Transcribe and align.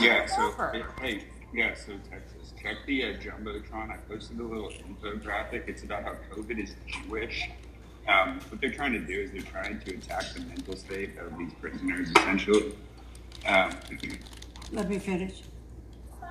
Yeah. 0.00 0.26
So 0.26 0.54
it, 0.72 0.84
hey, 1.00 1.24
yeah. 1.52 1.74
So 1.74 1.92
Texas, 2.10 2.52
check 2.60 2.76
the 2.86 3.04
uh, 3.04 3.06
jumbotron. 3.18 3.90
I 3.90 3.96
posted 4.08 4.38
a 4.38 4.42
little 4.42 4.70
infographic. 4.70 5.68
It's 5.68 5.82
about 5.82 6.04
how 6.04 6.16
COVID 6.32 6.62
is 6.62 6.74
Jewish. 6.86 7.50
Um, 8.08 8.40
what 8.48 8.60
they're 8.60 8.72
trying 8.72 8.92
to 8.92 8.98
do 8.98 9.20
is 9.20 9.30
they're 9.30 9.42
trying 9.42 9.78
to 9.80 9.94
attack 9.94 10.24
the 10.34 10.40
mental 10.40 10.74
state 10.74 11.18
of 11.18 11.36
these 11.38 11.52
prisoners, 11.60 12.08
essentially. 12.16 12.74
Um, 13.46 13.76
Let 14.72 14.88
me 14.88 14.98
finish. 14.98 15.42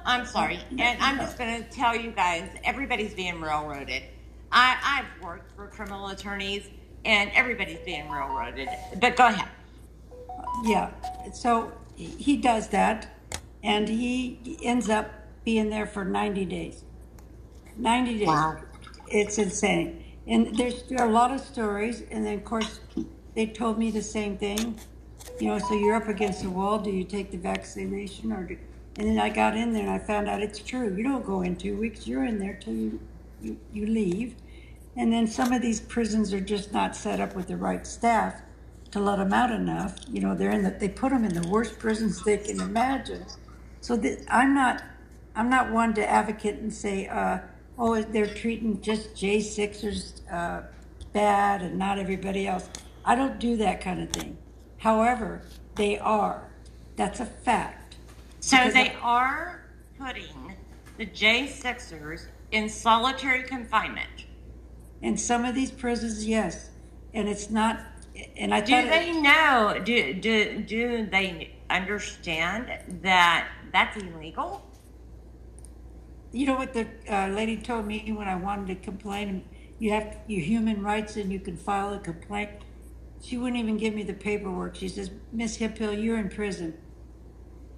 I'm 0.05 0.25
sorry, 0.25 0.59
and 0.77 1.01
I'm 1.01 1.17
just 1.17 1.38
going 1.38 1.63
to 1.63 1.70
tell 1.70 1.95
you 1.95 2.11
guys, 2.11 2.49
everybody's 2.63 3.13
being 3.13 3.39
railroaded. 3.39 4.04
I, 4.51 4.77
I've 4.83 5.23
worked 5.23 5.55
for 5.55 5.67
criminal 5.67 6.07
attorneys, 6.07 6.67
and 7.05 7.29
everybody's 7.33 7.79
being 7.79 8.09
railroaded. 8.09 8.70
But 8.99 9.15
go 9.15 9.27
ahead. 9.27 9.49
Yeah, 10.63 10.91
so 11.33 11.71
he 11.95 12.38
does 12.38 12.70
that, 12.70 13.18
and 13.64 13.88
he 13.88 14.60
ends 14.64 14.89
up 14.89 15.10
being 15.44 15.70
there 15.70 15.86
for 15.86 16.05
90 16.05 16.45
days. 16.45 16.84
90 17.77 18.17
days. 18.20 18.27
Wow. 18.27 18.58
It's 19.08 19.38
insane. 19.38 20.04
And 20.27 20.55
there's 20.58 20.84
there 20.84 21.00
are 21.02 21.09
a 21.09 21.12
lot 21.12 21.31
of 21.31 21.40
stories, 21.41 22.03
and 22.12 22.26
then 22.26 22.36
of 22.36 22.45
course 22.45 22.80
they 23.36 23.48
told 23.48 23.80
me 23.80 23.90
the 23.90 24.02
same 24.02 24.38
thing. 24.38 24.80
You 25.40 25.48
know, 25.48 25.59
so 25.59 25.73
you're 25.73 25.95
up 25.95 26.08
against 26.08 26.44
the 26.44 26.50
wall. 26.50 26.77
Do 26.77 26.91
you 26.91 27.03
take 27.03 27.31
the 27.31 27.38
vaccination 27.38 28.31
or 28.31 28.44
do? 28.44 28.58
And 28.98 29.08
then 29.08 29.20
I 29.20 29.30
got 29.30 29.55
in 29.55 29.73
there 29.73 29.84
and 29.84 29.91
I 29.91 29.98
found 29.98 30.28
out 30.28 30.41
it's 30.41 30.59
true. 30.59 30.94
You 30.95 31.03
don't 31.03 31.26
go 31.26 31.41
in 31.41 31.55
two 31.55 31.78
weeks. 31.78 32.05
You're 32.05 32.26
in 32.26 32.38
there 32.38 32.59
till 32.62 32.73
you 32.73 33.00
you, 33.41 33.58
you 33.73 33.86
leave. 33.86 34.36
And 34.95 35.12
then 35.12 35.28
some 35.28 35.53
of 35.53 35.62
these 35.62 35.80
prisons 35.80 36.34
are 36.34 36.41
just 36.41 36.73
not 36.73 36.95
set 36.95 37.20
up 37.20 37.36
with 37.36 37.48
the 37.48 37.58
right 37.58 37.86
staff 37.86 38.41
to 38.91 39.00
let 39.00 39.17
them 39.17 39.34
out 39.34 39.52
enough. 39.52 39.95
You 40.09 40.22
know, 40.22 40.36
they're 40.36 40.52
in 40.52 40.64
the, 40.64 40.72
they 40.72 40.89
put 40.89 41.12
them 41.12 41.23
in 41.23 41.34
the 41.34 41.48
worst 41.48 41.80
prisons 41.80 42.23
they 42.23 42.38
can 42.38 42.59
imagine. 42.59 43.26
So 43.81 43.95
that 43.97 44.25
I'm 44.29 44.53
not, 44.53 44.83
I'm 45.35 45.49
not 45.49 45.71
one 45.71 45.93
to 45.95 46.09
advocate 46.09 46.55
and 46.55 46.73
say, 46.73 47.07
uh, 47.07 47.39
oh, 47.77 48.02
they're 48.02 48.27
treating 48.33 48.81
just 48.81 49.16
J 49.16 49.39
Sixers 49.41 50.21
uh, 50.31 50.61
bad 51.13 51.61
and 51.61 51.77
not 51.77 51.97
everybody 51.97 52.47
else. 52.47 52.69
I 53.05 53.16
don't 53.16 53.39
do 53.39 53.58
that 53.58 53.81
kind 53.81 54.02
of 54.02 54.09
thing. 54.09 54.38
However, 54.77 55.41
they 55.75 55.97
are. 55.99 56.49
That's 56.95 57.19
a 57.19 57.25
fact. 57.25 57.95
So 58.41 58.58
Because 58.58 58.73
they 58.73 58.89
I- 58.91 58.99
are 59.02 59.61
putting 59.97 60.55
the 60.97 61.05
J6ers 61.05 62.25
in 62.52 62.67
solitary 62.67 63.43
confinement. 63.43 64.25
In 65.02 65.16
some 65.17 65.45
of 65.45 65.55
these 65.55 65.71
prisons, 65.71 66.25
yes, 66.27 66.69
and 67.14 67.30
it's 67.30 67.49
not. 67.49 67.80
And 68.36 68.53
I 68.53 68.59
Do 68.59 68.73
thought 68.73 68.83
it- 68.86 68.89
they 68.89 69.11
know? 69.21 69.81
Do, 69.83 70.14
do, 70.14 70.59
do 70.61 71.05
they 71.09 71.55
understand 71.69 72.69
that 73.02 73.47
that's 73.72 73.98
illegal? 73.98 74.66
You 76.31 76.45
know 76.48 76.56
what 76.56 76.73
the 76.73 76.88
uh, 77.09 77.28
lady 77.30 77.58
told 77.58 77.88
me 77.88 78.11
when 78.11 78.28
I 78.28 78.36
wanted 78.36 78.67
to 78.67 78.76
complain? 78.76 79.44
You 79.80 79.92
have 79.92 80.17
your 80.28 80.42
human 80.42 80.84
rights 80.84 81.16
and 81.16 81.31
you 81.31 81.39
can 81.39 81.58
file 81.58 81.94
a 81.94 82.00
complaint. 82.00 82.52
She 83.22 83.38
wouldn't 83.38 83.59
even 83.59 83.78
give 83.78 83.94
me 83.94 84.03
the 84.03 84.14
paperwork. 84.14 84.76
She 84.76 84.89
says, 84.89 85.11
Miss 85.31 85.58
Hemphill, 85.58 85.94
you're 85.94 86.17
in 86.17 86.30
prison. 86.30 86.78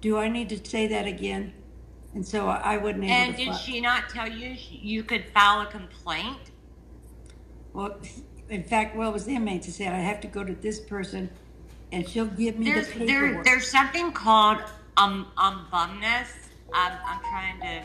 Do 0.00 0.18
I 0.18 0.28
need 0.28 0.48
to 0.50 0.68
say 0.68 0.86
that 0.88 1.06
again? 1.06 1.54
And 2.14 2.26
so 2.26 2.48
I 2.48 2.74
able 2.74 2.88
And 3.04 3.36
did 3.36 3.48
fi- 3.48 3.56
she 3.56 3.80
not 3.80 4.08
tell 4.10 4.28
you 4.28 4.54
you 4.70 5.02
could 5.02 5.24
file 5.32 5.62
a 5.62 5.66
complaint? 5.66 6.50
Well, 7.72 7.98
in 8.50 8.64
fact, 8.64 8.96
well, 8.96 9.08
it 9.08 9.12
was 9.12 9.24
the 9.24 9.34
inmates 9.34 9.66
to 9.66 9.72
say 9.72 9.88
I 9.88 9.92
have 9.94 10.20
to 10.20 10.28
go 10.28 10.44
to 10.44 10.54
this 10.54 10.78
person, 10.78 11.30
and 11.90 12.06
she'll 12.06 12.26
give 12.26 12.58
me 12.58 12.66
There's 12.70 12.88
the 12.92 13.06
there, 13.06 13.22
paperwork. 13.22 13.44
there's 13.46 13.70
something 13.70 14.12
called 14.12 14.58
um 14.96 15.26
ombudsman. 15.36 16.26
I'm, 16.74 16.98
I'm 17.06 17.20
trying 17.20 17.60
to. 17.60 17.82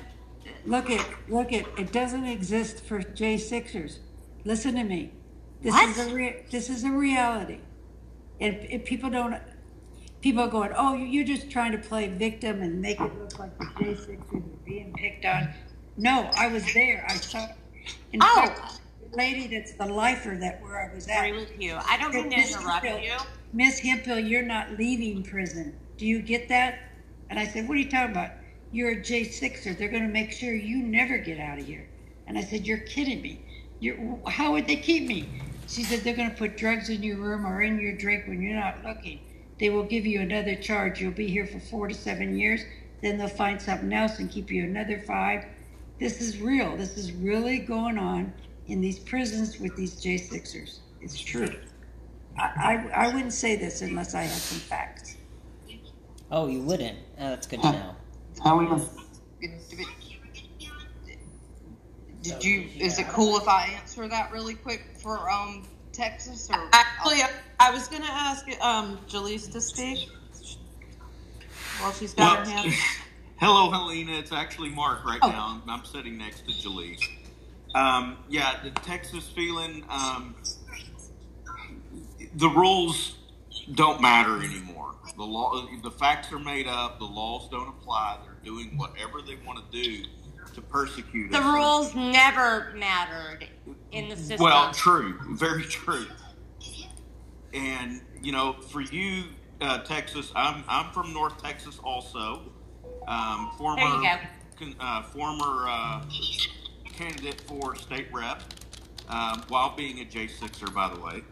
Look 0.65 0.89
at 0.89 1.05
look 1.29 1.51
at 1.53 1.65
it 1.77 1.91
doesn't 1.91 2.25
exist 2.25 2.83
for 2.85 2.99
J 3.01 3.37
Sixers. 3.37 3.99
Listen 4.45 4.75
to 4.75 4.83
me. 4.83 5.11
This 5.61 5.73
What? 5.73 5.89
is 5.89 5.97
a 5.99 6.45
this 6.51 6.69
is 6.69 6.83
a 6.83 6.91
reality, 6.91 7.59
and 8.39 8.55
if 8.69 8.85
people 8.85 9.09
don't. 9.09 9.35
People 10.19 10.41
are 10.43 10.47
going, 10.49 10.71
oh, 10.75 10.95
you're 10.95 11.23
just 11.23 11.49
trying 11.51 11.71
to 11.73 11.77
play 11.77 12.07
victim 12.07 12.63
and 12.63 12.81
make 12.81 12.99
it 12.99 13.19
look 13.19 13.37
like 13.37 13.55
the 13.59 13.69
J 13.79 13.95
Sixers 13.95 14.17
are 14.33 14.65
being 14.65 14.91
picked 14.97 15.25
on. 15.25 15.49
No, 15.95 16.29
I 16.35 16.47
was 16.47 16.63
there. 16.73 17.05
I 17.07 17.13
saw. 17.13 17.45
In 18.13 18.19
Oh. 18.23 18.35
fact, 18.47 18.81
the 19.11 19.15
lady 19.15 19.45
that's 19.47 19.73
the 19.73 19.85
lifer 19.85 20.35
that 20.41 20.61
where 20.61 20.89
I 20.89 20.93
was 20.93 21.07
at. 21.07 21.23
agree 21.25 21.39
with 21.39 21.61
you. 21.61 21.77
I 21.87 21.97
don't 21.97 22.13
mean 22.15 22.31
to 22.31 22.35
interrupt 22.35 22.83
Hemphill- 22.85 23.03
you. 23.03 23.13
Miss 23.53 23.79
Hemphill, 23.79 24.19
you're 24.19 24.41
not 24.41 24.77
leaving 24.77 25.23
prison. 25.23 25.75
Do 25.97 26.05
you 26.07 26.19
get 26.21 26.49
that? 26.49 26.79
And 27.29 27.39
I 27.39 27.45
said, 27.45 27.67
What 27.67 27.75
are 27.75 27.81
you 27.81 27.89
talking 27.89 28.11
about? 28.11 28.31
You're 28.71 28.91
a 28.91 28.97
J6er. 28.97 29.77
They're 29.77 29.89
going 29.89 30.05
to 30.05 30.13
make 30.13 30.31
sure 30.31 30.53
you 30.53 30.77
never 30.77 31.17
get 31.17 31.39
out 31.39 31.59
of 31.59 31.65
here. 31.65 31.87
And 32.27 32.37
I 32.37 32.41
said, 32.41 32.65
You're 32.65 32.79
kidding 32.79 33.21
me. 33.21 33.41
You're, 33.79 33.97
how 34.27 34.53
would 34.53 34.67
they 34.67 34.75
keep 34.75 35.07
me? 35.07 35.27
She 35.67 35.83
said, 35.83 36.01
They're 36.01 36.15
going 36.15 36.31
to 36.31 36.35
put 36.35 36.57
drugs 36.57 36.89
in 36.89 37.03
your 37.03 37.17
room 37.17 37.45
or 37.45 37.61
in 37.61 37.79
your 37.79 37.95
drink 37.95 38.27
when 38.27 38.41
you're 38.41 38.59
not 38.59 38.83
looking. 38.83 39.19
They 39.59 39.69
will 39.69 39.83
give 39.83 40.05
you 40.05 40.21
another 40.21 40.55
charge. 40.55 41.01
You'll 41.01 41.11
be 41.11 41.27
here 41.27 41.47
for 41.47 41.59
four 41.59 41.87
to 41.87 41.93
seven 41.93 42.37
years. 42.37 42.61
Then 43.01 43.17
they'll 43.17 43.27
find 43.27 43.61
something 43.61 43.91
else 43.93 44.19
and 44.19 44.29
keep 44.29 44.51
you 44.51 44.63
another 44.63 44.99
five. 44.99 45.45
This 45.99 46.21
is 46.21 46.39
real. 46.39 46.77
This 46.77 46.97
is 46.97 47.11
really 47.11 47.59
going 47.59 47.97
on 47.97 48.33
in 48.67 48.81
these 48.81 48.99
prisons 48.99 49.59
with 49.59 49.75
these 49.75 49.95
J6ers. 49.95 50.79
It's 51.01 51.19
true. 51.19 51.49
I, 52.37 52.87
I, 52.93 53.05
I 53.05 53.07
wouldn't 53.07 53.33
say 53.33 53.55
this 53.55 53.81
unless 53.81 54.13
I 54.13 54.23
had 54.23 54.31
some 54.31 54.59
facts. 54.59 55.06
Oh, 56.29 56.47
you 56.47 56.61
wouldn't? 56.61 56.97
Oh, 57.19 57.29
that's 57.29 57.47
good 57.47 57.61
to 57.61 57.71
know. 57.71 57.95
Helena, 58.43 58.81
did 62.21 62.43
you? 62.43 62.69
Is 62.79 62.99
it 62.99 63.07
cool 63.09 63.37
if 63.37 63.47
I 63.47 63.67
answer 63.79 64.07
that 64.07 64.31
really 64.31 64.55
quick 64.55 64.85
for 65.01 65.29
um 65.29 65.65
Texas 65.93 66.49
or? 66.51 66.69
Actually, 66.73 67.21
I, 67.21 67.29
I 67.59 67.71
was 67.71 67.87
going 67.87 68.03
to 68.03 68.11
ask 68.11 68.45
um, 68.61 68.99
Jaleese 69.07 69.51
to 69.53 69.61
speak 69.61 70.09
while 71.79 71.93
she's 71.93 72.13
got 72.13 72.45
her 72.45 72.51
hand. 72.51 72.73
hello, 73.37 73.71
Helena. 73.71 74.13
It's 74.13 74.31
actually 74.31 74.69
Mark 74.69 75.05
right 75.05 75.19
Oh. 75.21 75.29
now. 75.29 75.61
I'm, 75.65 75.69
I'm 75.69 75.85
sitting 75.85 76.17
next 76.17 76.45
to 76.45 76.51
Jalise. 76.51 77.01
Um, 77.75 78.17
yeah, 78.29 78.55
the 78.63 78.71
Texas 78.71 79.29
feeling. 79.29 79.85
Um, 79.89 80.35
the 82.35 82.49
rules 82.49 83.15
don't 83.73 84.01
matter 84.01 84.43
anymore. 84.43 84.76
The 85.17 85.23
law, 85.23 85.67
the 85.81 85.89
facts 85.91 86.31
are 86.31 86.39
made 86.39 86.67
up. 86.67 86.99
The 86.99 87.05
laws 87.05 87.49
don't 87.49 87.69
apply. 87.69 88.19
They're 88.23 88.37
doing 88.43 88.77
whatever 88.77 89.21
they 89.21 89.35
want 89.45 89.59
to 89.71 89.83
do 89.83 90.03
to 90.53 90.61
persecute 90.61 91.33
us. 91.33 91.41
The 91.41 91.47
us. 91.47 91.53
rules 91.55 91.95
never 91.95 92.71
mattered 92.75 93.47
in 93.91 94.09
the 94.09 94.15
system. 94.15 94.43
Well, 94.43 94.71
true, 94.73 95.17
very 95.31 95.63
true. 95.63 96.05
And 97.53 98.01
you 98.21 98.31
know, 98.31 98.53
for 98.53 98.81
you, 98.81 99.23
uh, 99.59 99.79
Texas, 99.79 100.31
I'm 100.35 100.63
I'm 100.67 100.91
from 100.93 101.13
North 101.13 101.41
Texas 101.41 101.79
also. 101.83 102.51
Um, 103.07 103.51
former 103.57 103.77
There 103.77 103.95
you 103.95 104.03
go. 104.03 104.17
con- 104.59 104.75
uh, 104.79 105.01
former 105.03 105.67
uh, 105.67 106.05
candidate 106.85 107.41
for 107.41 107.75
state 107.75 108.07
rep, 108.13 108.43
um, 109.09 109.43
while 109.47 109.75
being 109.75 109.99
a 110.01 110.05
J6er, 110.05 110.73
by 110.73 110.93
the 110.93 110.99
way. 110.99 111.23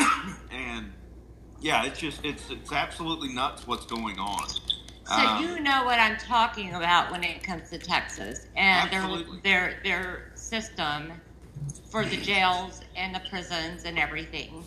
and 0.50 0.92
yeah, 1.60 1.84
it's 1.84 1.98
just 1.98 2.24
it's 2.24 2.50
it's 2.50 2.72
absolutely 2.72 3.28
nuts 3.32 3.66
what's 3.66 3.86
going 3.86 4.18
on. 4.18 4.48
So 4.48 5.14
Um, 5.14 5.42
you 5.44 5.60
know 5.60 5.84
what 5.84 5.98
I'm 6.00 6.16
talking 6.16 6.74
about 6.74 7.10
when 7.12 7.22
it 7.22 7.42
comes 7.42 7.70
to 7.70 7.78
Texas 7.78 8.46
and 8.56 8.90
their 8.90 9.00
Absolutely. 9.00 9.40
their 9.42 9.80
their 9.84 10.32
system 10.34 11.12
for 11.90 12.04
the 12.04 12.16
jails 12.16 12.80
and 12.96 13.14
the 13.14 13.20
prisons 13.30 13.84
and 13.84 13.98
everything. 13.98 14.64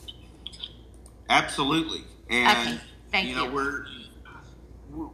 Absolutely, 1.30 2.04
and 2.30 2.48
Okay, 2.70 2.80
thank 3.12 3.28
you 3.28 3.36
know 3.36 3.46
you. 3.46 3.52
we're 3.52 3.86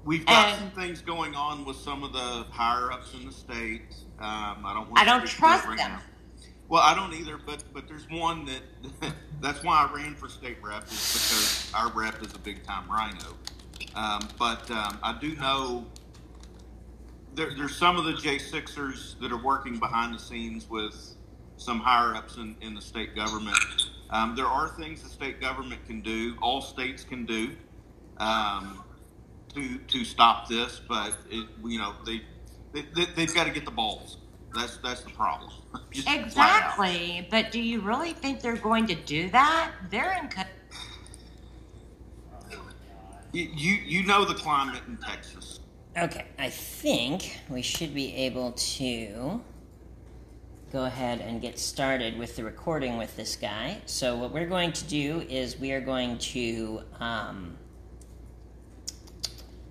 we've 0.05 0.25
got 0.25 0.49
And- 0.49 0.59
some 0.59 0.71
things 0.71 1.01
going 1.01 1.35
on 1.35 1.65
with 1.65 1.77
some 1.77 2.03
of 2.03 2.13
the 2.13 2.45
higher 2.51 2.91
ups 2.91 3.13
in 3.13 3.25
the 3.25 3.31
state. 3.33 3.81
Um, 4.19 4.63
I 4.65 4.73
don't. 4.73 4.87
Want 4.89 4.99
I 4.99 5.03
don't 5.05 5.21
to 5.21 5.27
trust 5.27 5.65
right 5.67 5.77
them. 5.77 5.91
Now. 5.91 6.01
Well, 6.67 6.81
I 6.81 6.95
don't 6.95 7.13
either, 7.13 7.37
but 7.37 7.63
but 7.73 7.87
there's 7.87 8.09
one 8.09 8.45
that 8.45 9.13
that's 9.41 9.63
why 9.63 9.87
I 9.87 9.93
ran 9.95 10.15
for 10.15 10.27
state 10.29 10.57
rep 10.63 10.85
is 10.85 11.13
because 11.13 11.71
our 11.75 11.91
rep 11.91 12.21
is 12.23 12.33
a 12.33 12.39
big 12.39 12.63
time 12.63 12.89
RINO. 12.91 13.35
Um, 13.95 14.27
but 14.39 14.69
um, 14.71 14.99
I 15.03 15.17
do 15.19 15.35
know 15.35 15.85
there, 17.35 17.53
there's 17.55 17.75
some 17.75 17.97
of 17.97 18.05
the 18.05 18.13
J6ers 18.13 19.19
that 19.19 19.31
are 19.31 19.43
working 19.43 19.77
behind 19.77 20.13
the 20.13 20.19
scenes 20.19 20.69
with 20.69 21.15
some 21.57 21.79
higher 21.79 22.15
ups 22.15 22.37
in, 22.37 22.55
in 22.61 22.73
the 22.73 22.81
state 22.81 23.15
government. 23.15 23.57
Um, 24.09 24.35
there 24.35 24.47
are 24.47 24.69
things 24.69 25.03
the 25.03 25.09
state 25.09 25.39
government 25.41 25.85
can 25.85 26.01
do, 26.01 26.35
all 26.41 26.61
states 26.61 27.03
can 27.03 27.25
do, 27.25 27.51
um, 28.17 28.83
to 29.53 29.77
to 29.79 30.05
stop 30.05 30.49
this. 30.49 30.81
But 30.87 31.15
it, 31.29 31.47
you 31.63 31.79
know 31.79 31.95
they, 32.05 32.21
they, 32.73 32.83
they 32.95 33.05
they've 33.15 33.33
got 33.33 33.45
to 33.45 33.51
get 33.51 33.65
the 33.65 33.71
balls. 33.71 34.17
That's 34.55 34.77
that's 34.77 35.01
the 35.01 35.09
problem. 35.11 35.51
Just. 35.91 36.07
Exactly, 36.09 37.27
but 37.29 37.51
do 37.51 37.59
you 37.61 37.81
really 37.81 38.13
think 38.13 38.41
they're 38.41 38.55
going 38.55 38.87
to 38.87 38.95
do 38.95 39.29
that? 39.31 39.71
They're 39.89 40.17
in. 40.21 40.29
Co- 40.29 40.43
You, 43.33 43.49
you 43.53 43.73
you 43.85 44.03
know 44.03 44.23
the 44.23 44.33
climate 44.35 44.81
in 44.87 44.95
Texas. 44.97 45.59
Okay, 45.97 46.25
I 46.39 46.49
think 46.49 47.37
we 47.49 47.61
should 47.61 47.93
be 47.93 48.13
able 48.15 48.53
to 48.53 49.41
go 50.71 50.85
ahead 50.85 51.19
and 51.21 51.41
get 51.41 51.57
started 51.59 52.17
with 52.17 52.35
the 52.35 52.43
recording 52.43 52.97
with 52.97 53.15
this 53.17 53.35
guy. 53.35 53.77
So, 53.85 54.15
what 54.17 54.33
we're 54.33 54.47
going 54.47 54.71
to 54.73 54.83
do 54.85 55.21
is 55.29 55.57
we 55.59 55.71
are 55.73 55.81
going 55.81 56.17
to, 56.17 56.81
um, 56.99 57.55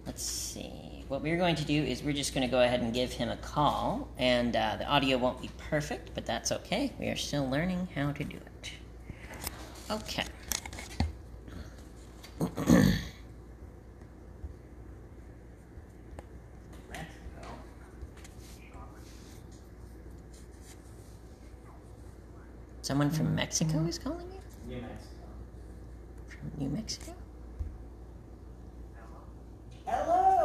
let's 0.07 0.23
see, 0.23 0.84
what 1.15 1.23
we're 1.23 1.37
going 1.37 1.55
to 1.55 1.65
do 1.65 1.81
is 1.81 2.03
we're 2.03 2.13
just 2.13 2.35
going 2.35 2.45
to 2.45 2.51
go 2.51 2.61
ahead 2.61 2.81
and 2.81 2.93
give 2.93 3.13
him 3.13 3.29
a 3.29 3.37
call, 3.37 4.09
and 4.19 4.57
uh, 4.57 4.75
the 4.77 4.85
audio 4.85 5.17
won't 5.17 5.41
be 5.41 5.49
perfect, 5.71 6.11
but 6.13 6.27
that's 6.27 6.51
okay. 6.51 6.93
We 6.99 7.07
are 7.07 7.15
still 7.15 7.49
learning 7.49 7.87
how 7.95 8.11
to 8.11 8.25
do 8.25 8.37
it. 8.37 8.73
Okay. 9.89 10.25
Someone 22.83 23.11
from 23.11 23.37
Mexico 23.37 23.85
is 23.87 24.01
calling 24.01 24.27
you? 24.33 24.41
New 24.69 24.83
Mexico. 24.83 25.15
From 26.27 26.51
New 26.59 26.69
Mexico? 26.71 27.15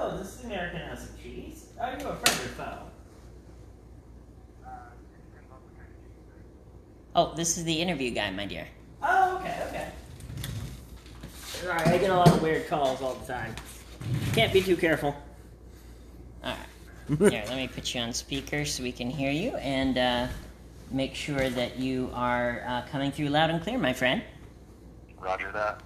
Hello, 0.09 0.23
this 0.23 0.39
is 0.39 0.45
American 0.45 0.79
House 0.79 1.07
of 1.07 1.21
Cheese. 1.21 1.67
Are 1.79 1.91
you 1.91 1.97
a 2.07 2.15
friend 2.15 2.25
or 2.25 2.53
foe? 2.55 2.77
Oh, 7.15 7.35
this 7.35 7.59
is 7.59 7.63
the 7.63 7.79
interview 7.79 8.09
guy, 8.09 8.31
my 8.31 8.47
dear. 8.47 8.67
Oh, 9.03 9.37
okay, 9.37 9.61
okay. 9.67 9.91
Sorry, 11.43 11.79
I 11.79 11.99
get 11.99 12.09
a 12.09 12.15
lot 12.15 12.27
of 12.27 12.41
weird 12.41 12.67
calls 12.67 13.03
all 13.03 13.13
the 13.13 13.31
time. 13.31 13.53
Can't 14.33 14.51
be 14.51 14.63
too 14.63 14.75
careful. 14.75 15.15
Alright. 16.43 16.57
Here, 17.31 17.43
let 17.47 17.57
me 17.57 17.67
put 17.67 17.93
you 17.93 18.01
on 18.01 18.11
speaker 18.11 18.65
so 18.65 18.81
we 18.81 18.91
can 18.91 19.11
hear 19.11 19.29
you 19.29 19.57
and 19.57 19.95
uh, 19.99 20.27
make 20.89 21.13
sure 21.13 21.51
that 21.51 21.77
you 21.77 22.09
are 22.15 22.63
uh, 22.67 22.81
coming 22.89 23.11
through 23.11 23.27
loud 23.27 23.51
and 23.51 23.61
clear, 23.61 23.77
my 23.77 23.93
friend. 23.93 24.23
Roger 25.19 25.51
that. 25.51 25.83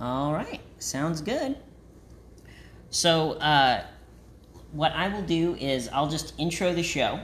Alright, 0.00 0.62
sounds 0.80 1.20
good. 1.20 1.58
So, 2.90 3.32
uh, 3.32 3.84
what 4.72 4.92
I 4.92 5.08
will 5.08 5.22
do 5.22 5.54
is 5.56 5.88
I'll 5.88 6.08
just 6.08 6.34
intro 6.38 6.72
the 6.72 6.82
show. 6.82 7.20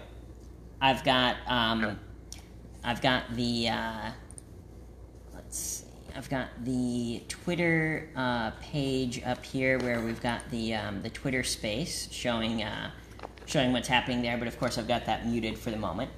I've 0.80 1.04
got 1.04 1.36
um, 1.46 1.98
I've 2.82 3.00
got 3.00 3.34
the 3.34 3.68
uh, 3.68 4.10
let's 5.34 5.58
see, 5.58 5.86
I've 6.16 6.28
got 6.28 6.48
the 6.64 7.22
Twitter 7.28 8.10
uh, 8.16 8.50
page 8.60 9.22
up 9.24 9.44
here 9.44 9.78
where 9.78 10.00
we've 10.00 10.20
got 10.20 10.48
the 10.50 10.74
um, 10.74 11.02
the 11.02 11.10
Twitter 11.10 11.42
space 11.42 12.10
showing 12.10 12.62
uh, 12.62 12.90
showing 13.46 13.72
what's 13.72 13.88
happening 13.88 14.22
there. 14.22 14.36
But 14.36 14.48
of 14.48 14.58
course, 14.58 14.78
I've 14.78 14.88
got 14.88 15.06
that 15.06 15.26
muted 15.26 15.58
for 15.58 15.70
the 15.70 15.78
moment. 15.78 16.10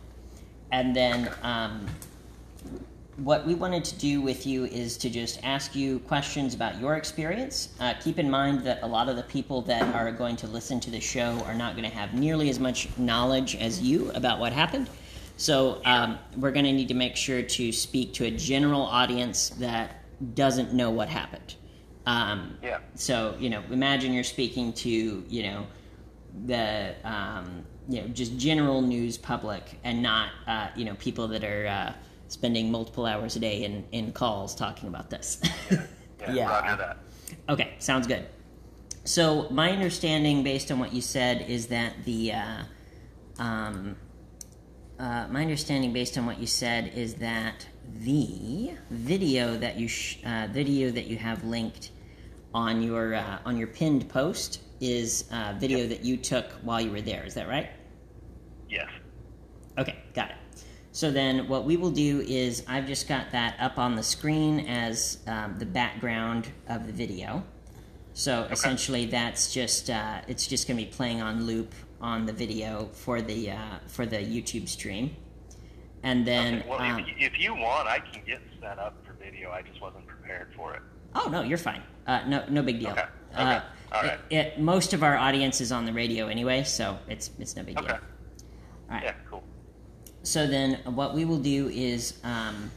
And 0.72 0.94
then 0.94 1.30
um, 1.42 1.86
what 3.16 3.46
we 3.46 3.54
wanted 3.54 3.82
to 3.84 3.94
do 3.96 4.20
with 4.20 4.46
you 4.46 4.66
is 4.66 4.96
to 4.98 5.08
just 5.08 5.40
ask 5.42 5.74
you 5.74 6.00
questions 6.00 6.54
about 6.54 6.78
your 6.78 6.96
experience. 6.96 7.70
Uh, 7.80 7.94
keep 8.02 8.18
in 8.18 8.30
mind 8.30 8.62
that 8.64 8.82
a 8.82 8.86
lot 8.86 9.08
of 9.08 9.16
the 9.16 9.22
people 9.22 9.62
that 9.62 9.82
are 9.94 10.12
going 10.12 10.36
to 10.36 10.46
listen 10.46 10.80
to 10.80 10.90
the 10.90 11.00
show 11.00 11.42
are 11.46 11.54
not 11.54 11.76
going 11.76 11.88
to 11.88 11.94
have 11.96 12.12
nearly 12.12 12.50
as 12.50 12.60
much 12.60 12.88
knowledge 12.98 13.56
as 13.56 13.80
you 13.80 14.10
about 14.12 14.38
what 14.38 14.52
happened. 14.52 14.90
So 15.38 15.80
um, 15.84 16.18
we're 16.36 16.50
going 16.52 16.66
to 16.66 16.72
need 16.72 16.88
to 16.88 16.94
make 16.94 17.16
sure 17.16 17.42
to 17.42 17.72
speak 17.72 18.12
to 18.14 18.26
a 18.26 18.30
general 18.30 18.82
audience 18.82 19.50
that 19.50 20.02
doesn't 20.34 20.74
know 20.74 20.90
what 20.90 21.08
happened. 21.08 21.54
Um, 22.06 22.56
Yeah. 22.62 22.78
so 22.94 23.34
you 23.38 23.50
know, 23.50 23.62
imagine 23.70 24.12
you're 24.12 24.24
speaking 24.24 24.72
to 24.74 25.24
you 25.28 25.42
know 25.42 25.66
the 26.46 26.94
um, 27.04 27.64
you 27.88 28.00
know 28.02 28.08
just 28.08 28.36
general 28.36 28.80
news 28.82 29.16
public 29.18 29.78
and 29.84 30.02
not 30.02 30.30
uh, 30.46 30.68
you 30.76 30.84
know 30.84 30.94
people 30.94 31.28
that 31.28 31.44
are 31.44 31.66
uh, 31.66 31.92
spending 32.28 32.70
multiple 32.70 33.06
hours 33.06 33.36
a 33.36 33.40
day 33.40 33.64
in, 33.64 33.84
in 33.92 34.12
calls 34.12 34.54
talking 34.54 34.88
about 34.88 35.10
this. 35.10 35.40
Yeah, 36.18 36.32
Yeah. 36.32 36.48
Roger 36.48 36.76
that. 36.76 36.96
okay, 37.50 37.74
sounds 37.78 38.06
good. 38.06 38.26
So 39.04 39.48
my 39.50 39.70
understanding, 39.70 40.42
based 40.42 40.72
on 40.72 40.78
what 40.78 40.92
you 40.92 41.02
said, 41.02 41.42
is 41.42 41.66
that 41.66 41.92
the 42.04 42.32
uh, 42.32 42.62
um, 43.38 43.96
uh, 44.98 45.26
my 45.30 45.42
understanding, 45.42 45.92
based 45.92 46.16
on 46.16 46.24
what 46.24 46.38
you 46.40 46.46
said, 46.46 46.92
is 46.94 47.14
that 47.16 47.66
the 48.00 48.72
video 48.90 49.56
that 49.58 49.76
you 49.78 49.88
sh- 49.88 50.18
uh, 50.24 50.48
video 50.50 50.90
that 50.90 51.06
you 51.06 51.18
have 51.18 51.44
linked 51.44 51.90
on 52.54 52.82
your 52.82 53.14
uh, 53.14 53.38
on 53.44 53.56
your 53.58 53.68
pinned 53.68 54.08
post 54.08 54.62
is 54.80 55.26
uh, 55.30 55.54
video 55.58 55.86
that 55.86 56.02
you 56.02 56.16
took 56.16 56.50
while 56.62 56.80
you 56.80 56.90
were 56.90 57.02
there. 57.02 57.24
Is 57.24 57.34
that 57.34 57.46
right? 57.46 57.68
Yes. 58.70 58.88
Okay, 59.78 59.96
got 60.14 60.30
it. 60.30 60.36
So 60.96 61.10
then, 61.10 61.46
what 61.46 61.64
we 61.64 61.76
will 61.76 61.90
do 61.90 62.22
is 62.22 62.62
I've 62.66 62.86
just 62.86 63.06
got 63.06 63.30
that 63.32 63.56
up 63.60 63.76
on 63.76 63.96
the 63.96 64.02
screen 64.02 64.60
as 64.60 65.18
um, 65.26 65.58
the 65.58 65.66
background 65.66 66.48
of 66.70 66.86
the 66.86 66.92
video. 66.94 67.44
So 68.14 68.44
essentially, 68.44 69.04
that's 69.04 69.52
just 69.52 69.90
uh, 69.90 70.22
it's 70.26 70.46
just 70.46 70.66
going 70.66 70.78
to 70.78 70.86
be 70.86 70.90
playing 70.90 71.20
on 71.20 71.44
loop 71.44 71.74
on 72.00 72.24
the 72.24 72.32
video 72.32 72.88
for 72.94 73.20
the 73.20 73.50
uh, 73.50 73.78
for 73.88 74.06
the 74.06 74.16
YouTube 74.16 74.70
stream, 74.70 75.14
and 76.02 76.26
then 76.26 76.60
Okay, 76.60 76.66
Well, 76.70 76.80
um, 76.80 77.00
if, 77.00 77.08
you, 77.08 77.14
if 77.18 77.38
you 77.38 77.54
want, 77.54 77.86
I 77.86 77.98
can 77.98 78.22
get 78.26 78.40
set 78.58 78.78
up 78.78 78.94
for 79.06 79.12
video. 79.22 79.50
I 79.50 79.60
just 79.60 79.82
wasn't 79.82 80.06
prepared 80.06 80.48
for 80.56 80.72
it. 80.76 80.80
oh 81.14 81.28
no, 81.28 81.42
you're 81.42 81.58
fine. 81.58 81.82
Uh, 82.06 82.22
no, 82.26 82.46
no 82.48 82.62
big 82.62 82.80
deal. 82.80 82.92
Okay, 82.92 83.04
Uh, 83.34 83.40
okay, 83.42 83.62
all 83.92 84.02
right. 84.02 84.18
it, 84.30 84.34
it, 84.34 84.60
most 84.60 84.94
of 84.94 85.02
our 85.02 85.18
audience 85.18 85.60
is 85.60 85.72
on 85.72 85.84
the 85.84 85.92
radio 85.92 86.28
anyway, 86.28 86.62
so 86.64 86.96
it's 87.06 87.32
it's 87.38 87.54
no 87.54 87.64
big 87.64 87.76
Okay. 87.76 87.86
deal. 87.86 87.96
All 87.96 88.94
right. 88.94 89.02
Yeah, 89.04 89.14
cool. 89.28 89.44
So 90.26 90.44
then, 90.48 90.80
what 90.84 91.14
we 91.14 91.24
will 91.24 91.38
do 91.38 91.68
is, 91.68 92.18
um, 92.24 92.72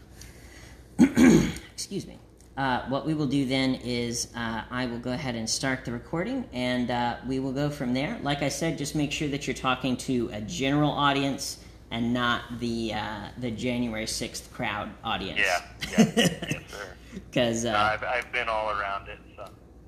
excuse 1.74 2.06
me. 2.06 2.20
Uh, 2.56 2.86
what 2.90 3.08
we 3.08 3.16
will 3.16 3.26
do 3.26 3.46
then 3.48 3.74
is 3.84 4.28
uh, 4.36 4.62
I 4.70 4.86
will 4.86 5.00
go 5.00 5.14
ahead 5.14 5.34
and 5.34 5.50
start 5.50 5.84
the 5.84 5.92
recording, 5.92 6.48
and 6.54 6.92
uh, 6.92 7.16
we 7.28 7.40
will 7.40 7.52
go 7.54 7.72
from 7.72 7.96
there. 7.96 8.20
Like 8.22 8.44
I 8.44 8.50
said, 8.50 8.78
just 8.78 8.94
make 8.94 9.12
sure 9.12 9.30
that 9.30 9.48
you're 9.48 9.56
talking 9.56 9.98
to 9.98 10.30
a 10.32 10.42
general 10.42 10.92
audience 10.92 11.58
and 11.90 12.14
not 12.14 12.60
the 12.60 12.94
uh, 12.94 13.30
the 13.40 13.50
January 13.50 14.06
sixth 14.06 14.54
crowd 14.54 14.92
audience. 15.04 15.40
Yeah, 15.40 15.66
yeah, 15.92 16.12
yes, 16.18 16.62
sir. 16.70 16.88
Because 17.14 17.66
uh, 17.66 17.72
I've, 17.72 18.04
I've 18.04 18.32
been 18.32 18.48
all 18.48 18.70
around 18.78 19.08
it, 19.08 19.18
so. 19.36 19.46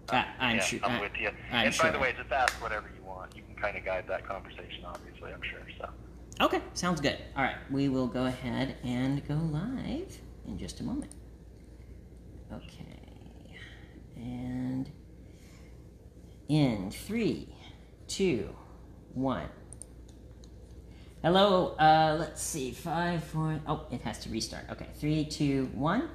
I- 0.09 0.25
I'm 0.39 0.55
yeah, 0.57 0.63
sure- 0.63 0.79
I'm 0.83 0.91
I- 0.93 1.01
with 1.01 1.11
you. 1.19 1.27
I'm 1.51 1.65
and 1.67 1.73
sure. 1.75 1.85
by 1.85 1.91
the 1.91 1.99
way, 1.99 2.15
just 2.17 2.31
ask 2.31 2.53
whatever 2.59 2.89
you 2.97 3.03
want. 3.07 3.35
You 3.35 3.43
can 3.43 3.61
kind 3.61 3.77
of 3.77 3.85
guide 3.85 4.05
that 4.07 4.25
conversation, 4.27 4.83
obviously. 4.85 5.31
I'm 5.31 5.43
sure. 5.43 5.59
So. 5.77 5.89
Okay, 6.41 6.59
sounds 6.73 6.99
good. 6.99 7.19
All 7.37 7.43
right, 7.43 7.57
we 7.69 7.87
will 7.87 8.07
go 8.07 8.25
ahead 8.25 8.75
and 8.83 9.23
go 9.27 9.35
live 9.35 10.19
in 10.47 10.57
just 10.57 10.79
a 10.79 10.83
moment. 10.83 11.11
Okay, 12.51 13.55
and 14.15 14.89
in 16.49 16.89
three, 16.89 17.55
two, 18.07 18.49
one. 19.13 19.49
Hello, 21.21 21.75
uh, 21.75 22.17
let's 22.19 22.41
see, 22.41 22.71
five, 22.71 23.23
four, 23.23 23.59
oh, 23.67 23.85
it 23.91 24.01
has 24.01 24.17
to 24.23 24.29
restart. 24.29 24.63
Okay, 24.71 24.87
three, 24.95 25.23
two, 25.23 25.69
one. 25.75 26.09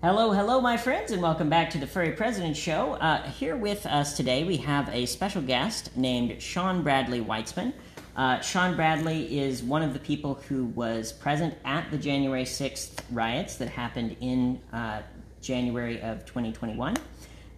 Hello, 0.00 0.30
hello, 0.30 0.60
my 0.60 0.76
friends, 0.76 1.10
and 1.10 1.20
welcome 1.20 1.50
back 1.50 1.70
to 1.70 1.78
the 1.78 1.88
Furry 1.88 2.12
President 2.12 2.56
Show. 2.56 2.92
Uh, 2.92 3.28
here 3.30 3.56
with 3.56 3.84
us 3.84 4.16
today, 4.16 4.44
we 4.44 4.58
have 4.58 4.88
a 4.90 5.06
special 5.06 5.42
guest 5.42 5.96
named 5.96 6.40
Shawn 6.40 6.84
Bradley 6.84 7.20
Witzemann. 7.20 7.72
Uh, 8.16 8.40
Shawn 8.40 8.76
Bradley 8.76 9.38
is 9.40 9.62
one 9.62 9.82
of 9.82 9.92
the 9.92 9.98
people 9.98 10.34
who 10.34 10.66
was 10.66 11.12
present 11.12 11.54
at 11.64 11.90
the 11.90 11.98
January 11.98 12.44
6th 12.44 13.00
riots 13.10 13.56
that 13.56 13.68
happened 13.68 14.16
in 14.20 14.60
uh, 14.72 15.02
January 15.40 16.00
of 16.00 16.24
2021. 16.24 16.96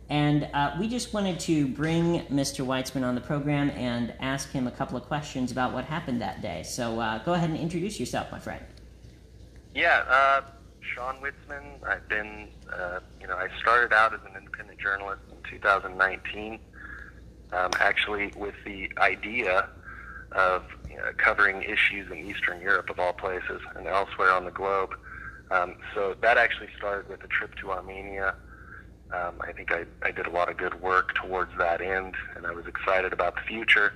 And 0.09 0.49
uh, 0.55 0.77
we 0.79 0.89
just 0.89 1.13
wanted 1.13 1.41
to 1.41 1.67
bring 1.67 2.21
Mr. 2.27 2.65
Witzemann 2.65 3.05
on 3.05 3.15
the 3.15 3.21
program 3.21 3.71
and 3.71 4.15
ask 4.21 4.51
him 4.51 4.67
a 4.67 4.71
couple 4.71 4.97
of 4.97 5.03
questions 5.05 5.53
about 5.53 5.75
what 5.75 5.85
happened 5.85 6.23
that 6.23 6.41
day. 6.41 6.63
So 6.63 7.01
uh, 7.01 7.23
go 7.25 7.35
ahead 7.35 7.51
and 7.51 7.59
introduce 7.59 8.01
yourself, 8.01 8.33
my 8.33 8.39
friend. 8.39 8.65
Yeah, 9.75 10.05
uh, 10.09 10.43
Shawn 10.81 11.17
Witzemann. 11.17 11.87
I've 11.87 12.09
been, 12.09 12.49
uh, 12.73 13.01
you 13.21 13.27
know, 13.27 13.37
I 13.37 13.49
started 13.61 13.93
out 13.93 14.15
as 14.15 14.21
an 14.21 14.39
independent 14.39 14.81
journalist 14.81 15.21
in 15.31 15.51
2019, 15.51 16.61
um, 17.53 17.71
actually 17.79 18.33
with 18.37 18.55
the 18.65 18.91
idea 18.99 19.69
of 20.37 20.62
you 20.88 20.97
know, 20.97 21.02
covering 21.16 21.62
issues 21.62 22.11
in 22.11 22.19
Eastern 22.19 22.61
Europe, 22.61 22.90
of 22.90 22.99
all 22.99 23.12
places, 23.12 23.61
and 23.75 23.87
elsewhere 23.87 24.31
on 24.31 24.45
the 24.45 24.50
globe. 24.50 24.90
Um, 25.50 25.76
so 25.95 26.14
that 26.21 26.37
actually 26.38 26.69
started 26.76 27.09
with 27.09 27.25
a 27.25 27.28
trip 27.28 27.55
to 27.57 27.73
Armenia. 27.73 28.35
Um, 29.12 29.40
I 29.40 29.52
think 29.52 29.73
I, 29.73 29.85
I 30.02 30.11
did 30.11 30.26
a 30.26 30.31
lot 30.31 30.50
of 30.50 30.57
good 30.57 30.81
work 30.81 31.14
towards 31.14 31.52
that 31.59 31.81
end, 31.81 32.14
and 32.35 32.47
I 32.47 32.52
was 32.52 32.66
excited 32.66 33.12
about 33.12 33.37
the 33.37 33.43
future. 33.43 33.93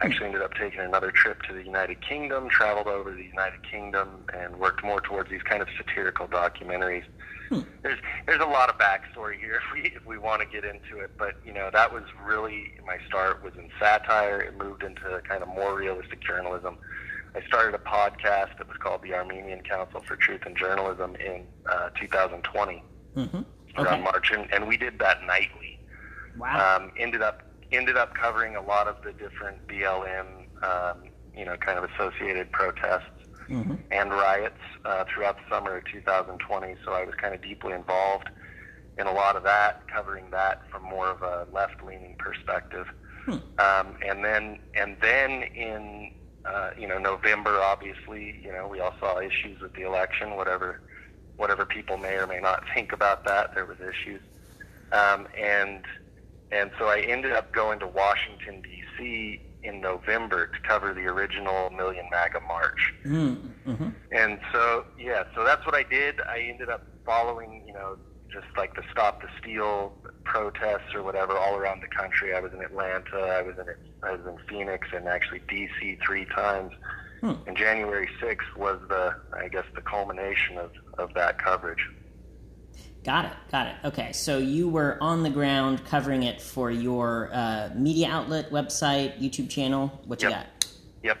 Actually, 0.00 0.26
ended 0.26 0.42
up 0.42 0.54
taking 0.54 0.80
another 0.80 1.12
trip 1.12 1.42
to 1.42 1.52
the 1.52 1.62
United 1.62 2.00
Kingdom, 2.00 2.48
traveled 2.48 2.88
over 2.88 3.12
the 3.12 3.22
United 3.22 3.60
Kingdom, 3.70 4.24
and 4.34 4.56
worked 4.56 4.82
more 4.82 5.00
towards 5.00 5.30
these 5.30 5.42
kind 5.42 5.62
of 5.62 5.68
satirical 5.76 6.26
documentaries. 6.26 7.04
There's 7.82 7.98
there's 8.26 8.40
a 8.40 8.46
lot 8.46 8.68
of 8.68 8.78
backstory 8.78 9.38
here 9.38 9.54
if 9.66 9.72
we 9.72 9.90
if 9.90 10.06
we 10.06 10.18
want 10.18 10.40
to 10.42 10.46
get 10.46 10.64
into 10.64 11.02
it, 11.02 11.12
but 11.18 11.34
you 11.44 11.52
know 11.52 11.70
that 11.72 11.92
was 11.92 12.04
really 12.24 12.72
my 12.86 12.98
start 13.06 13.42
was 13.44 13.54
in 13.56 13.68
satire. 13.80 14.40
It 14.40 14.56
moved 14.56 14.82
into 14.82 15.20
kind 15.28 15.42
of 15.42 15.48
more 15.48 15.76
realistic 15.76 16.22
journalism. 16.22 16.76
I 17.36 17.44
started 17.46 17.74
a 17.74 17.78
podcast 17.78 18.58
that 18.58 18.68
was 18.68 18.76
called 18.78 19.02
the 19.02 19.12
Armenian 19.12 19.60
Council 19.62 20.00
for 20.00 20.14
Truth 20.16 20.42
and 20.46 20.56
Journalism 20.56 21.16
in 21.16 21.44
uh, 21.68 21.90
2020 22.00 22.82
Mm-hmm. 23.16 23.42
around 23.80 24.02
March, 24.02 24.32
and, 24.32 24.52
and 24.52 24.66
we 24.66 24.76
did 24.76 24.98
that 24.98 25.22
nightly. 25.24 25.78
Wow. 26.36 26.76
Um, 26.78 26.90
ended 26.98 27.22
up 27.22 27.42
ended 27.70 27.96
up 27.96 28.12
covering 28.14 28.56
a 28.56 28.60
lot 28.60 28.88
of 28.88 28.96
the 29.04 29.12
different 29.12 29.66
BLM, 29.68 30.26
um, 30.64 31.04
you 31.36 31.44
know, 31.44 31.56
kind 31.56 31.78
of 31.78 31.88
associated 31.90 32.50
protests 32.50 33.13
Mm-hmm. 33.48 33.74
and 33.90 34.10
riots 34.10 34.60
uh, 34.86 35.04
throughout 35.12 35.36
the 35.36 35.54
summer 35.54 35.76
of 35.76 35.84
2020. 35.92 36.76
So 36.84 36.92
I 36.92 37.04
was 37.04 37.14
kind 37.20 37.34
of 37.34 37.42
deeply 37.42 37.72
involved 37.72 38.28
in 38.96 39.06
a 39.06 39.12
lot 39.12 39.36
of 39.36 39.42
that, 39.42 39.82
covering 39.92 40.30
that 40.30 40.62
from 40.70 40.82
more 40.82 41.08
of 41.08 41.22
a 41.22 41.46
left-leaning 41.52 42.16
perspective. 42.18 42.86
Um, 43.58 43.96
and 44.06 44.24
then 44.24 44.58
and 44.74 44.96
then 45.00 45.44
in 45.54 46.10
uh, 46.44 46.70
you 46.78 46.86
know 46.86 46.98
November, 46.98 47.60
obviously, 47.60 48.38
you 48.42 48.52
know 48.52 48.68
we 48.68 48.80
all 48.80 48.94
saw 49.00 49.18
issues 49.20 49.60
with 49.60 49.74
the 49.74 49.82
election. 49.82 50.36
Whatever 50.36 50.80
whatever 51.36 51.64
people 51.64 51.96
may 51.96 52.14
or 52.14 52.26
may 52.26 52.40
not 52.40 52.62
think 52.74 52.92
about 52.92 53.24
that, 53.24 53.54
there 53.54 53.66
was 53.66 53.78
issues. 53.80 54.20
Um, 54.92 55.26
and 55.38 55.84
and 56.50 56.70
so 56.78 56.86
I 56.86 57.00
ended 57.00 57.32
up 57.32 57.52
going 57.52 57.80
to 57.80 57.86
Washington 57.86 58.62
D.C. 58.62 59.40
in 59.64 59.80
November 59.80 60.46
to 60.46 60.60
cover 60.60 60.92
the 60.94 61.06
original 61.06 61.70
Million 61.70 62.06
MAGA 62.10 62.40
March. 62.40 62.94
Mm-hmm. 63.04 63.88
And 64.12 64.38
so, 64.52 64.84
yeah, 64.98 65.24
so 65.34 65.44
that's 65.44 65.64
what 65.66 65.74
I 65.74 65.82
did. 65.82 66.20
I 66.20 66.40
ended 66.40 66.68
up 66.68 66.86
following, 67.04 67.64
you 67.66 67.72
know, 67.72 67.96
just 68.30 68.46
like 68.56 68.74
the 68.74 68.82
Stop 68.90 69.22
the 69.22 69.28
Steal 69.40 69.94
protests 70.24 70.94
or 70.94 71.02
whatever 71.02 71.36
all 71.36 71.56
around 71.56 71.82
the 71.82 71.96
country. 71.96 72.34
I 72.34 72.40
was 72.40 72.52
in 72.52 72.60
Atlanta, 72.60 73.18
I 73.18 73.42
was 73.42 73.56
in 73.58 73.66
I 74.02 74.12
was 74.12 74.26
in 74.26 74.36
Phoenix, 74.48 74.88
and 74.94 75.08
actually 75.08 75.40
DC 75.40 75.98
three 76.04 76.26
times. 76.26 76.72
And 77.46 77.56
January 77.56 78.08
6th 78.20 78.54
was 78.54 78.78
the, 78.90 79.16
I 79.32 79.48
guess, 79.48 79.64
the 79.74 79.80
culmination 79.80 80.58
of, 80.58 80.72
of 80.98 81.14
that 81.14 81.42
coverage. 81.42 81.78
Got 83.04 83.26
it. 83.26 83.32
Got 83.52 83.66
it. 83.66 83.74
Okay. 83.84 84.12
So 84.12 84.38
you 84.38 84.68
were 84.68 84.96
on 85.00 85.22
the 85.22 85.30
ground 85.30 85.84
covering 85.84 86.22
it 86.22 86.40
for 86.40 86.70
your 86.70 87.28
uh, 87.32 87.70
media 87.74 88.08
outlet, 88.08 88.50
website, 88.50 89.20
YouTube 89.20 89.50
channel. 89.50 89.88
What 90.06 90.22
you 90.22 90.30
Yep. 90.30 90.38
got? 90.38 90.66
Yep. 91.02 91.18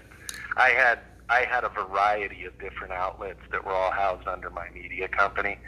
I 0.56 0.70
had 0.70 0.98
I 1.28 1.40
had 1.44 1.64
a 1.64 1.68
variety 1.68 2.44
of 2.46 2.58
different 2.58 2.92
outlets 2.92 3.40
that 3.50 3.64
were 3.64 3.72
all 3.72 3.90
housed 3.90 4.26
under 4.26 4.48
my 4.50 4.68
media 4.70 5.08
company. 5.08 5.58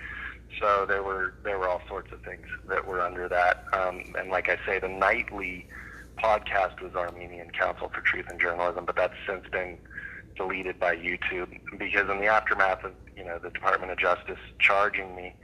So 0.58 0.86
there 0.86 1.02
were 1.02 1.34
there 1.44 1.58
were 1.58 1.68
all 1.68 1.82
sorts 1.86 2.10
of 2.12 2.22
things 2.22 2.46
that 2.68 2.86
were 2.86 3.02
under 3.02 3.28
that. 3.28 3.64
Um, 3.74 4.14
and 4.18 4.30
like 4.30 4.48
I 4.48 4.56
say, 4.64 4.78
the 4.78 4.88
nightly 4.88 5.66
podcast 6.18 6.80
was 6.80 6.94
Armenian 6.94 7.50
Council 7.50 7.90
for 7.94 8.00
Truth 8.00 8.26
and 8.30 8.40
Journalism, 8.40 8.86
but 8.86 8.96
that's 8.96 9.14
since 9.26 9.46
been 9.50 9.76
deleted 10.34 10.78
by 10.78 10.96
YouTube 10.96 11.60
because 11.78 12.08
in 12.08 12.20
the 12.20 12.26
aftermath 12.26 12.84
of 12.84 12.92
you 13.16 13.24
know 13.24 13.38
the 13.38 13.50
Department 13.50 13.92
of 13.92 13.98
Justice 13.98 14.38
charging 14.58 15.14
me 15.14 15.34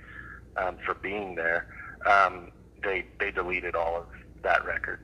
um, 0.56 0.76
for 0.84 0.94
being 0.94 1.34
there, 1.34 1.66
um, 2.06 2.50
they 2.82 3.06
they 3.18 3.30
deleted 3.30 3.74
all 3.74 3.96
of 3.96 4.06
that 4.42 4.64
record. 4.64 5.00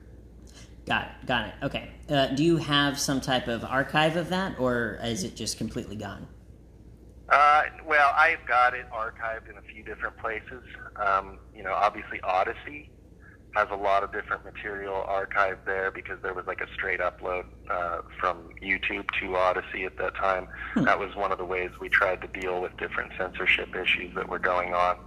Got 0.85 1.05
it. 1.05 1.27
Got 1.27 1.47
it. 1.47 1.53
Okay. 1.63 1.89
Uh, 2.09 2.27
do 2.27 2.43
you 2.43 2.57
have 2.57 2.99
some 2.99 3.21
type 3.21 3.47
of 3.47 3.63
archive 3.63 4.15
of 4.15 4.29
that, 4.29 4.59
or 4.59 4.99
is 5.03 5.23
it 5.23 5.35
just 5.35 5.57
completely 5.57 5.95
gone? 5.95 6.27
Uh, 7.29 7.63
well, 7.85 8.11
I've 8.17 8.43
got 8.47 8.73
it 8.73 8.87
archived 8.91 9.49
in 9.49 9.57
a 9.57 9.61
few 9.61 9.83
different 9.83 10.17
places. 10.17 10.63
Um, 10.95 11.37
you 11.55 11.61
know, 11.61 11.73
obviously 11.73 12.19
Odysee 12.23 12.89
has 13.55 13.67
a 13.71 13.75
lot 13.75 14.03
of 14.03 14.11
different 14.11 14.43
material 14.43 15.05
archived 15.07 15.65
there 15.65 15.91
because 15.91 16.19
there 16.21 16.33
was 16.33 16.45
like 16.47 16.61
a 16.61 16.67
straight 16.73 16.99
upload 16.99 17.45
uh, 17.69 18.01
from 18.19 18.49
YouTube 18.61 19.05
to 19.19 19.35
Odysee 19.35 19.85
at 19.85 19.97
that 19.97 20.15
time. 20.15 20.47
That 20.75 20.99
was 20.99 21.15
one 21.15 21.31
of 21.31 21.37
the 21.37 21.45
ways 21.45 21.71
we 21.79 21.89
tried 21.89 22.21
to 22.21 22.27
deal 22.27 22.61
with 22.61 22.75
different 22.77 23.11
censorship 23.17 23.75
issues 23.75 24.13
that 24.15 24.27
were 24.27 24.39
going 24.39 24.73
on. 24.73 24.97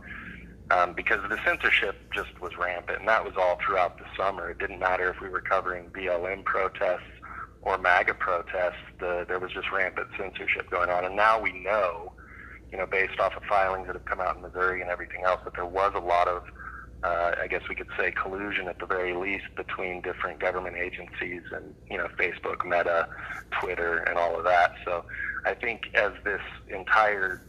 Um, 0.71 0.95
because 0.95 1.19
the 1.29 1.39
censorship 1.45 1.97
just 2.15 2.41
was 2.41 2.53
rampant, 2.59 3.01
and 3.01 3.09
that 3.09 3.25
was 3.25 3.35
all 3.37 3.59
throughout 3.65 3.99
the 3.99 4.05
summer. 4.17 4.51
It 4.51 4.59
didn't 4.59 4.79
matter 4.79 5.11
if 5.11 5.21
we 5.21 5.29
were 5.29 5.43
covering 5.43 5.91
BLM 5.91 6.45
protests 6.45 7.03
or 7.63 7.79
MAGA 7.79 8.15
protests. 8.15 8.81
The, 8.99 9.25
there 9.29 9.39
was 9.39 9.53
just 9.53 9.71
rampant 9.71 10.09
censorship 10.19 10.71
going 10.71 10.91
on, 10.91 11.05
and 11.05 11.17
now 11.17 11.41
we 11.41 11.53
know, 11.53 12.13
you 12.71 12.79
know, 12.79 12.87
based 12.87 13.21
off 13.21 13.37
of 13.37 13.43
filings 13.45 13.87
that 13.87 13.97
have 13.97 14.05
come 14.05 14.21
out 14.21 14.37
in 14.37 14.43
Missouri 14.43 14.81
and 14.81 14.91
everything 14.91 15.25
else, 15.25 15.41
that 15.45 15.55
there 15.55 15.67
was 15.67 15.93
a 15.95 16.01
lot 16.01 16.27
of, 16.27 16.43
uh, 17.03 17.33
I 17.41 17.47
guess 17.49 17.63
we 17.69 17.75
could 17.75 17.89
say, 17.99 18.11
collusion 18.11 18.69
at 18.69 18.79
the 18.79 18.87
very 18.87 19.15
least 19.15 19.45
between 19.57 20.01
different 20.01 20.41
government 20.41 20.77
agencies 20.77 21.43
and 21.55 21.75
you 21.91 21.99
know, 21.99 22.09
Facebook, 22.19 22.65
Meta, 22.65 23.09
Twitter, 23.61 23.99
and 23.99 24.19
all 24.19 24.39
of 24.39 24.45
that. 24.45 24.73
So 24.85 25.05
I 25.45 25.55
think 25.55 25.83
as 25.95 26.13
this 26.25 26.41
entire 26.69 27.43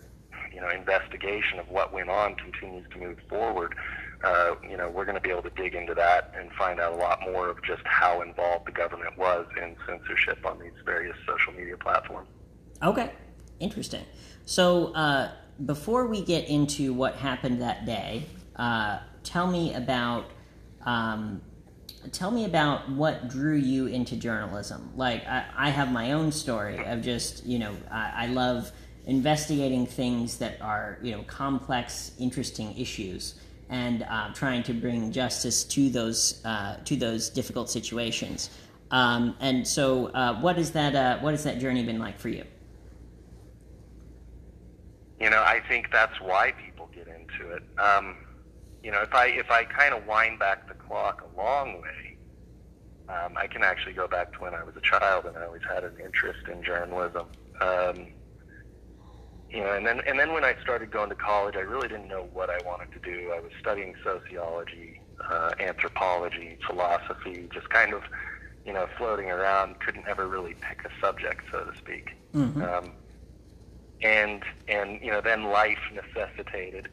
you 0.53 0.62
know 0.62 0.69
investigation 0.69 1.60
of 1.60 1.69
what 1.69 1.93
went 1.93 2.10
on 2.10 2.36
continues 2.36 2.86
to 2.91 2.98
move 2.98 3.17
forward, 3.29 3.75
uh, 4.24 4.55
you 4.69 4.77
know 4.77 4.89
we're 4.89 5.05
going 5.05 5.15
to 5.15 5.22
be 5.22 5.29
able 5.29 5.43
to 5.43 5.50
dig 5.51 5.75
into 5.75 5.93
that 5.93 6.33
and 6.38 6.51
find 6.53 6.79
out 6.79 6.93
a 6.93 6.95
lot 6.95 7.22
more 7.22 7.50
of 7.50 7.62
just 7.63 7.81
how 7.86 8.22
involved 8.22 8.67
the 8.67 8.72
government 8.72 9.17
was 9.17 9.45
in 9.62 9.75
censorship 9.88 10.45
on 10.45 10.60
these 10.60 10.72
various 10.86 11.17
social 11.27 11.53
media 11.53 11.77
platforms. 11.77 12.27
Okay, 12.81 13.12
interesting. 13.60 14.05
So 14.45 14.93
uh, 14.93 15.31
before 15.65 16.07
we 16.07 16.22
get 16.22 16.48
into 16.48 16.93
what 16.93 17.15
happened 17.15 17.62
that 17.62 17.86
day, 17.86 18.25
uh, 18.55 19.00
tell 19.24 19.48
me 19.48 19.74
about 19.74 20.25
um, 20.86 21.41
tell 22.12 22.31
me 22.31 22.45
about 22.45 22.89
what 22.89 23.29
drew 23.29 23.55
you 23.55 23.88
into 23.88 24.15
journalism. 24.15 24.91
Like 24.95 25.25
I, 25.25 25.45
I 25.55 25.69
have 25.69 25.91
my 25.91 26.12
own 26.12 26.31
story 26.31 26.83
of 26.86 27.01
just 27.01 27.45
you 27.45 27.60
know 27.60 27.75
I, 27.89 28.12
I 28.15 28.27
love 28.27 28.72
investigating 29.05 29.86
things 29.86 30.38
that 30.38 30.62
are 30.62 30.98
you 31.01 31.12
know 31.12 31.24
complex, 31.24 32.12
interesting 32.19 32.77
issues. 32.77 33.36
And 33.69 34.03
uh, 34.03 34.31
trying 34.33 34.62
to 34.63 34.74
bring 34.74 35.12
justice 35.12 35.63
to 35.63 35.89
those 35.89 36.45
uh, 36.45 36.77
to 36.86 36.95
those 36.95 37.29
difficult 37.29 37.72
situations, 37.72 38.51
um, 38.91 39.36
and 39.39 39.67
so 39.67 40.07
uh, 40.07 40.39
what 40.39 40.60
is 40.60 40.72
that? 40.72 40.93
Uh, 40.93 41.17
what 41.19 41.31
has 41.31 41.43
that 41.45 41.60
journey 41.60 41.83
been 41.83 41.98
like 41.98 42.19
for 42.19 42.29
you? 42.29 42.43
You 45.19 45.31
know, 45.31 45.41
I 45.41 45.62
think 45.67 45.89
that's 45.91 46.19
why 46.22 46.51
people 46.63 46.89
get 46.93 47.07
into 47.07 47.51
it. 47.55 47.63
Um, 47.79 48.17
you 48.83 48.91
know, 48.91 49.01
if 49.01 49.15
I 49.15 49.27
if 49.27 49.50
I 49.50 49.63
kind 49.63 49.95
of 49.95 50.05
wind 50.05 50.38
back 50.38 50.67
the 50.67 50.75
clock 50.75 51.24
a 51.24 51.38
long 51.38 51.81
way, 51.81 52.17
um, 53.10 53.36
I 53.36 53.48
can 53.48 53.63
actually 53.63 53.93
go 53.93 54.07
back 54.07 54.33
to 54.33 54.39
when 54.39 54.53
I 54.53 54.63
was 54.63 54.75
a 54.75 54.81
child, 54.81 55.25
and 55.25 55.36
I 55.38 55.45
always 55.45 55.63
had 55.67 55.83
an 55.83 55.95
interest 56.03 56.48
in 56.48 56.63
journalism. 56.63 57.25
Um, 57.62 58.07
you 59.53 59.62
know, 59.62 59.74
and 59.74 59.86
then 59.86 60.01
and 60.07 60.19
then 60.19 60.33
when 60.33 60.43
I 60.43 60.55
started 60.63 60.89
going 60.91 61.10
to 61.10 61.15
college, 61.15 61.55
I 61.55 61.60
really 61.62 61.88
didn't 61.88 62.07
know 62.07 62.27
what 62.33 62.50
I 62.50 62.57
wanted 62.65 62.88
to 62.93 63.00
do. 63.00 63.31
I 63.36 63.39
was 63.39 63.51
studying 63.60 63.93
sociology, 64.03 65.00
uh, 65.29 65.51
anthropology, 65.60 66.57
philosophy, 66.67 67.48
just 67.53 67.69
kind 67.69 67.93
of, 67.93 68.01
you 68.65 68.74
know, 68.74 68.88
floating 68.98 69.29
around. 69.29 69.79
Couldn't 69.79 70.07
ever 70.07 70.27
really 70.27 70.55
pick 70.67 70.79
a 70.86 71.05
subject, 71.05 71.41
so 71.51 71.60
to 71.60 71.72
speak. 71.77 72.10
Um, 72.63 72.93
and 74.01 74.43
and 74.67 75.00
you 75.03 75.12
know, 75.12 75.22
then 75.22 75.43
life 75.43 75.77
necessitated 75.93 76.88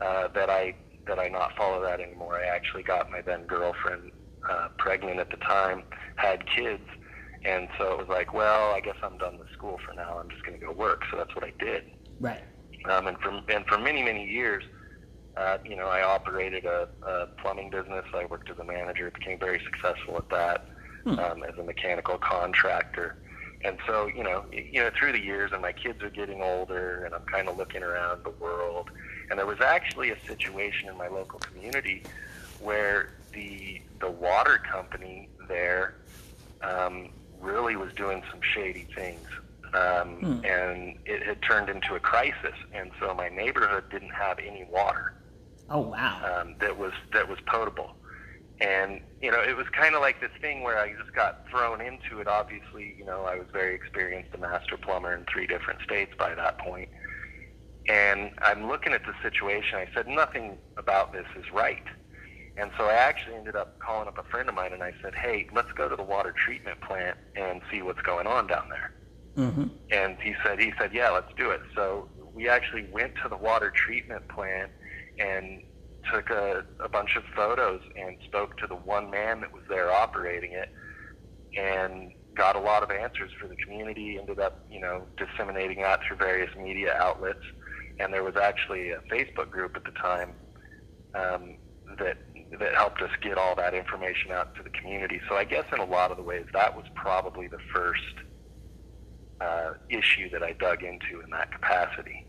uh, 0.00 0.28
that 0.34 0.48
I 0.48 0.74
that 1.06 1.18
I 1.18 1.28
not 1.28 1.50
follow 1.58 1.82
that 1.82 2.00
anymore. 2.00 2.36
I 2.36 2.46
actually 2.54 2.84
got 2.84 3.10
my 3.10 3.20
then 3.20 3.44
girlfriend 3.44 4.12
uh, 4.48 4.68
pregnant 4.78 5.20
at 5.20 5.30
the 5.30 5.36
time, 5.36 5.82
had 6.16 6.44
kids, 6.46 6.84
and 7.44 7.68
so 7.78 7.92
it 7.92 7.98
was 7.98 8.08
like, 8.08 8.32
well, 8.32 8.72
I 8.72 8.80
guess 8.80 8.96
I'm 9.02 9.18
done 9.18 9.38
with 9.38 9.48
school 9.52 9.78
for 9.86 9.94
now. 9.94 10.18
I'm 10.18 10.30
just 10.30 10.44
going 10.44 10.58
to 10.58 10.64
go 10.64 10.72
work. 10.72 11.02
So 11.10 11.18
that's 11.18 11.34
what 11.34 11.44
I 11.44 11.52
did. 11.58 11.84
Right. 12.20 12.42
Um, 12.88 13.06
and 13.06 13.18
for 13.18 13.40
and 13.48 13.66
for 13.66 13.78
many 13.78 14.02
many 14.02 14.28
years, 14.28 14.64
uh, 15.36 15.58
you 15.64 15.76
know, 15.76 15.86
I 15.86 16.02
operated 16.02 16.64
a, 16.64 16.88
a 17.02 17.26
plumbing 17.40 17.70
business. 17.70 18.04
I 18.14 18.24
worked 18.26 18.50
as 18.50 18.58
a 18.58 18.64
manager, 18.64 19.10
became 19.10 19.38
very 19.38 19.60
successful 19.64 20.16
at 20.16 20.28
that 20.30 20.66
um, 21.06 21.42
as 21.42 21.56
a 21.58 21.62
mechanical 21.62 22.18
contractor. 22.18 23.16
And 23.64 23.78
so, 23.86 24.06
you 24.06 24.22
know, 24.22 24.44
you 24.52 24.80
know, 24.80 24.90
through 24.96 25.12
the 25.12 25.20
years, 25.20 25.50
and 25.52 25.60
my 25.62 25.72
kids 25.72 26.02
are 26.02 26.10
getting 26.10 26.42
older, 26.42 27.04
and 27.04 27.14
I'm 27.14 27.24
kind 27.24 27.48
of 27.48 27.56
looking 27.56 27.82
around 27.82 28.24
the 28.24 28.30
world. 28.30 28.88
And 29.30 29.38
there 29.38 29.46
was 29.46 29.60
actually 29.60 30.10
a 30.10 30.16
situation 30.26 30.88
in 30.88 30.96
my 30.96 31.08
local 31.08 31.40
community 31.40 32.02
where 32.60 33.10
the 33.32 33.80
the 34.00 34.10
water 34.10 34.60
company 34.70 35.28
there 35.48 35.94
um, 36.62 37.10
really 37.40 37.76
was 37.76 37.92
doing 37.94 38.22
some 38.30 38.40
shady 38.54 38.86
things, 38.94 39.26
um, 39.74 40.26
and 40.44 40.96
it 41.06 41.22
had 41.26 41.42
turned 41.42 41.68
into 41.68 41.94
a 41.94 42.00
crisis. 42.00 42.54
And 42.72 42.90
so 43.00 43.14
my 43.14 43.28
neighborhood 43.28 43.84
didn't 43.90 44.14
have 44.14 44.38
any 44.38 44.64
water 44.70 45.12
Oh 45.70 45.80
wow. 45.80 46.40
um, 46.40 46.56
that 46.60 46.78
was 46.78 46.92
that 47.12 47.28
was 47.28 47.38
potable. 47.46 47.96
And 48.60 49.00
you 49.22 49.30
know, 49.30 49.40
it 49.42 49.56
was 49.56 49.66
kind 49.70 49.94
of 49.94 50.00
like 50.00 50.20
this 50.20 50.30
thing 50.40 50.62
where 50.62 50.78
I 50.78 50.90
just 50.92 51.12
got 51.14 51.44
thrown 51.50 51.80
into 51.80 52.20
it. 52.20 52.26
Obviously, 52.28 52.94
you 52.98 53.04
know, 53.04 53.24
I 53.24 53.36
was 53.36 53.46
very 53.52 53.74
experienced, 53.74 54.30
a 54.34 54.38
master 54.38 54.76
plumber 54.76 55.14
in 55.14 55.24
three 55.32 55.46
different 55.46 55.80
states 55.82 56.12
by 56.18 56.34
that 56.34 56.58
point. 56.58 56.88
And 57.88 58.32
I'm 58.42 58.68
looking 58.68 58.92
at 58.92 59.02
the 59.06 59.14
situation. 59.22 59.78
I 59.78 59.88
said, 59.94 60.08
nothing 60.08 60.58
about 60.76 61.12
this 61.12 61.26
is 61.36 61.44
right. 61.52 61.82
And 62.56 62.70
so 62.76 62.86
I 62.86 62.94
actually 62.94 63.36
ended 63.36 63.56
up 63.56 63.78
calling 63.78 64.08
up 64.08 64.18
a 64.18 64.24
friend 64.24 64.48
of 64.48 64.54
mine 64.54 64.72
and 64.72 64.82
I 64.82 64.92
said, 65.02 65.14
hey, 65.14 65.46
let's 65.54 65.72
go 65.76 65.88
to 65.88 65.96
the 65.96 66.02
water 66.02 66.34
treatment 66.36 66.80
plant 66.80 67.16
and 67.36 67.62
see 67.70 67.82
what's 67.82 68.02
going 68.02 68.26
on 68.26 68.46
down 68.48 68.68
there. 68.70 68.92
Mm-hmm. 69.38 69.64
And 69.92 70.16
he 70.20 70.34
said, 70.44 70.58
he 70.58 70.72
said, 70.78 70.92
yeah, 70.92 71.10
let's 71.10 71.32
do 71.36 71.50
it. 71.50 71.60
So 71.74 72.08
we 72.34 72.48
actually 72.48 72.88
went 72.90 73.14
to 73.22 73.28
the 73.28 73.36
water 73.36 73.72
treatment 73.74 74.26
plant 74.28 74.70
and 75.18 75.62
took 76.12 76.30
a, 76.30 76.64
a 76.80 76.88
bunch 76.88 77.16
of 77.16 77.22
photos 77.36 77.80
and 77.96 78.16
spoke 78.24 78.56
to 78.58 78.66
the 78.66 78.74
one 78.74 79.10
man 79.10 79.40
that 79.40 79.52
was 79.52 79.62
there 79.68 79.92
operating 79.92 80.52
it 80.52 80.70
and 81.56 82.12
got 82.34 82.56
a 82.56 82.60
lot 82.60 82.82
of 82.82 82.90
answers 82.90 83.30
for 83.40 83.48
the 83.48 83.56
community, 83.56 84.18
ended 84.18 84.40
up, 84.40 84.64
you 84.70 84.80
know, 84.80 85.06
disseminating 85.16 85.82
that 85.82 86.00
through 86.06 86.16
various 86.16 86.54
media 86.56 86.94
outlets. 86.98 87.42
And 88.00 88.12
there 88.12 88.24
was 88.24 88.36
actually 88.36 88.90
a 88.90 89.00
Facebook 89.10 89.50
group 89.50 89.76
at 89.76 89.84
the 89.84 89.90
time 89.92 90.32
um, 91.14 91.56
that 91.98 92.18
that 92.58 92.74
helped 92.74 93.02
us 93.02 93.10
get 93.22 93.36
all 93.36 93.54
that 93.54 93.74
information 93.74 94.32
out 94.32 94.54
to 94.56 94.62
the 94.62 94.70
community. 94.70 95.20
So 95.28 95.36
I 95.36 95.44
guess 95.44 95.64
in 95.72 95.80
a 95.80 95.84
lot 95.84 96.10
of 96.10 96.16
the 96.16 96.22
ways 96.22 96.46
that 96.54 96.74
was 96.74 96.86
probably 96.94 97.46
the 97.46 97.58
first 97.74 98.00
uh, 99.40 99.74
issue 99.88 100.30
that 100.30 100.42
I 100.42 100.52
dug 100.52 100.82
into 100.82 101.20
in 101.22 101.30
that 101.30 101.52
capacity. 101.52 102.24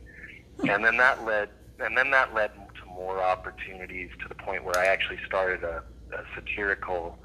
And 0.68 0.84
then 0.84 0.98
that 0.98 1.24
led 1.25 1.50
and 1.80 1.98
then 1.98 2.12
that 2.12 2.34
led 2.34 2.51
to 2.54 2.86
more 2.86 3.24
opportunities 3.24 4.10
to 4.22 4.28
the 4.28 4.36
point 4.36 4.66
where 4.66 4.78
I 4.78 4.88
actually 4.88 5.20
started 5.25 5.63
a, 5.63 5.82
a 6.13 6.24
satirical 6.36 7.18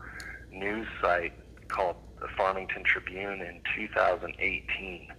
news 0.53 0.87
site 1.01 1.33
called 1.69 1.97
the 2.21 2.29
Farmington 2.37 2.85
Tribune 2.85 3.41
in 3.41 3.61
2018. 3.75 5.13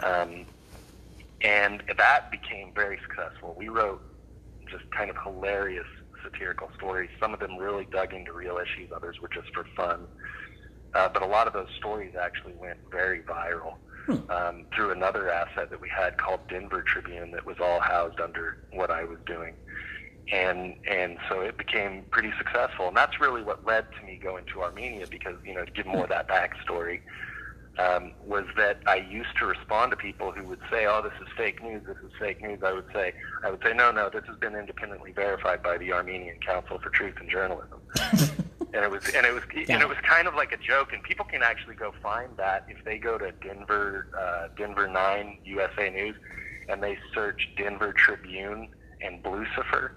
Um, 0.00 0.46
and 1.42 1.84
that 1.96 2.30
became 2.32 2.72
very 2.74 2.98
successful. 3.06 3.54
We 3.56 3.68
wrote 3.68 4.02
just 4.68 4.90
kind 4.90 5.08
of 5.08 5.16
hilarious 5.22 5.86
satirical 6.24 6.70
stories. 6.76 7.10
Some 7.20 7.32
of 7.32 7.40
them 7.40 7.56
really 7.56 7.86
dug 7.90 8.12
into 8.12 8.32
real 8.32 8.58
issues, 8.58 8.90
others 8.94 9.20
were 9.20 9.28
just 9.28 9.54
for 9.54 9.64
fun. 9.76 10.06
Uh, 10.94 11.08
but 11.08 11.22
a 11.22 11.26
lot 11.26 11.46
of 11.46 11.52
those 11.52 11.68
stories 11.76 12.14
actually 12.18 12.54
went 12.54 12.78
very 12.90 13.20
viral 13.22 13.74
um, 14.30 14.64
through 14.74 14.90
another 14.90 15.30
asset 15.30 15.70
that 15.70 15.80
we 15.80 15.88
had 15.88 16.16
called 16.16 16.40
Denver 16.48 16.82
Tribune 16.82 17.30
that 17.32 17.44
was 17.44 17.56
all 17.60 17.80
housed 17.80 18.20
under 18.20 18.58
what 18.72 18.90
I 18.90 19.04
was 19.04 19.18
doing. 19.26 19.54
And 20.30 20.74
and 20.86 21.16
so 21.28 21.40
it 21.40 21.56
became 21.56 22.04
pretty 22.10 22.32
successful, 22.36 22.88
and 22.88 22.96
that's 22.96 23.18
really 23.18 23.42
what 23.42 23.64
led 23.64 23.86
to 23.98 24.06
me 24.06 24.20
going 24.22 24.44
to 24.52 24.62
Armenia 24.62 25.06
because 25.06 25.36
you 25.42 25.54
know 25.54 25.64
to 25.64 25.72
give 25.72 25.86
more 25.86 26.02
of 26.02 26.10
that 26.10 26.28
backstory 26.28 27.00
um, 27.78 28.12
was 28.26 28.44
that 28.58 28.80
I 28.86 28.96
used 28.96 29.36
to 29.38 29.46
respond 29.46 29.90
to 29.92 29.96
people 29.96 30.32
who 30.32 30.44
would 30.44 30.60
say, 30.70 30.84
"Oh, 30.84 31.00
this 31.00 31.14
is 31.22 31.28
fake 31.34 31.62
news. 31.62 31.82
This 31.86 31.96
is 32.04 32.12
fake 32.18 32.42
news." 32.42 32.62
I 32.62 32.72
would 32.72 32.92
say, 32.92 33.14
"I 33.42 33.50
would 33.50 33.62
say, 33.62 33.72
no, 33.72 33.90
no, 33.90 34.10
this 34.10 34.24
has 34.26 34.36
been 34.36 34.54
independently 34.54 35.12
verified 35.12 35.62
by 35.62 35.78
the 35.78 35.94
Armenian 35.94 36.36
Council 36.40 36.78
for 36.78 36.90
Truth 36.90 37.14
and 37.20 37.30
Journalism." 37.30 37.80
and 38.74 38.84
it 38.84 38.90
was 38.90 39.08
and 39.14 39.26
it 39.26 39.32
was 39.32 39.42
and 39.68 39.82
it 39.82 39.88
was 39.88 39.98
kind 40.02 40.28
of 40.28 40.34
like 40.34 40.52
a 40.52 40.56
joke. 40.56 40.92
And 40.92 41.02
people 41.02 41.24
can 41.24 41.42
actually 41.42 41.74
go 41.74 41.92
find 42.02 42.36
that 42.36 42.66
if 42.68 42.84
they 42.84 42.98
go 42.98 43.18
to 43.18 43.32
Denver 43.32 44.08
uh, 44.18 44.48
Denver 44.56 44.88
Nine 44.88 45.38
USA 45.44 45.90
News 45.90 46.16
and 46.68 46.82
they 46.82 46.98
search 47.14 47.48
Denver 47.56 47.92
Tribune 47.92 48.68
and 49.00 49.24
Lucifer 49.24 49.94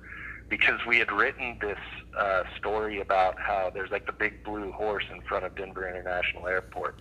because 0.50 0.80
we 0.86 1.00
had 1.00 1.12
written 1.12 1.58
this 1.62 1.80
uh, 2.18 2.44
story 2.58 3.00
about 3.00 3.40
how 3.40 3.72
there's 3.74 3.92
like 3.92 4.06
the 4.06 4.12
big 4.12 4.44
blue 4.44 4.72
horse 4.72 5.06
in 5.12 5.22
front 5.22 5.46
of 5.46 5.56
Denver 5.56 5.88
International 5.88 6.48
Airport 6.48 6.98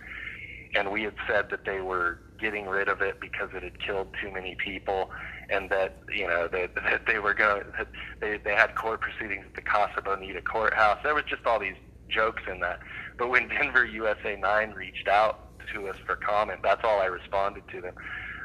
and 0.75 0.91
we 0.91 1.03
had 1.03 1.15
said 1.27 1.49
that 1.49 1.65
they 1.65 1.81
were 1.81 2.19
getting 2.41 2.65
rid 2.65 2.89
of 2.89 3.01
it 3.01 3.21
because 3.21 3.49
it 3.53 3.63
had 3.63 3.79
killed 3.79 4.07
too 4.21 4.31
many 4.31 4.55
people, 4.55 5.11
and 5.49 5.69
that 5.69 5.97
you 6.13 6.27
know 6.27 6.47
that, 6.47 6.75
that 6.75 7.05
they 7.05 7.19
were 7.19 7.33
going 7.33 7.63
that 7.77 7.87
they 8.19 8.37
they 8.37 8.55
had 8.55 8.75
court 8.75 9.01
proceedings 9.01 9.45
at 9.47 9.55
the 9.55 9.61
Casa 9.61 10.01
Bonita 10.01 10.41
courthouse. 10.41 10.97
There 11.03 11.15
was 11.15 11.23
just 11.25 11.45
all 11.45 11.59
these 11.59 11.77
jokes 12.09 12.41
in 12.51 12.59
that. 12.59 12.79
But 13.17 13.29
when 13.29 13.47
Denver 13.47 13.85
USA 13.85 14.35
Nine 14.35 14.71
reached 14.71 15.07
out 15.07 15.47
to 15.73 15.87
us 15.87 15.95
for 16.05 16.15
comment, 16.15 16.59
that's 16.63 16.81
all 16.83 16.99
I 16.99 17.05
responded 17.05 17.63
to 17.71 17.81
them. 17.81 17.93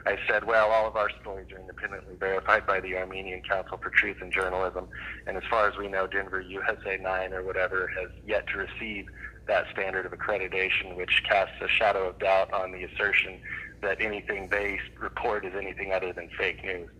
I 0.06 0.16
said, 0.28 0.44
well, 0.44 0.70
all 0.70 0.86
of 0.86 0.94
our 0.94 1.10
stories 1.20 1.50
are 1.50 1.58
independently 1.58 2.14
verified 2.14 2.64
by 2.64 2.78
the 2.78 2.96
Armenian 2.96 3.42
Council 3.42 3.76
for 3.82 3.90
Truth 3.90 4.18
and 4.20 4.32
Journalism, 4.32 4.86
and 5.26 5.36
as 5.36 5.42
far 5.50 5.68
as 5.68 5.76
we 5.76 5.88
know, 5.88 6.06
Denver 6.06 6.40
USA 6.40 6.96
9 6.96 7.32
or 7.32 7.42
whatever 7.42 7.90
has 7.98 8.10
yet 8.24 8.46
to 8.52 8.58
receive 8.58 9.06
that 9.48 9.64
standard 9.72 10.06
of 10.06 10.12
accreditation, 10.12 10.96
which 10.96 11.22
casts 11.28 11.54
a 11.60 11.68
shadow 11.68 12.08
of 12.08 12.18
doubt 12.18 12.52
on 12.52 12.70
the 12.72 12.84
assertion 12.84 13.40
that 13.82 14.00
anything 14.00 14.48
they 14.48 14.78
report 15.00 15.44
is 15.44 15.54
anything 15.56 15.92
other 15.92 16.12
than 16.12 16.28
fake 16.38 16.64
news. 16.64 16.90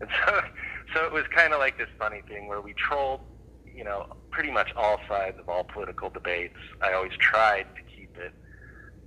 And 0.00 0.08
so, 0.26 0.40
so 0.94 1.04
it 1.04 1.12
was 1.12 1.24
kind 1.34 1.52
of 1.52 1.58
like 1.58 1.78
this 1.78 1.88
funny 1.98 2.22
thing 2.28 2.48
where 2.48 2.60
we 2.60 2.74
trolled, 2.74 3.20
you 3.74 3.84
know, 3.84 4.06
pretty 4.30 4.50
much 4.50 4.70
all 4.76 4.98
sides 5.08 5.38
of 5.38 5.48
all 5.48 5.64
political 5.64 6.10
debates. 6.10 6.56
I 6.80 6.92
always 6.92 7.12
tried 7.18 7.66
to 7.76 7.82
keep 7.96 8.16
it 8.16 8.32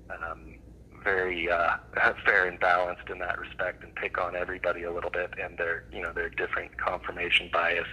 um, 0.09 0.55
very 1.03 1.49
uh, 1.49 1.77
fair 2.25 2.47
and 2.47 2.59
balanced 2.59 3.09
in 3.09 3.19
that 3.19 3.39
respect, 3.39 3.83
and 3.83 3.93
pick 3.95 4.17
on 4.17 4.35
everybody 4.35 4.83
a 4.83 4.91
little 4.91 5.11
bit 5.11 5.33
and 5.41 5.57
their, 5.57 5.85
you 5.91 6.01
know, 6.01 6.11
their 6.13 6.29
different 6.29 6.77
confirmation 6.77 7.49
bias 7.53 7.87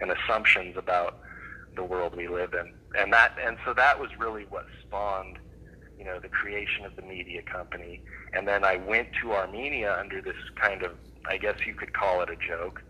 and 0.00 0.12
assumptions 0.12 0.76
about 0.76 1.20
the 1.76 1.84
world 1.84 2.14
we 2.16 2.28
live 2.28 2.52
in. 2.54 2.74
And 2.98 3.12
that 3.12 3.36
and 3.40 3.56
so 3.64 3.74
that 3.74 3.98
was 3.98 4.10
really 4.18 4.44
what 4.48 4.66
spawned, 4.82 5.38
you 5.98 6.04
know, 6.04 6.20
the 6.20 6.28
creation 6.28 6.84
of 6.84 6.94
the 6.96 7.02
media 7.02 7.42
company. 7.42 8.02
And 8.32 8.46
then 8.46 8.64
I 8.64 8.76
went 8.76 9.08
to 9.22 9.32
Armenia 9.32 9.96
under 9.98 10.22
this 10.22 10.36
kind 10.56 10.82
of 10.82 10.92
I 11.28 11.36
guess 11.36 11.56
you 11.66 11.74
could 11.74 11.92
call 11.92 12.22
it 12.22 12.30
a 12.30 12.36
joke. 12.36 12.82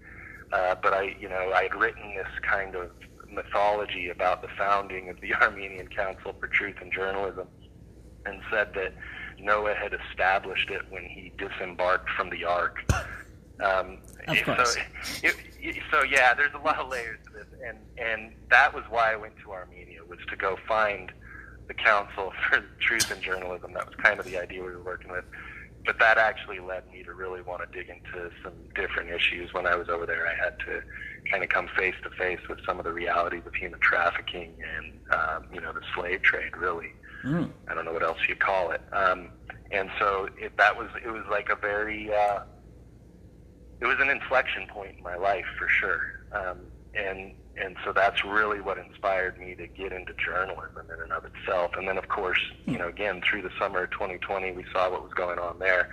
Uh, 0.53 0.75
but 0.83 0.95
I, 0.95 1.17
you 1.21 1.29
know, 1.29 1.53
I 1.55 1.65
had 1.65 1.75
written 1.75 2.15
this 2.17 2.29
kind 2.43 2.75
of 2.75 2.91
mythology 3.31 4.09
about 4.09 4.41
the 4.41 4.49
founding 4.57 5.11
of 5.11 5.21
the 5.21 5.35
Armenian 5.43 5.89
Council 5.89 6.35
for 6.39 6.47
Truth 6.47 6.77
and 6.81 6.93
Journalism, 6.93 7.49
and 8.25 8.41
said 8.51 8.73
that 8.75 8.95
Noah 9.39 9.75
had 9.75 9.93
established 9.93 10.71
it 10.71 10.83
when 10.89 11.05
he 11.05 11.33
disembarked 11.37 12.09
from 12.11 12.31
the 12.31 12.45
Ark. 12.45 12.79
Um, 13.61 13.99
Of 14.27 14.43
course. 14.45 14.75
So, 14.75 14.81
it, 15.27 15.37
it, 15.61 15.83
so 15.91 16.03
yeah, 16.03 16.33
there's 16.33 16.55
a 16.55 16.65
lot 16.65 16.79
of 16.79 16.89
layers 16.89 17.19
to 17.27 17.33
this, 17.33 17.47
and 17.67 17.79
and 17.99 18.33
that 18.51 18.73
was 18.73 18.85
why 18.89 19.13
I 19.13 19.17
went 19.17 19.35
to 19.45 19.53
Armenia 19.53 20.01
was 20.09 20.19
to 20.31 20.37
go 20.37 20.57
find 20.67 21.13
the 21.69 21.75
Council 21.75 22.33
for 22.51 22.65
Truth 22.81 23.11
and 23.11 23.23
Journalism. 23.23 23.73
That 23.75 23.87
was 23.87 23.95
kind 23.97 24.19
of 24.19 24.27
the 24.27 24.39
idea 24.39 24.63
we 24.63 24.71
were 24.71 24.83
working 24.83 25.11
with. 25.13 25.25
But 25.87 25.99
that 26.01 26.19
actually 26.19 26.59
led 26.59 26.91
me 26.93 27.03
to 27.05 27.15
really 27.15 27.41
want 27.41 27.63
to 27.63 27.79
dig 27.79 27.89
into 27.89 28.31
some 28.43 28.53
different 28.75 29.11
issues. 29.11 29.55
When 29.55 29.67
I 29.67 29.75
was 29.77 29.89
over 29.89 30.05
there, 30.05 30.27
I 30.27 30.35
had 30.35 30.59
to 30.67 30.83
kind 31.31 31.43
of 31.43 31.49
come 31.49 31.69
face 31.77 31.95
to 32.03 32.11
face 32.11 32.41
with 32.49 32.59
some 32.67 32.79
of 32.79 32.85
the 32.85 32.93
realities 32.93 33.43
of 33.47 33.55
human 33.55 33.81
trafficking 33.81 34.53
and 34.77 34.93
um, 35.13 35.45
you 35.53 35.61
know 35.61 35.73
the 35.73 35.81
slave 35.95 36.23
trade. 36.23 36.57
Really, 36.57 36.93
Mm. 37.25 37.51
I 37.69 37.75
don't 37.75 37.85
know 37.85 37.93
what 37.93 38.03
else 38.05 38.19
you'd 38.29 38.39
call 38.41 38.71
it. 38.71 38.81
Um, 38.93 39.31
and 39.73 39.91
so 39.99 40.29
it, 40.39 40.57
that 40.57 40.77
was 40.77 40.89
it 41.05 41.11
was 41.11 41.25
like 41.31 41.49
a 41.51 41.57
very 41.57 42.13
uh, 42.15 42.41
it 43.81 43.87
was 43.87 43.97
an 44.01 44.09
inflection 44.09 44.67
point 44.69 44.97
in 44.99 45.03
my 45.03 45.17
life 45.17 45.47
for 45.59 45.69
sure. 45.69 46.27
Um, 46.33 46.59
and 46.95 47.33
and 47.61 47.77
so 47.85 47.93
that's 47.93 48.25
really 48.25 48.61
what 48.61 48.79
inspired 48.79 49.39
me 49.39 49.55
to 49.55 49.67
get 49.67 49.93
into 49.93 50.13
journalism 50.15 50.87
in 50.95 51.03
and 51.03 51.13
of 51.13 51.25
itself. 51.25 51.73
And 51.77 51.89
then 51.89 51.99
of 51.99 52.09
course, 52.09 52.41
you 52.67 52.79
know, 52.79 52.89
again 52.89 53.21
through 53.29 53.43
the 53.43 53.51
summer 53.59 53.85
of 53.85 53.91
2020, 53.91 54.53
we 54.53 54.65
saw 54.73 54.91
what 54.91 55.03
was 55.03 55.13
going 55.15 55.39
on 55.39 55.59
there. 55.59 55.91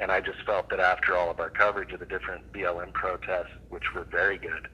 And 0.00 0.12
I 0.12 0.20
just 0.20 0.40
felt 0.46 0.70
that 0.70 0.78
after 0.78 1.16
all 1.16 1.30
of 1.30 1.40
our 1.40 1.50
coverage 1.50 1.92
of 1.92 2.00
the 2.00 2.06
different 2.06 2.52
BLM 2.52 2.92
protests, 2.92 3.50
which 3.68 3.82
were 3.94 4.04
very 4.04 4.38
good, 4.38 4.68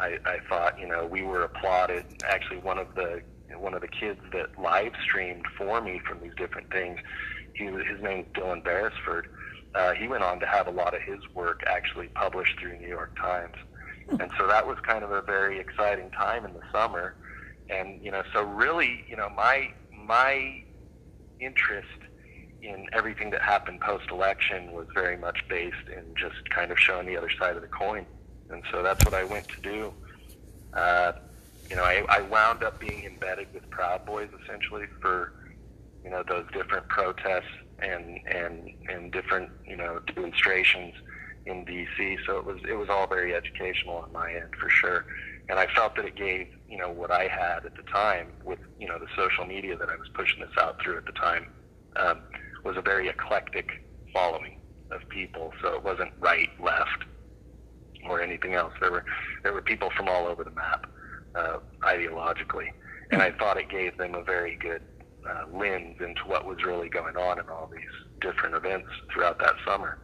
I, 0.00 0.18
I 0.24 0.38
thought, 0.48 0.78
you 0.80 0.88
know, 0.88 1.06
we 1.06 1.22
were 1.22 1.44
applauded. 1.44 2.04
Actually, 2.24 2.58
one 2.58 2.78
of 2.78 2.94
the 2.94 3.22
one 3.56 3.74
of 3.74 3.80
the 3.80 3.88
kids 3.88 4.20
that 4.32 4.58
live 4.58 4.92
streamed 5.04 5.46
for 5.56 5.80
me 5.80 6.00
from 6.06 6.20
these 6.20 6.34
different 6.36 6.70
things, 6.70 6.98
he 7.54 7.66
his 7.66 8.02
name's 8.02 8.26
Dylan 8.34 8.64
Beresford. 8.64 9.28
Uh, 9.74 9.92
he 9.92 10.08
went 10.08 10.22
on 10.22 10.40
to 10.40 10.46
have 10.46 10.66
a 10.66 10.70
lot 10.70 10.94
of 10.94 11.02
his 11.02 11.18
work 11.34 11.62
actually 11.66 12.08
published 12.08 12.58
through 12.60 12.78
New 12.78 12.88
York 12.88 13.16
Times, 13.16 13.54
and 14.20 14.30
so 14.38 14.46
that 14.46 14.66
was 14.66 14.78
kind 14.86 15.04
of 15.04 15.10
a 15.10 15.22
very 15.22 15.58
exciting 15.58 16.10
time 16.10 16.44
in 16.44 16.52
the 16.52 16.62
summer. 16.72 17.16
And 17.70 18.02
you 18.04 18.10
know, 18.10 18.22
so 18.32 18.42
really, 18.42 19.04
you 19.08 19.16
know, 19.16 19.28
my 19.30 19.72
my 19.90 20.62
interest 21.40 21.88
in 22.62 22.86
everything 22.92 23.30
that 23.30 23.42
happened 23.42 23.80
post 23.80 24.10
election 24.10 24.72
was 24.72 24.86
very 24.94 25.16
much 25.16 25.38
based 25.48 25.88
in 25.94 26.14
just 26.16 26.48
kind 26.50 26.70
of 26.70 26.78
showing 26.78 27.06
the 27.06 27.16
other 27.16 27.30
side 27.38 27.56
of 27.56 27.62
the 27.62 27.68
coin. 27.68 28.06
And 28.50 28.62
so 28.72 28.82
that's 28.82 29.04
what 29.04 29.14
I 29.14 29.24
went 29.24 29.46
to 29.48 29.60
do. 29.62 29.92
Uh, 30.72 31.12
you 31.68 31.76
know, 31.76 31.84
I, 31.84 32.04
I 32.08 32.20
wound 32.22 32.62
up 32.62 32.80
being 32.80 33.04
embedded 33.04 33.48
with 33.52 33.68
Proud 33.70 34.04
Boys 34.06 34.28
essentially 34.42 34.84
for, 35.00 35.32
you 36.02 36.10
know, 36.10 36.22
those 36.26 36.44
different 36.52 36.88
protests 36.88 37.44
and, 37.78 38.18
and, 38.26 38.70
and 38.88 39.12
different, 39.12 39.50
you 39.66 39.76
know, 39.76 40.00
demonstrations 40.14 40.94
in 41.46 41.64
DC. 41.64 42.16
So 42.26 42.38
it 42.38 42.44
was, 42.44 42.58
it 42.68 42.74
was 42.74 42.88
all 42.88 43.06
very 43.06 43.34
educational 43.34 43.96
on 43.96 44.12
my 44.12 44.32
end 44.32 44.54
for 44.60 44.70
sure. 44.70 45.06
and 45.48 45.58
I 45.58 45.66
felt 45.74 45.94
that 45.96 46.04
it 46.06 46.16
gave 46.16 46.48
you 46.68 46.78
know 46.78 46.90
what 46.90 47.10
I 47.10 47.28
had 47.28 47.64
at 47.64 47.76
the 47.76 47.82
time 47.82 48.32
with 48.44 48.58
you 48.80 48.88
know 48.88 48.98
the 48.98 49.06
social 49.16 49.44
media 49.44 49.76
that 49.76 49.88
I 49.88 49.96
was 49.96 50.08
pushing 50.14 50.40
this 50.40 50.50
out 50.58 50.82
through 50.82 50.98
at 50.98 51.06
the 51.06 51.12
time 51.12 51.46
um, 51.96 52.20
was 52.64 52.76
a 52.76 52.82
very 52.82 53.08
eclectic 53.08 53.84
following 54.12 54.58
of 54.90 55.08
people. 55.08 55.52
So 55.62 55.74
it 55.74 55.84
wasn't 55.84 56.12
right, 56.18 56.48
left, 56.60 57.04
or 58.08 58.20
anything 58.20 58.54
else. 58.54 58.72
There 58.80 58.90
were 58.90 59.04
there 59.42 59.52
were 59.52 59.62
people 59.62 59.90
from 59.96 60.08
all 60.08 60.26
over 60.26 60.44
the 60.44 60.50
map 60.50 60.86
uh, 61.34 61.58
ideologically, 61.82 62.68
and 63.10 63.22
I 63.22 63.32
thought 63.32 63.56
it 63.56 63.68
gave 63.68 63.96
them 63.98 64.14
a 64.14 64.22
very 64.22 64.56
good 64.56 64.82
uh, 65.28 65.44
lens 65.52 65.96
into 66.00 66.22
what 66.26 66.46
was 66.46 66.62
really 66.64 66.88
going 66.88 67.16
on 67.16 67.38
in 67.38 67.48
all 67.48 67.70
these 67.72 67.82
different 68.20 68.54
events 68.54 68.88
throughout 69.12 69.38
that 69.38 69.54
summer. 69.66 69.98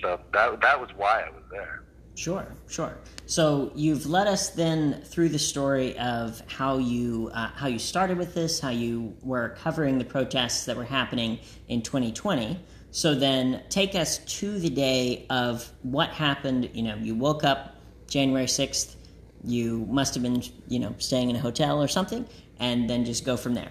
So 0.00 0.20
that 0.32 0.60
that 0.60 0.80
was 0.80 0.90
why 0.96 1.24
I 1.26 1.30
was 1.30 1.42
there. 1.50 1.82
Sure, 2.14 2.46
sure. 2.68 2.98
So 3.26 3.72
you've 3.74 4.06
led 4.06 4.26
us 4.26 4.50
then 4.50 5.00
through 5.04 5.30
the 5.30 5.38
story 5.38 5.98
of 5.98 6.42
how 6.48 6.78
you 6.78 7.30
uh, 7.32 7.48
how 7.54 7.68
you 7.68 7.78
started 7.78 8.18
with 8.18 8.34
this, 8.34 8.60
how 8.60 8.70
you 8.70 9.16
were 9.22 9.56
covering 9.60 9.98
the 9.98 10.04
protests 10.04 10.64
that 10.66 10.76
were 10.76 10.84
happening 10.84 11.38
in 11.68 11.82
2020. 11.82 12.58
So 12.90 13.14
then 13.14 13.62
take 13.68 13.94
us 13.94 14.18
to 14.40 14.58
the 14.58 14.68
day 14.68 15.26
of 15.30 15.70
what 15.82 16.10
happened. 16.10 16.70
You 16.74 16.82
know, 16.82 16.96
you 16.96 17.14
woke 17.14 17.44
up 17.44 17.76
January 18.08 18.46
6th. 18.46 18.96
You 19.44 19.86
must 19.88 20.12
have 20.14 20.22
been, 20.22 20.42
you 20.68 20.80
know, 20.80 20.94
staying 20.98 21.30
in 21.30 21.36
a 21.36 21.38
hotel 21.38 21.80
or 21.80 21.88
something, 21.88 22.26
and 22.58 22.90
then 22.90 23.04
just 23.04 23.24
go 23.24 23.36
from 23.36 23.54
there. 23.54 23.70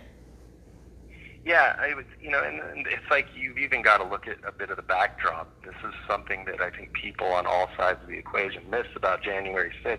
Yeah, 1.50 1.74
I 1.80 1.96
was, 1.96 2.06
you 2.22 2.30
know, 2.30 2.44
and, 2.44 2.60
and 2.60 2.86
it's 2.86 3.10
like 3.10 3.30
you've 3.36 3.58
even 3.58 3.82
got 3.82 3.98
to 3.98 4.04
look 4.04 4.28
at 4.28 4.38
a 4.48 4.52
bit 4.52 4.70
of 4.70 4.76
the 4.76 4.84
backdrop. 4.84 5.52
This 5.66 5.74
is 5.84 5.96
something 6.08 6.46
that 6.46 6.62
I 6.62 6.70
think 6.70 6.94
people 6.94 7.26
on 7.26 7.48
all 7.48 7.70
sides 7.76 7.98
of 8.04 8.08
the 8.10 8.20
equation 8.20 8.62
miss 8.70 8.86
about 8.96 9.24
January 9.24 9.72
6th 9.84 9.98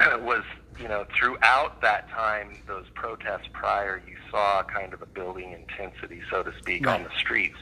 was, 0.24 0.42
you 0.80 0.88
know, 0.88 1.04
throughout 1.14 1.82
that 1.82 2.08
time, 2.08 2.62
those 2.66 2.86
protests 2.94 3.48
prior, 3.52 4.02
you 4.08 4.14
saw 4.30 4.62
kind 4.74 4.94
of 4.94 5.02
a 5.02 5.06
building 5.06 5.52
intensity, 5.52 6.22
so 6.30 6.42
to 6.42 6.50
speak, 6.58 6.86
Right. 6.86 6.98
on 6.98 7.04
the 7.04 7.10
streets 7.18 7.56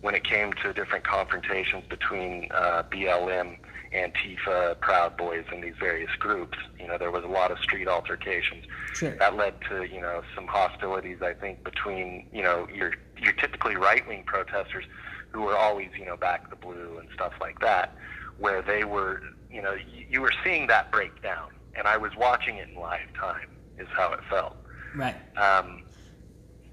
when 0.00 0.14
it 0.14 0.22
came 0.22 0.52
to 0.62 0.72
different 0.72 1.02
confrontations 1.02 1.82
between 1.90 2.46
uh, 2.54 2.84
BLM, 2.84 3.56
Antifa, 3.94 4.78
Proud 4.80 5.16
Boys, 5.16 5.44
and 5.52 5.62
these 5.62 5.74
various 5.80 6.10
groups. 6.18 6.58
You 6.78 6.86
know, 6.88 6.98
there 6.98 7.10
was 7.10 7.24
a 7.24 7.28
lot 7.28 7.50
of 7.50 7.58
street 7.58 7.88
altercations 7.88 8.64
Sure. 8.94 9.16
that 9.18 9.36
led 9.36 9.54
to 9.68 9.84
you 9.84 10.00
know 10.00 10.22
some 10.34 10.46
hostilities 10.46 11.18
I 11.22 11.34
think 11.34 11.64
between 11.64 12.26
you 12.32 12.42
know 12.42 12.66
your 12.74 12.92
your 13.18 13.32
typically 13.32 13.76
right 13.76 14.06
wing 14.08 14.24
protesters 14.26 14.84
who 15.32 15.42
were 15.42 15.56
always 15.56 15.88
you 15.98 16.04
know 16.06 16.16
back 16.16 16.48
the 16.50 16.56
blue 16.56 16.98
and 16.98 17.08
stuff 17.14 17.32
like 17.40 17.58
that 17.60 17.94
where 18.38 18.62
they 18.62 18.84
were 18.84 19.20
you 19.50 19.60
know 19.60 19.74
you, 19.74 20.04
you 20.08 20.20
were 20.22 20.32
seeing 20.44 20.66
that 20.68 20.90
break 20.90 21.22
down 21.22 21.48
and 21.76 21.86
I 21.86 21.96
was 21.98 22.12
watching 22.16 22.56
it 22.56 22.68
in 22.74 22.80
live 22.80 23.12
time 23.20 23.48
is 23.78 23.88
how 23.94 24.12
it 24.12 24.20
felt 24.30 24.56
Right. 24.94 25.16
um, 25.36 25.82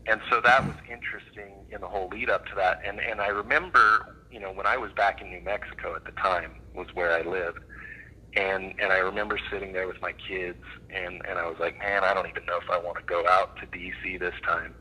and 0.06 0.22
so 0.30 0.42
that 0.42 0.66
was 0.66 0.76
interesting 0.90 1.54
in 1.72 1.82
the 1.82 1.88
whole 1.88 2.10
lead 2.10 2.30
up 2.30 2.46
to 2.48 2.56
that. 2.56 2.80
And 2.86 3.00
and 3.00 3.22
I 3.22 3.28
remember, 3.28 4.06
you 4.32 4.40
know, 4.40 4.52
when 4.52 4.66
I 4.66 4.76
was 4.78 4.92
back 4.94 5.22
in 5.22 5.30
New 5.30 5.42
Mexico 5.42 5.96
at 5.96 6.04
the 6.06 6.12
time 6.12 6.52
was 6.76 6.88
where 6.94 7.12
I 7.12 7.22
lived, 7.22 7.60
and 8.36 8.74
and 8.80 8.92
I 8.92 8.98
remember 8.98 9.40
sitting 9.52 9.74
there 9.74 9.88
with 9.88 10.02
my 10.02 10.14
kids, 10.28 10.64
and 10.90 11.22
and 11.28 11.40
I 11.40 11.48
was 11.48 11.58
like, 11.60 11.78
man, 11.80 12.04
I 12.04 12.14
don't 12.14 12.28
even 12.28 12.46
know 12.46 12.58
if 12.58 12.70
I 12.70 12.78
want 12.78 12.98
to 12.98 13.04
go 13.04 13.26
out 13.28 13.58
to 13.58 13.66
D.C. 13.68 14.18
this 14.18 14.36
time, 14.46 14.74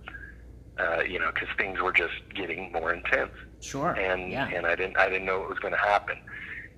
uh, 0.79 1.03
you 1.03 1.19
know, 1.19 1.31
because 1.33 1.49
things 1.57 1.81
were 1.81 1.93
just 1.93 2.15
getting 2.35 2.73
more 2.73 2.93
intense 2.93 3.33
Sure. 3.61 3.93
and 3.93 4.31
yeah. 4.31 4.49
and 4.49 4.67
I 4.67 4.75
didn't 4.75 4.99
I 4.99 5.09
didn't 5.09 5.25
know 5.25 5.39
what 5.41 5.49
was 5.49 5.59
going 5.59 5.75
to 5.75 5.79
happen. 5.79 6.17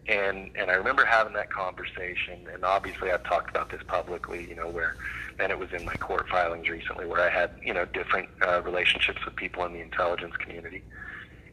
And 0.07 0.51
and 0.55 0.71
I 0.71 0.75
remember 0.75 1.05
having 1.07 1.33
that 1.33 1.51
conversation, 1.51 2.47
and 2.53 2.63
obviously 2.65 3.11
I've 3.11 3.25
talked 3.25 3.49
about 3.49 3.71
this 3.71 3.81
publicly, 3.87 4.47
you 4.47 4.55
know, 4.55 4.69
where 4.69 4.97
and 5.39 5.51
it 5.51 5.59
was 5.59 5.73
in 5.73 5.85
my 5.85 5.95
court 5.97 6.29
filings 6.29 6.69
recently, 6.69 7.07
where 7.07 7.23
I 7.23 7.31
had 7.31 7.53
you 7.65 7.73
know 7.73 7.87
different 7.87 8.29
uh, 8.47 8.61
relationships 8.63 9.25
with 9.25 9.35
people 9.37 9.65
in 9.65 9.73
the 9.73 9.81
intelligence 9.81 10.35
community, 10.37 10.83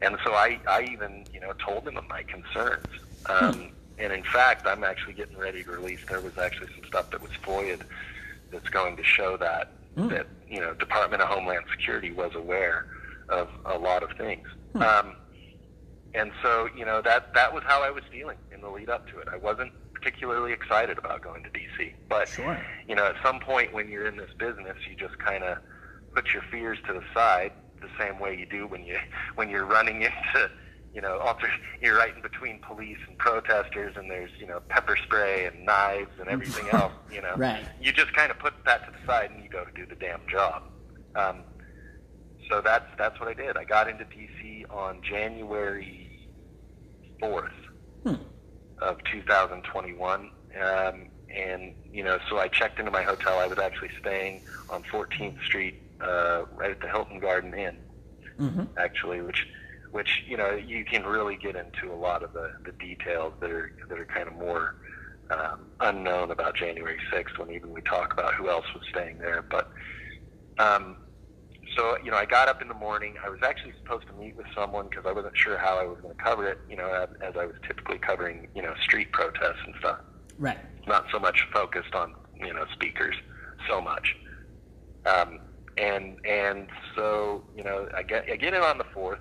and 0.02 0.18
so 0.24 0.34
I 0.34 0.60
I 0.68 0.82
even 0.92 1.24
you 1.32 1.40
know 1.40 1.52
told 1.64 1.86
them 1.86 1.96
of 1.96 2.06
my 2.08 2.22
concerns. 2.24 2.84
Um, 3.26 3.70
And 3.98 4.12
in 4.12 4.24
fact, 4.24 4.66
I'm 4.66 4.82
actually 4.84 5.12
getting 5.12 5.36
ready 5.36 5.62
to 5.62 5.70
release. 5.70 6.00
There 6.08 6.20
was 6.20 6.36
actually 6.38 6.68
some 6.74 6.84
stuff 6.86 7.10
that 7.10 7.20
was 7.22 7.30
FOIA'd 7.44 7.84
that's 8.50 8.68
going 8.70 8.96
to 8.96 9.04
show 9.04 9.36
that 9.36 9.72
that 9.96 10.26
you 10.48 10.58
know 10.60 10.72
Department 10.74 11.22
of 11.22 11.28
Homeland 11.28 11.64
Security 11.70 12.10
was 12.10 12.34
aware 12.34 12.86
of 13.28 13.48
a 13.66 13.78
lot 13.78 14.02
of 14.02 14.10
things. 14.16 14.48
Um, 14.74 15.14
and 16.14 16.32
so, 16.42 16.68
you 16.76 16.84
know, 16.84 17.00
that 17.02 17.32
that 17.34 17.52
was 17.54 17.62
how 17.66 17.82
I 17.82 17.90
was 17.90 18.02
feeling 18.10 18.38
in 18.52 18.60
the 18.60 18.68
lead 18.70 18.88
up 18.90 19.06
to 19.10 19.18
it. 19.18 19.28
I 19.30 19.36
wasn't 19.36 19.72
particularly 19.94 20.52
excited 20.52 20.98
about 20.98 21.22
going 21.22 21.42
to 21.44 21.50
DC, 21.50 21.92
but 22.08 22.28
Sure. 22.28 22.58
you 22.88 22.94
know, 22.96 23.04
at 23.06 23.16
some 23.22 23.38
point 23.40 23.72
when 23.72 23.88
you're 23.88 24.06
in 24.06 24.16
this 24.16 24.32
business, 24.38 24.76
you 24.88 24.96
just 24.96 25.18
kind 25.18 25.44
of 25.44 25.58
put 26.14 26.32
your 26.32 26.42
fears 26.50 26.78
to 26.86 26.92
the 26.94 27.04
side, 27.14 27.52
the 27.80 27.88
same 27.98 28.18
way 28.18 28.36
you 28.36 28.46
do 28.46 28.66
when 28.66 28.84
you 28.84 28.98
when 29.36 29.48
you're 29.48 29.64
running 29.66 30.02
into, 30.08 30.50
you 30.94 31.00
know, 31.00 31.18
alter, 31.24 31.48
you're 31.80 31.96
right 31.96 32.14
in 32.14 32.22
between 32.22 32.60
police 32.66 32.98
and 33.08 33.16
protesters, 33.18 33.94
and 33.96 34.10
there's 34.10 34.30
you 34.38 34.46
know 34.46 34.60
pepper 34.68 34.96
spray 35.04 35.46
and 35.46 35.64
knives 35.64 36.10
and 36.18 36.28
everything 36.28 36.68
else. 36.72 36.92
You 37.10 37.22
know, 37.22 37.34
Right. 37.36 37.66
you 37.80 37.92
just 37.92 38.12
kind 38.14 38.30
of 38.30 38.38
put 38.38 38.54
that 38.66 38.84
to 38.86 38.92
the 38.92 38.98
side 39.12 39.30
and 39.30 39.42
you 39.42 39.48
go 39.50 39.64
to 39.64 39.70
do 39.74 39.86
the 39.86 39.96
damn 39.96 40.20
job. 40.30 40.62
Um, 41.14 41.44
so 42.50 42.60
that's 42.60 42.86
that's 42.98 43.18
what 43.20 43.28
I 43.28 43.34
did. 43.34 43.56
I 43.56 43.64
got 43.64 43.88
into 43.88 44.04
DC 44.04 44.64
on 44.70 45.00
January 45.08 46.08
fourth 47.20 47.52
Hmm. 48.04 48.14
of 48.80 48.96
2021, 49.12 50.20
um, 50.60 51.08
and 51.34 51.72
you 51.92 52.02
know, 52.02 52.18
so 52.28 52.38
I 52.38 52.48
checked 52.48 52.78
into 52.80 52.90
my 52.90 53.02
hotel. 53.02 53.38
I 53.38 53.46
was 53.46 53.58
actually 53.58 53.90
staying 54.00 54.42
on 54.68 54.82
14th 54.92 55.40
Street, 55.44 55.74
uh, 56.00 56.42
right 56.56 56.72
at 56.72 56.80
the 56.80 56.88
Hilton 56.88 57.20
Garden 57.20 57.54
Inn, 57.54 57.76
hmm 58.38 58.62
actually, 58.76 59.20
which 59.20 59.46
which 59.92 60.22
you 60.26 60.36
know 60.36 60.50
you 60.52 60.84
can 60.84 61.04
really 61.04 61.36
get 61.36 61.56
into 61.56 61.94
a 61.94 61.96
lot 61.96 62.22
of 62.22 62.32
the, 62.32 62.48
the 62.66 62.72
details 62.80 63.32
that 63.40 63.50
are 63.50 63.70
that 63.88 63.98
are 63.98 64.06
kind 64.06 64.28
of 64.28 64.34
more 64.34 64.74
um, 65.30 65.70
unknown 65.80 66.30
about 66.30 66.56
January 66.56 66.98
6th 67.12 67.38
when 67.38 67.50
even 67.50 67.72
we 67.72 67.80
talk 67.82 68.12
about 68.12 68.34
who 68.34 68.50
else 68.50 68.66
was 68.74 68.82
staying 68.90 69.18
there. 69.18 69.44
But 69.50 69.68
um, 70.58 70.96
so 71.76 71.96
you 72.04 72.10
know, 72.10 72.16
I 72.16 72.26
got 72.26 72.48
up 72.48 72.60
in 72.60 72.68
the 72.68 72.74
morning. 72.74 73.14
I 73.24 73.30
was 73.30 73.40
actually 73.42 73.72
supposed 73.82 74.06
to 74.08 74.14
meet 74.14 74.36
with 74.36 74.46
someone 74.54 74.88
because 74.90 75.04
I 75.06 75.12
wasn't 75.12 75.36
sure 75.36 75.56
how 75.56 75.78
I 75.78 75.84
was 75.84 75.98
going 76.02 76.14
to 76.14 76.22
cover 76.22 76.46
it. 76.48 76.58
You 76.68 76.76
know, 76.76 76.92
as, 76.92 77.08
as 77.26 77.34
I 77.38 77.46
was 77.46 77.54
typically 77.66 77.98
covering 77.98 78.48
you 78.54 78.62
know 78.62 78.74
street 78.82 79.12
protests 79.12 79.62
and 79.64 79.74
stuff 79.78 79.98
Right. 80.38 80.58
not 80.86 81.04
so 81.12 81.18
much 81.18 81.46
focused 81.52 81.94
on 81.94 82.14
you 82.40 82.52
know 82.52 82.64
speakers 82.72 83.14
so 83.68 83.80
much 83.80 84.14
um, 85.06 85.38
and 85.78 86.16
and 86.28 86.68
so 86.96 87.44
you 87.54 87.62
know 87.62 87.88
I 87.96 88.02
get 88.02 88.24
I 88.30 88.36
get 88.36 88.54
in 88.54 88.62
on 88.62 88.78
the 88.78 88.84
fourth 88.92 89.20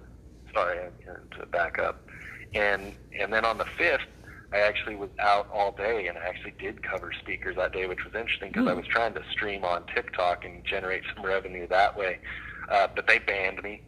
sorry 0.54 0.78
I- 0.80 1.40
to 1.40 1.46
back 1.48 1.80
up 1.80 2.06
and 2.54 2.94
and 3.20 3.32
then 3.34 3.46
on 3.46 3.58
the 3.58 3.66
fifth 3.78 4.02
I 4.54 4.60
actually 4.60 4.96
was 4.96 5.10
out 5.20 5.48
all 5.54 5.72
day 5.72 6.08
and 6.08 6.18
I 6.18 6.22
actually 6.28 6.54
did 6.60 6.82
cover 6.84 7.12
speakers 7.20 7.56
that 7.56 7.72
day 7.74 7.88
which 7.88 8.04
was 8.06 8.14
interesting 8.16 8.50
because 8.52 8.68
I 8.68 8.74
was 8.74 8.86
trying 8.88 9.14
to 9.14 9.22
stream 9.32 9.64
on 9.64 9.84
TikTok 9.96 10.44
and 10.46 10.64
generate 10.66 11.04
some 11.16 11.26
revenue 11.26 11.68
that 11.68 11.98
way 11.98 12.20
uh, 12.70 12.88
but 12.96 13.08
they 13.08 13.20
banned 13.20 13.62
me 13.64 13.82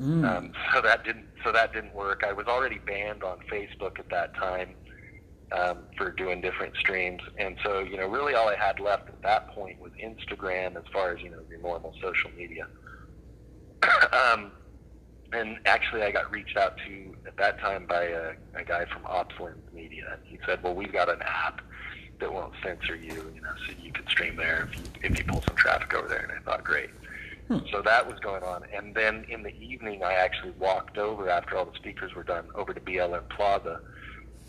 Mm. 0.00 0.24
um, 0.24 0.52
so 0.72 0.80
that 0.80 1.04
didn't 1.04 1.26
so 1.44 1.52
that 1.52 1.74
didn't 1.74 1.94
work. 1.94 2.22
I 2.26 2.32
was 2.32 2.46
already 2.46 2.78
banned 2.78 3.22
on 3.22 3.36
Facebook 3.52 3.98
at 3.98 4.08
that 4.10 4.34
time 4.34 4.70
um, 5.52 5.80
for 5.98 6.10
doing 6.10 6.40
different 6.40 6.74
streams, 6.76 7.20
and 7.38 7.54
so 7.62 7.80
you 7.80 7.98
know, 7.98 8.06
really 8.06 8.34
all 8.34 8.48
I 8.48 8.56
had 8.56 8.80
left 8.80 9.10
at 9.10 9.20
that 9.24 9.50
point 9.50 9.78
was 9.78 9.92
Instagram, 10.02 10.76
as 10.76 10.84
far 10.90 11.12
as 11.12 11.20
you 11.20 11.28
know, 11.30 11.40
your 11.50 11.60
normal 11.60 11.92
social 12.02 12.30
media. 12.34 12.66
um, 14.12 14.52
and 15.32 15.58
actually, 15.64 16.02
I 16.02 16.10
got 16.10 16.30
reached 16.30 16.56
out 16.56 16.76
to 16.86 17.16
at 17.26 17.36
that 17.36 17.60
time 17.60 17.86
by 17.86 18.04
a, 18.04 18.32
a 18.54 18.64
guy 18.64 18.84
from 18.86 19.02
Opslens 19.02 19.72
Media, 19.72 20.18
he 20.24 20.38
said, 20.46 20.62
"Well, 20.62 20.74
we've 20.74 20.92
got 20.92 21.08
an 21.08 21.22
app 21.22 21.60
that 22.18 22.32
won't 22.32 22.52
censor 22.62 22.96
you, 22.96 23.32
you 23.34 23.40
know, 23.40 23.52
so 23.66 23.72
you 23.82 23.92
could 23.92 24.08
stream 24.08 24.36
there 24.36 24.68
if 24.70 24.76
you 24.76 24.84
if 25.02 25.18
you 25.18 25.24
pull 25.24 25.42
some 25.42 25.56
traffic 25.56 25.94
over 25.94 26.08
there." 26.08 26.28
And 26.28 26.32
I 26.32 26.42
thought, 26.42 26.64
great. 26.64 26.90
So 27.72 27.82
that 27.82 28.08
was 28.08 28.16
going 28.20 28.44
on. 28.44 28.62
And 28.72 28.94
then 28.94 29.24
in 29.28 29.42
the 29.42 29.52
evening, 29.60 30.04
I 30.04 30.12
actually 30.12 30.52
walked 30.52 30.98
over 30.98 31.28
after 31.28 31.56
all 31.56 31.64
the 31.64 31.74
speakers 31.74 32.14
were 32.14 32.22
done 32.22 32.46
over 32.54 32.72
to 32.72 32.80
BLM 32.80 33.28
Plaza. 33.28 33.80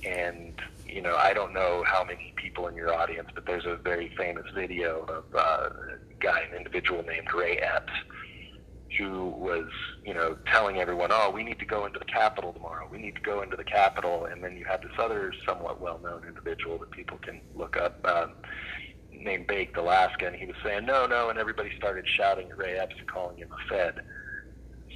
And, 0.06 0.54
you 0.88 1.02
know, 1.02 1.16
I 1.16 1.34
don't 1.34 1.52
know 1.52 1.84
how 1.84 2.04
many 2.04 2.32
people 2.36 2.68
in 2.68 2.76
your 2.76 2.94
audience, 2.94 3.30
but 3.34 3.48
there's 3.48 3.66
a 3.66 3.76
very 3.76 4.14
famous 4.16 4.46
video 4.54 5.02
of 5.06 5.24
uh, 5.34 5.40
a 5.40 6.14
guy, 6.20 6.42
an 6.42 6.56
individual 6.56 7.02
named 7.02 7.34
Ray 7.34 7.58
Epps, 7.58 7.92
who 8.98 9.30
was, 9.30 9.66
you 10.04 10.14
know, 10.14 10.38
telling 10.48 10.78
everyone, 10.80 11.10
oh, 11.12 11.30
we 11.30 11.44
need 11.44 11.60
to 11.60 11.66
go 11.66 11.86
into 11.86 12.00
the 12.00 12.06
Capitol 12.06 12.54
tomorrow. 12.54 12.88
We 12.92 12.98
need 12.98 13.16
to 13.16 13.22
go 13.22 13.42
into 13.42 13.56
the 13.56 13.64
Capitol. 13.64 14.26
And 14.26 14.44
then 14.44 14.58
you 14.58 14.66
had 14.66 14.82
this 14.82 14.92
other 14.98 15.34
somewhat 15.46 15.82
well-known 15.82 16.24
individual 16.28 16.78
that 16.80 16.92
people 16.92 17.18
can 17.20 17.42
look 17.56 17.78
up. 17.78 18.06
Um, 18.06 18.34
named 19.14 19.48
Baked 19.48 19.78
Alaska, 19.78 20.28
and 20.28 20.36
he 20.36 20.46
was 20.46 20.56
saying 20.64 20.86
no, 20.86 21.06
no, 21.06 21.30
and 21.30 21.38
everybody 21.38 21.70
started 21.78 22.08
shouting 22.08 22.50
at 22.50 22.58
Ray 22.58 22.78
Epps 22.78 22.96
and 22.98 23.08
calling 23.08 23.38
him 23.38 23.50
a 23.52 23.70
Fed. 23.70 23.96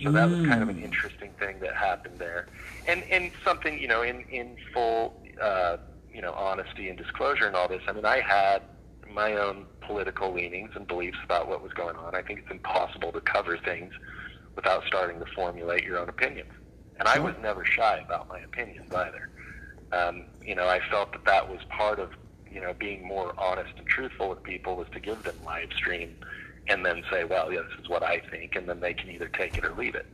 So 0.04 0.12
that 0.12 0.30
was 0.30 0.46
kind 0.46 0.62
of 0.62 0.68
an 0.68 0.82
interesting 0.82 1.32
thing 1.40 1.60
that 1.62 1.76
happened 1.76 2.20
there, 2.20 2.48
and 2.88 3.04
and 3.10 3.32
something 3.46 3.80
you 3.80 3.88
know 3.88 4.02
in 4.02 4.22
in 4.30 4.58
full 4.74 5.22
uh, 5.42 5.78
you 6.14 6.22
know 6.22 6.34
honesty 6.34 6.90
and 6.90 6.98
disclosure 6.98 7.48
and 7.48 7.56
all 7.56 7.70
this. 7.70 7.82
I 7.88 7.94
mean, 7.94 8.06
I 8.06 8.20
had 8.20 8.64
my 9.14 9.34
own 9.34 9.66
political 9.86 10.34
leanings 10.34 10.72
and 10.76 10.88
beliefs 10.88 11.18
about 11.24 11.48
what 11.48 11.62
was 11.62 11.72
going 11.74 11.96
on. 11.96 12.16
I 12.16 12.22
think 12.22 12.40
it's 12.40 12.52
impossible 12.52 13.12
to 13.12 13.22
cover 13.22 13.58
things 13.58 13.94
without 14.56 14.84
starting 14.86 15.20
to 15.20 15.26
formulate 15.36 15.84
your 15.84 16.00
own 16.00 16.10
opinions. 16.10 16.52
And 17.00 17.08
I 17.08 17.20
was 17.20 17.36
never 17.42 17.66
shy 17.66 18.02
about 18.06 18.30
my 18.30 18.40
opinions 18.40 18.92
either. 18.94 19.30
Um, 19.92 20.26
you 20.42 20.56
know, 20.56 20.68
I 20.68 20.80
felt 20.90 21.12
that 21.12 21.26
that 21.26 21.50
was 21.50 21.60
part 21.70 22.00
of, 22.00 22.12
you 22.50 22.62
know, 22.62 22.74
being 22.80 23.06
more 23.06 23.34
honest 23.38 23.72
and 23.78 23.88
truthful 23.88 24.30
with 24.30 24.44
people 24.44 24.76
was 24.76 24.88
to 24.94 25.00
give 25.00 25.24
them 25.24 25.36
live 25.46 25.70
stream 25.76 26.16
and 26.68 26.86
then 26.86 27.04
say, 27.12 27.24
well, 27.26 27.52
yeah, 27.52 27.62
this 27.62 27.84
is 27.84 27.90
what 27.90 28.02
I 28.02 28.22
think, 28.32 28.56
and 28.56 28.68
then 28.68 28.80
they 28.80 28.94
can 28.94 29.12
either 29.12 29.28
take 29.28 29.58
it 29.58 29.66
or 29.66 29.74
leave 29.76 29.96
it. 29.96 30.08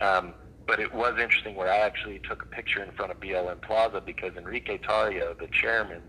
Um, 0.00 0.34
but 0.66 0.80
it 0.80 0.94
was 0.94 1.18
interesting 1.18 1.56
where 1.56 1.70
I 1.70 1.78
actually 1.78 2.20
took 2.28 2.42
a 2.42 2.46
picture 2.54 2.82
in 2.82 2.92
front 2.92 3.10
of 3.10 3.20
BLM 3.20 3.60
Plaza 3.62 4.02
because 4.04 4.32
Enrique 4.36 4.78
Tarrio, 4.78 5.38
the 5.38 5.48
chairman 5.48 6.02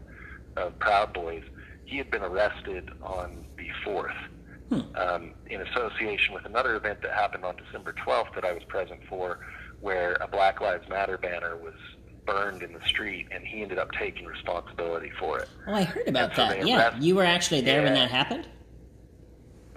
of 0.56 0.78
Proud 0.80 1.14
Boys, 1.14 1.44
he 1.90 1.98
had 1.98 2.12
been 2.12 2.22
arrested 2.22 2.92
on 3.02 3.46
the 3.58 3.68
4th 3.84 4.14
um, 4.96 5.32
in 5.50 5.62
association 5.62 6.36
with 6.36 6.46
another 6.46 6.76
event 6.76 7.02
that 7.02 7.12
happened 7.12 7.44
on 7.44 7.56
December 7.56 7.96
12th 8.06 8.36
that 8.36 8.46
I 8.46 8.54
was 8.54 8.64
present 8.66 9.00
for, 9.10 9.40
where 9.82 10.14
a 10.22 10.28
Black 10.28 10.62
Lives 10.62 10.88
Matter 10.88 11.18
banner 11.18 11.58
was 11.58 11.74
burned 12.28 12.62
in 12.62 12.74
the 12.74 12.82
street, 12.86 13.26
and 13.32 13.44
he 13.44 13.64
ended 13.64 13.80
up 13.80 13.92
taking 13.94 14.26
responsibility 14.26 15.12
for 15.20 15.40
it. 15.40 15.50
Oh, 15.66 15.74
I 15.74 15.82
heard 15.84 16.08
about 16.08 16.36
so 16.36 16.48
that. 16.48 16.68
Yeah, 16.68 16.96
you 17.00 17.16
were 17.16 17.24
actually 17.26 17.62
there 17.62 17.82
when 17.82 17.96
that 17.96 18.12
happened. 18.12 18.48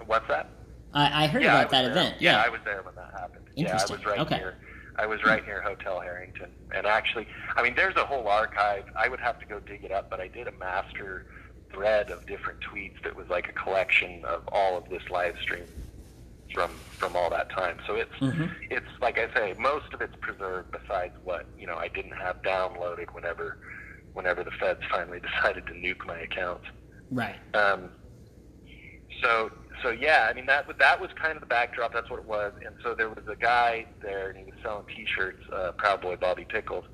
What's 0.05 0.27
that? 0.27 0.49
I, 0.93 1.23
I 1.23 1.27
heard 1.27 1.41
yeah, 1.41 1.53
about 1.61 1.65
was 1.65 1.71
that 1.71 1.81
there. 1.81 1.91
event. 1.91 2.15
Yeah, 2.21 2.33
Yeah. 2.33 2.43
I 2.45 2.49
was 2.49 2.59
there 2.63 2.83
when 2.83 2.93
that 2.93 3.11
happened. 3.19 3.45
Interesting. 3.55 3.89
Yeah, 3.89 3.95
I 3.95 3.97
was 3.97 4.05
right 4.05 4.19
Okay. 4.27 4.37
near. 4.37 4.55
I 4.95 5.07
was 5.07 5.23
right 5.23 5.43
near 5.47 5.59
Hotel 5.63 5.99
Harrington, 5.99 6.51
and 6.75 6.85
actually, 6.85 7.25
I 7.55 7.63
mean, 7.63 7.73
there's 7.75 7.95
a 7.95 8.05
whole 8.05 8.27
archive. 8.27 8.83
I 8.95 9.09
would 9.09 9.19
have 9.21 9.39
to 9.39 9.45
go 9.47 9.59
dig 9.59 9.83
it 9.83 9.91
up, 9.91 10.11
but 10.11 10.19
I 10.19 10.27
did 10.27 10.47
a 10.47 10.51
master 10.51 11.25
thread 11.73 12.09
of 12.11 12.25
different 12.27 12.59
tweets 12.61 13.01
that 13.03 13.15
was 13.15 13.27
like 13.29 13.49
a 13.49 13.53
collection 13.53 14.23
of 14.25 14.43
all 14.51 14.77
of 14.77 14.87
this 14.89 15.03
live 15.09 15.35
stream 15.41 15.65
from 16.53 16.69
from 16.97 17.15
all 17.15 17.29
that 17.29 17.49
time. 17.49 17.77
So 17.87 17.95
it's 17.95 18.13
Mhm. 18.21 18.51
it's 18.69 18.87
like 19.01 19.17
I 19.17 19.33
say, 19.33 19.53
most 19.57 19.93
of 19.93 20.01
it's 20.01 20.15
preserved. 20.21 20.71
Besides 20.71 21.13
what 21.23 21.45
you 21.57 21.67
know, 21.67 21.75
I 21.77 21.87
didn't 21.87 22.11
have 22.17 22.41
downloaded 22.43 23.13
whenever 23.13 23.57
whenever 24.13 24.43
the 24.43 24.51
feds 24.51 24.81
finally 24.91 25.19
decided 25.35 25.65
to 25.67 25.73
nuke 25.73 26.05
my 26.05 26.19
accounts. 26.19 26.65
Right. 27.11 27.39
Um, 27.55 27.89
so 29.21 29.51
so 29.81 29.89
yeah, 29.89 30.27
I 30.29 30.33
mean 30.33 30.45
that 30.45 30.65
that 30.79 31.01
was 31.01 31.09
kind 31.19 31.33
of 31.33 31.39
the 31.39 31.47
backdrop. 31.47 31.93
That's 31.93 32.09
what 32.09 32.19
it 32.19 32.25
was. 32.25 32.53
And 32.65 32.75
so 32.83 32.93
there 32.93 33.09
was 33.09 33.27
a 33.27 33.35
guy 33.35 33.85
there, 34.01 34.29
and 34.29 34.37
he 34.37 34.43
was 34.45 34.53
selling 34.61 34.85
T-shirts. 34.95 35.41
Uh, 35.51 35.71
Proud 35.73 36.01
Boy 36.01 36.15
Bobby 36.15 36.45
Pickles, 36.47 36.85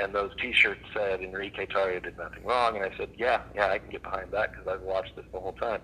and 0.00 0.14
those 0.14 0.32
T-shirts 0.40 0.84
said 0.94 1.20
Enrique 1.20 1.66
Tarrio 1.66 2.02
did 2.02 2.16
nothing 2.16 2.44
wrong. 2.44 2.76
And 2.76 2.84
I 2.84 2.96
said, 2.96 3.10
yeah, 3.16 3.42
yeah, 3.54 3.68
I 3.68 3.78
can 3.78 3.90
get 3.90 4.02
behind 4.02 4.30
that 4.32 4.52
because 4.52 4.66
I've 4.66 4.82
watched 4.82 5.16
this 5.16 5.24
the 5.32 5.40
whole 5.40 5.52
time. 5.52 5.80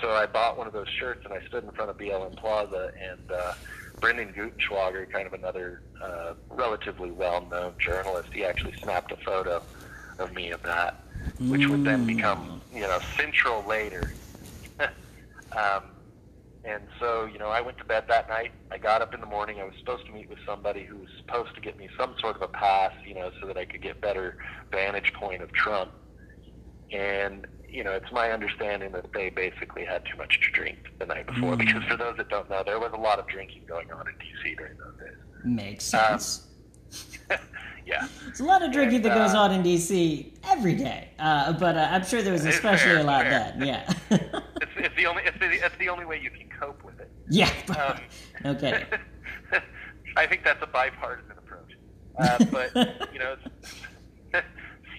So 0.00 0.10
I 0.10 0.26
bought 0.26 0.56
one 0.56 0.66
of 0.66 0.72
those 0.72 0.88
shirts, 0.88 1.24
and 1.24 1.34
I 1.34 1.44
stood 1.46 1.64
in 1.64 1.70
front 1.72 1.90
of 1.90 1.98
BLM 1.98 2.36
Plaza, 2.36 2.90
and 3.00 3.30
uh, 3.30 3.54
Brendan 4.00 4.32
Gutenschwager, 4.32 5.10
kind 5.10 5.26
of 5.26 5.34
another 5.34 5.82
uh, 6.02 6.34
relatively 6.48 7.10
well-known 7.10 7.74
journalist, 7.78 8.30
he 8.32 8.44
actually 8.44 8.74
snapped 8.82 9.12
a 9.12 9.16
photo 9.16 9.62
of 10.18 10.32
me 10.32 10.52
in 10.52 10.58
that, 10.64 11.04
which 11.40 11.66
would 11.66 11.84
then 11.84 12.06
become, 12.06 12.60
you 12.72 12.80
know, 12.80 12.98
central 13.16 13.62
later. 13.66 14.12
um, 14.80 15.82
and 16.70 16.82
so, 17.00 17.24
you 17.24 17.38
know, 17.38 17.48
I 17.48 17.60
went 17.60 17.78
to 17.78 17.84
bed 17.84 18.04
that 18.08 18.28
night. 18.28 18.52
I 18.70 18.78
got 18.78 19.02
up 19.02 19.12
in 19.14 19.20
the 19.20 19.26
morning. 19.26 19.60
I 19.60 19.64
was 19.64 19.74
supposed 19.78 20.06
to 20.06 20.12
meet 20.12 20.28
with 20.28 20.38
somebody 20.46 20.84
who 20.84 20.96
was 20.96 21.08
supposed 21.18 21.54
to 21.54 21.60
get 21.60 21.76
me 21.78 21.88
some 21.98 22.14
sort 22.20 22.36
of 22.36 22.42
a 22.42 22.48
pass, 22.48 22.92
you 23.06 23.14
know, 23.14 23.30
so 23.40 23.46
that 23.46 23.56
I 23.56 23.64
could 23.64 23.82
get 23.82 24.00
better 24.00 24.38
vantage 24.70 25.12
point 25.14 25.42
of 25.42 25.52
Trump. 25.52 25.90
And 26.92 27.46
you 27.68 27.84
know, 27.84 27.92
it's 27.92 28.10
my 28.10 28.32
understanding 28.32 28.90
that 28.92 29.12
they 29.12 29.30
basically 29.30 29.84
had 29.84 30.04
too 30.04 30.16
much 30.18 30.40
to 30.40 30.50
drink 30.50 30.78
the 30.98 31.06
night 31.06 31.26
before. 31.26 31.56
Because 31.56 31.84
for 31.84 31.96
those 31.96 32.16
that 32.16 32.28
don't 32.28 32.50
know, 32.50 32.62
there 32.64 32.80
was 32.80 32.90
a 32.92 32.96
lot 33.00 33.18
of 33.20 33.28
drinking 33.28 33.62
going 33.68 33.92
on 33.92 34.08
in 34.08 34.14
D.C. 34.18 34.56
during 34.56 34.76
those 34.76 34.98
days. 34.98 35.18
Makes 35.44 35.94
Um, 35.94 36.18
sense. 36.18 36.46
Yeah. 37.86 38.06
it's 38.28 38.38
a 38.40 38.44
lot 38.44 38.62
of 38.62 38.70
drinking 38.72 38.96
and, 38.96 39.04
that 39.06 39.14
goes 39.16 39.34
uh, 39.34 39.38
on 39.40 39.52
in 39.52 39.62
DC 39.64 40.32
every 40.44 40.74
day, 40.74 41.08
uh, 41.18 41.52
but 41.54 41.76
uh, 41.76 41.88
I'm 41.90 42.04
sure 42.04 42.22
there 42.22 42.32
was 42.32 42.44
especially 42.44 42.90
fair, 42.92 42.98
a 43.00 43.02
lot 43.02 43.22
fair. 43.24 43.54
then. 43.58 43.66
Yeah. 43.66 43.92
It's, 44.84 44.96
the 44.96 45.06
only 45.06 45.22
it's 45.24 45.38
the, 45.38 45.50
it's 45.50 45.76
the 45.78 45.88
only 45.88 46.04
way 46.04 46.20
you 46.20 46.30
can 46.30 46.48
cope 46.58 46.84
with 46.84 46.98
it. 47.00 47.10
yeah. 47.28 47.50
Um, 48.44 48.56
kidding. 48.58 48.86
I 50.16 50.26
think 50.26 50.44
that's 50.44 50.62
a 50.62 50.66
bipartisan 50.66 51.36
approach. 51.38 51.72
Uh, 52.18 52.44
but 52.50 52.74
you 53.12 53.18
know, 53.18 53.36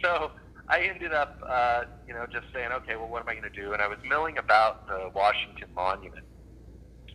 so 0.03 0.31
I 0.69 0.81
ended 0.81 1.13
up, 1.13 1.39
uh, 1.47 1.83
you 2.07 2.13
know, 2.13 2.25
just 2.31 2.45
saying, 2.53 2.71
okay, 2.71 2.95
well, 2.95 3.07
what 3.07 3.21
am 3.21 3.29
I 3.29 3.33
going 3.33 3.51
to 3.51 3.61
do? 3.61 3.73
And 3.73 3.81
I 3.81 3.87
was 3.87 3.97
milling 4.07 4.37
about 4.37 4.87
the 4.87 5.11
Washington 5.13 5.67
Monument 5.75 6.25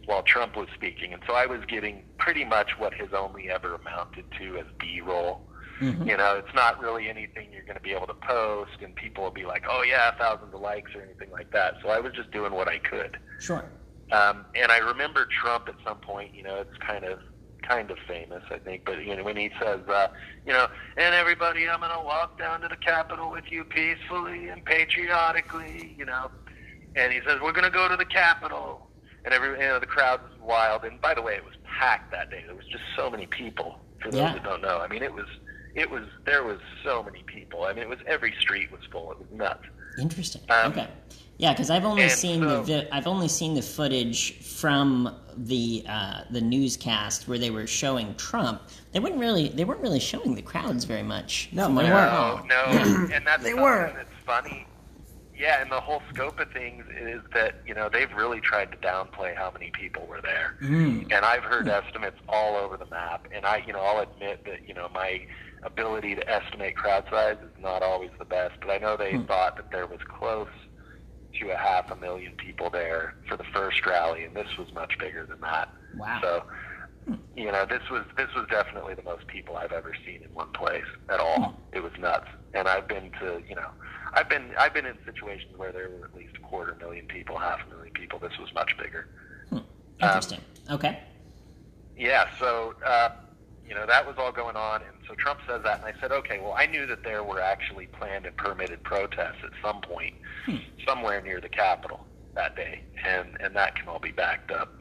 while 0.05 0.23
Trump 0.23 0.57
was 0.57 0.69
speaking, 0.75 1.13
and 1.13 1.23
so 1.27 1.35
I 1.35 1.47
was 1.47 1.61
getting 1.67 2.05
pretty 2.19 2.45
much 2.45 2.79
what 2.79 2.95
has 2.95 3.09
only 3.17 3.51
ever 3.51 3.75
amounted 3.75 4.25
to 4.39 4.59
as 4.59 4.67
B-roll. 4.79 5.41
Mhm. 5.81 6.07
You 6.07 6.17
know, 6.17 6.37
it's 6.37 6.55
not 6.55 6.81
really 6.81 7.09
anything 7.09 7.53
you're 7.53 7.65
going 7.65 7.77
to 7.77 7.83
be 7.83 7.93
able 7.93 8.07
to 8.07 8.15
post, 8.15 8.81
and 8.81 8.95
people 8.97 9.25
will 9.25 9.31
be 9.31 9.45
like, 9.45 9.65
"Oh 9.69 9.83
yeah, 9.83 10.11
thousands 10.19 10.55
of 10.55 10.61
likes" 10.61 10.95
or 10.95 11.03
anything 11.03 11.31
like 11.31 11.51
that. 11.53 11.75
So 11.83 11.91
I 11.91 12.01
was 12.01 12.13
just 12.13 12.31
doing 12.31 12.53
what 12.53 12.69
I 12.69 12.79
could. 12.79 13.19
Sure. 13.39 13.65
Um, 14.13 14.47
and 14.55 14.71
I 14.71 14.79
remember 14.79 15.27
Trump 15.43 15.69
at 15.69 15.75
some 15.87 15.99
point, 15.99 16.35
you 16.35 16.43
know, 16.43 16.57
it's 16.61 16.77
kind 16.87 17.05
of 17.05 17.19
kind 17.67 17.91
of 17.91 17.99
famous, 18.07 18.45
I 18.51 18.59
think, 18.59 18.83
but 18.87 19.05
you 19.05 19.17
know, 19.17 19.25
when 19.25 19.37
he 19.37 19.51
says, 19.61 19.81
uh, 19.89 20.07
you 20.45 20.53
know, 20.53 20.69
and 20.97 21.15
everybody, 21.15 21.69
I'm 21.69 21.81
going 21.81 21.91
to 21.91 22.05
walk 22.05 22.39
down 22.39 22.61
to 22.61 22.69
the 22.69 22.77
Capitol 22.77 23.33
with 23.33 23.51
you 23.51 23.65
peacefully 23.65 24.49
and 24.51 24.65
patriotically, 24.65 25.93
you 25.99 26.05
know, 26.05 26.31
and 26.95 27.13
he 27.13 27.21
says 27.27 27.41
we're 27.43 27.53
going 27.53 27.65
to 27.65 27.71
go 27.71 27.89
to 27.89 27.97
the 27.97 28.05
Capitol, 28.05 28.87
and 29.25 29.35
every 29.35 29.51
you 29.51 29.59
know 29.59 29.79
the 29.81 29.87
crowd 29.87 30.21
was 30.23 30.33
wild. 30.41 30.85
And 30.85 31.01
by 31.01 31.13
the 31.15 31.23
way, 31.23 31.35
it 31.35 31.45
was 31.45 31.55
packed 31.79 32.13
that 32.13 32.31
day. 32.31 32.43
There 32.47 32.55
was 32.57 32.67
just 32.71 32.85
so 32.97 33.11
many 33.11 33.27
people. 33.27 33.81
For 34.01 34.11
those 34.11 34.21
Yeah. 34.21 34.33
that 34.35 34.45
don't 34.45 34.61
know, 34.63 34.81
I 34.81 34.89
mean, 34.89 35.03
it 35.03 35.13
was 35.15 35.27
it 35.77 35.89
was 35.91 36.05
there 36.25 36.43
was 36.43 36.59
so 36.83 37.03
many 37.03 37.23
people. 37.25 37.65
I 37.65 37.73
mean, 37.73 37.83
it 37.85 37.89
was 37.89 37.99
every 38.07 38.35
street 38.41 38.73
was 38.73 38.81
full. 38.91 39.13
It 39.13 39.19
was 39.19 39.29
nuts. 39.33 39.65
Interesting. 39.99 40.43
Um, 40.51 40.73
okay. 40.73 40.89
Yeah, 41.39 41.53
because 41.53 41.69
I've 41.71 41.85
only 41.85 42.09
seen 42.09 42.43
so- 42.43 42.49
the 42.49 42.63
vi- 42.63 42.89
I've 42.91 43.07
only 43.07 43.29
seen 43.29 43.55
the 43.55 43.63
footage 43.63 44.39
from 44.41 45.15
the 45.37 45.85
uh, 45.89 46.21
the 46.31 46.41
newscast 46.41 47.29
where 47.29 47.39
they 47.39 47.51
were 47.51 47.67
showing 47.67 48.15
Trump. 48.17 48.63
They 48.93 49.01
weren't 49.01 49.17
really 49.19 49.49
they 49.51 49.65
weren't 49.65 49.81
really 49.83 50.01
showing 50.01 50.35
the 50.35 50.43
crowds 50.43 50.85
very 50.85 51.03
much. 51.03 51.51
No, 51.53 51.67
from 51.67 51.75
they 51.77 51.85
weren't. 51.91 52.13
No, 52.13 52.43
no, 52.49 53.09
and 53.13 53.27
that's 53.27 53.43
They 53.43 53.51
something 53.51 53.61
were. 53.63 53.85
It's 54.01 54.11
funny. 54.25 54.67
Yeah, 55.39 55.61
and 55.61 55.71
the 55.71 55.81
whole 55.83 56.01
scope 56.15 56.41
of 56.41 56.51
things 56.53 56.83
is 56.99 57.21
that 57.35 57.57
you 57.67 57.75
know 57.75 57.91
they've 57.91 58.11
really 58.15 58.41
tried 58.41 58.73
to 58.73 58.79
downplay 58.79 59.37
how 59.37 59.51
many 59.51 59.71
people 59.73 60.07
were 60.07 60.23
there, 60.23 60.57
Mm. 60.63 61.13
and 61.13 61.25
I've 61.27 61.43
heard 61.43 61.69
estimates 61.69 62.17
all 62.27 62.57
over 62.57 62.79
the 62.79 62.87
map. 62.87 63.29
And 63.35 63.45
I, 63.45 63.63
you 63.67 63.75
know, 63.75 63.81
I'll 63.81 64.01
admit 64.01 64.43
that 64.47 64.67
you 64.67 64.73
know 64.73 64.89
my 64.95 65.27
ability 65.67 66.15
to 66.15 66.31
estimate 66.31 66.77
crowd 66.77 67.05
size 67.11 67.37
is 67.43 67.63
not 67.63 67.83
always 67.83 68.11
the 68.19 68.25
best, 68.25 68.55
but 68.61 68.71
I 68.71 68.79
know 68.79 68.97
they 68.97 69.13
hmm. 69.13 69.25
thought 69.25 69.57
that 69.57 69.71
there 69.71 69.87
was 69.87 70.01
close 70.09 70.49
to 71.41 71.51
a 71.51 71.57
half 71.57 71.91
a 71.91 71.97
million 71.97 72.33
people 72.37 72.71
there 72.71 73.15
for 73.29 73.37
the 73.37 73.45
first 73.53 73.85
rally, 73.85 74.25
and 74.25 74.35
this 74.35 74.49
was 74.59 74.73
much 74.73 74.97
bigger 74.99 75.27
than 75.27 75.41
that. 75.41 75.69
Wow. 75.97 76.19
So, 76.23 76.43
hmm. 77.07 77.15
you 77.37 77.53
know, 77.53 77.67
this 77.67 77.83
was 77.91 78.05
this 78.17 78.29
was 78.35 78.47
definitely 78.51 78.95
the 78.95 79.03
most 79.03 79.27
people 79.27 79.57
I've 79.57 79.73
ever 79.73 79.93
seen 80.07 80.23
in 80.23 80.33
one 80.33 80.53
place 80.53 80.87
at 81.09 81.21
all. 81.21 81.43
Hmm. 81.43 81.77
It 81.77 81.83
was 81.83 81.93
nuts. 81.99 82.29
And 82.55 82.69
I've 82.69 82.89
been 82.89 83.11
to, 83.21 83.43
you 83.47 83.55
know, 83.55 83.69
I've 84.15 84.31
been 84.31 84.53
I've 84.59 84.73
been 84.73 84.87
in 84.87 84.97
situations 85.05 85.53
where 85.57 85.73
there 85.73 85.91
were 85.91 86.07
at 86.07 86.15
least 86.15 86.37
a 86.37 86.41
quarter 86.41 86.75
million 86.81 87.07
people, 87.07 87.37
half 87.37 87.61
a 87.67 87.71
million 87.71 87.93
people. 87.93 88.19
This 88.19 88.39
was 88.39 88.53
much 88.55 88.77
bigger. 88.79 89.09
Interesting. 90.01 90.41
okay. 90.71 90.89
Um, 90.89 90.95
yeah, 91.97 92.29
so 92.39 92.75
uh, 92.85 93.11
you 93.69 93.75
know 93.75 93.87
that 93.87 94.07
was 94.07 94.17
all 94.19 94.33
going 94.33 94.57
on, 94.57 94.83
and 94.83 94.93
so 95.09 95.15
Trump 95.15 95.41
says 95.49 95.63
that, 95.65 95.83
and 95.85 95.95
I 95.97 96.01
said, 96.01 96.13
okay, 96.13 96.39
well, 96.41 96.55
I 96.57 96.67
knew 96.67 96.87
that 96.87 97.03
there 97.05 97.23
were 97.25 97.41
actually 97.41 97.87
planned 97.87 98.27
and 98.27 98.37
permitted 98.37 98.83
protests 98.85 99.43
at 99.45 99.51
some 99.63 99.81
point, 99.81 100.15
somewhere 100.87 101.21
near 101.21 101.41
the 101.41 101.49
Capitol 101.49 102.01
that 102.35 102.55
day, 102.57 102.83
and 103.05 103.37
and 103.41 103.55
that 103.57 103.75
can 103.77 103.89
all 103.89 103.99
be 103.99 104.13
backed 104.13 104.51
up. 104.51 104.73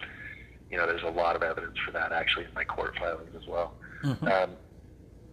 You 0.70 0.78
know, 0.78 0.86
there's 0.86 1.04
a 1.04 1.10
lot 1.10 1.36
of 1.36 1.44
evidence 1.44 1.78
for 1.86 1.92
that 1.92 2.12
actually 2.12 2.46
in 2.46 2.54
my 2.54 2.64
court 2.64 2.96
filings 3.00 3.36
as 3.36 3.48
well. 3.48 3.74
Um, 4.32 4.52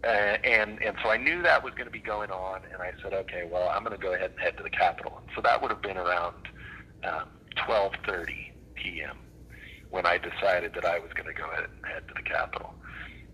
uh, 0.03 0.07
and 0.07 0.81
and 0.81 0.97
so 1.01 1.09
I 1.09 1.17
knew 1.17 1.41
that 1.43 1.63
was 1.63 1.73
going 1.73 1.85
to 1.85 1.91
be 1.91 1.99
going 1.99 2.29
on, 2.31 2.61
and 2.71 2.81
I 2.81 2.91
said, 3.01 3.13
okay, 3.13 3.47
well, 3.49 3.69
I'm 3.69 3.83
going 3.83 3.95
to 3.95 4.01
go 4.01 4.13
ahead 4.13 4.31
and 4.31 4.39
head 4.39 4.57
to 4.57 4.63
the 4.63 4.69
Capitol. 4.69 5.13
And 5.21 5.27
so 5.35 5.41
that 5.41 5.61
would 5.61 5.71
have 5.71 5.81
been 5.81 5.97
around 5.97 6.35
um, 7.03 7.29
12:30 7.57 8.51
p.m. 8.75 9.17
when 9.91 10.05
I 10.05 10.17
decided 10.17 10.73
that 10.75 10.85
I 10.85 10.99
was 10.99 11.11
going 11.13 11.27
to 11.27 11.33
go 11.33 11.49
ahead 11.51 11.65
and 11.65 11.85
head 11.85 12.07
to 12.07 12.13
the 12.15 12.23
Capitol. 12.23 12.73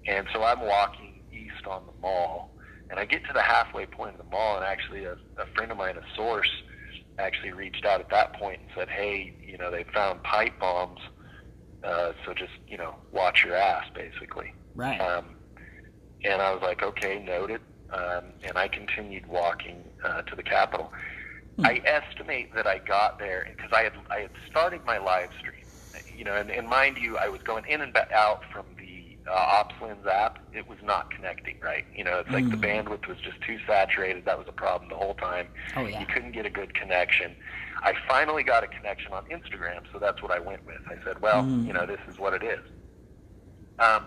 And 0.07 0.27
so 0.33 0.43
I'm 0.43 0.61
walking 0.61 1.21
east 1.31 1.67
on 1.67 1.83
the 1.85 2.01
mall, 2.01 2.55
and 2.89 2.99
I 2.99 3.05
get 3.05 3.25
to 3.27 3.33
the 3.33 3.41
halfway 3.41 3.85
point 3.85 4.11
of 4.11 4.17
the 4.17 4.31
mall, 4.31 4.55
and 4.55 4.65
actually 4.65 5.05
a, 5.05 5.13
a 5.13 5.45
friend 5.55 5.71
of 5.71 5.77
mine, 5.77 5.95
a 5.97 6.15
source, 6.15 6.49
actually 7.17 7.51
reached 7.51 7.85
out 7.85 7.99
at 7.99 8.09
that 8.09 8.33
point 8.33 8.59
and 8.61 8.69
said, 8.75 8.89
hey, 8.89 9.35
you 9.45 9.57
know, 9.57 9.69
they 9.69 9.85
found 9.93 10.23
pipe 10.23 10.57
bombs, 10.59 10.99
uh, 11.83 12.13
so 12.25 12.33
just 12.33 12.53
you 12.67 12.77
know, 12.77 12.95
watch 13.11 13.43
your 13.43 13.55
ass, 13.55 13.85
basically. 13.93 14.53
Right. 14.75 14.99
Um, 14.99 15.25
and 16.23 16.41
I 16.41 16.53
was 16.53 16.61
like, 16.61 16.83
okay, 16.83 17.23
noted. 17.23 17.61
Um, 17.91 18.25
and 18.43 18.55
I 18.55 18.67
continued 18.67 19.25
walking 19.27 19.83
uh, 20.03 20.21
to 20.21 20.35
the 20.35 20.43
Capitol. 20.43 20.91
I 21.63 21.81
estimate 21.85 22.53
that 22.55 22.67
I 22.67 22.77
got 22.77 23.19
there 23.19 23.47
because 23.55 23.71
I 23.73 23.83
had 23.83 23.93
I 24.09 24.19
had 24.21 24.31
started 24.49 24.81
my 24.85 24.97
live 24.97 25.29
stream, 25.39 25.65
you 26.15 26.23
know, 26.23 26.35
and, 26.35 26.49
and 26.49 26.67
mind 26.69 26.97
you, 26.97 27.17
I 27.17 27.27
was 27.27 27.41
going 27.41 27.65
in 27.67 27.81
and 27.81 27.95
out 28.13 28.41
from 28.51 28.65
uh, 29.31 29.63
OpsLens 29.63 30.05
app. 30.05 30.39
It 30.53 30.67
was 30.67 30.77
not 30.83 31.11
connecting 31.11 31.59
right. 31.61 31.85
You 31.95 32.03
know, 32.03 32.19
it's 32.19 32.29
like 32.29 32.49
the 32.49 32.57
bandwidth 32.57 33.07
was 33.07 33.17
just 33.19 33.41
too 33.41 33.57
saturated. 33.67 34.25
That 34.25 34.37
was 34.37 34.47
a 34.47 34.53
problem 34.53 34.89
the 34.89 34.95
whole 34.95 35.13
time. 35.15 35.47
Oh, 35.75 35.85
yeah. 35.85 35.99
You 35.99 36.05
couldn't 36.05 36.31
get 36.31 36.45
a 36.45 36.49
good 36.49 36.73
connection. 36.73 37.35
I 37.81 37.93
finally 38.07 38.43
got 38.43 38.63
a 38.63 38.67
connection 38.67 39.13
on 39.13 39.25
Instagram, 39.25 39.83
so 39.93 39.99
that's 39.99 40.21
what 40.21 40.31
I 40.31 40.39
went 40.39 40.65
with. 40.65 40.81
I 40.87 41.01
said, 41.03 41.21
well, 41.21 41.47
you 41.47 41.73
know, 41.73 41.85
this 41.85 41.99
is 42.09 42.19
what 42.19 42.33
it 42.33 42.43
is. 42.43 42.59
Um, 43.79 44.05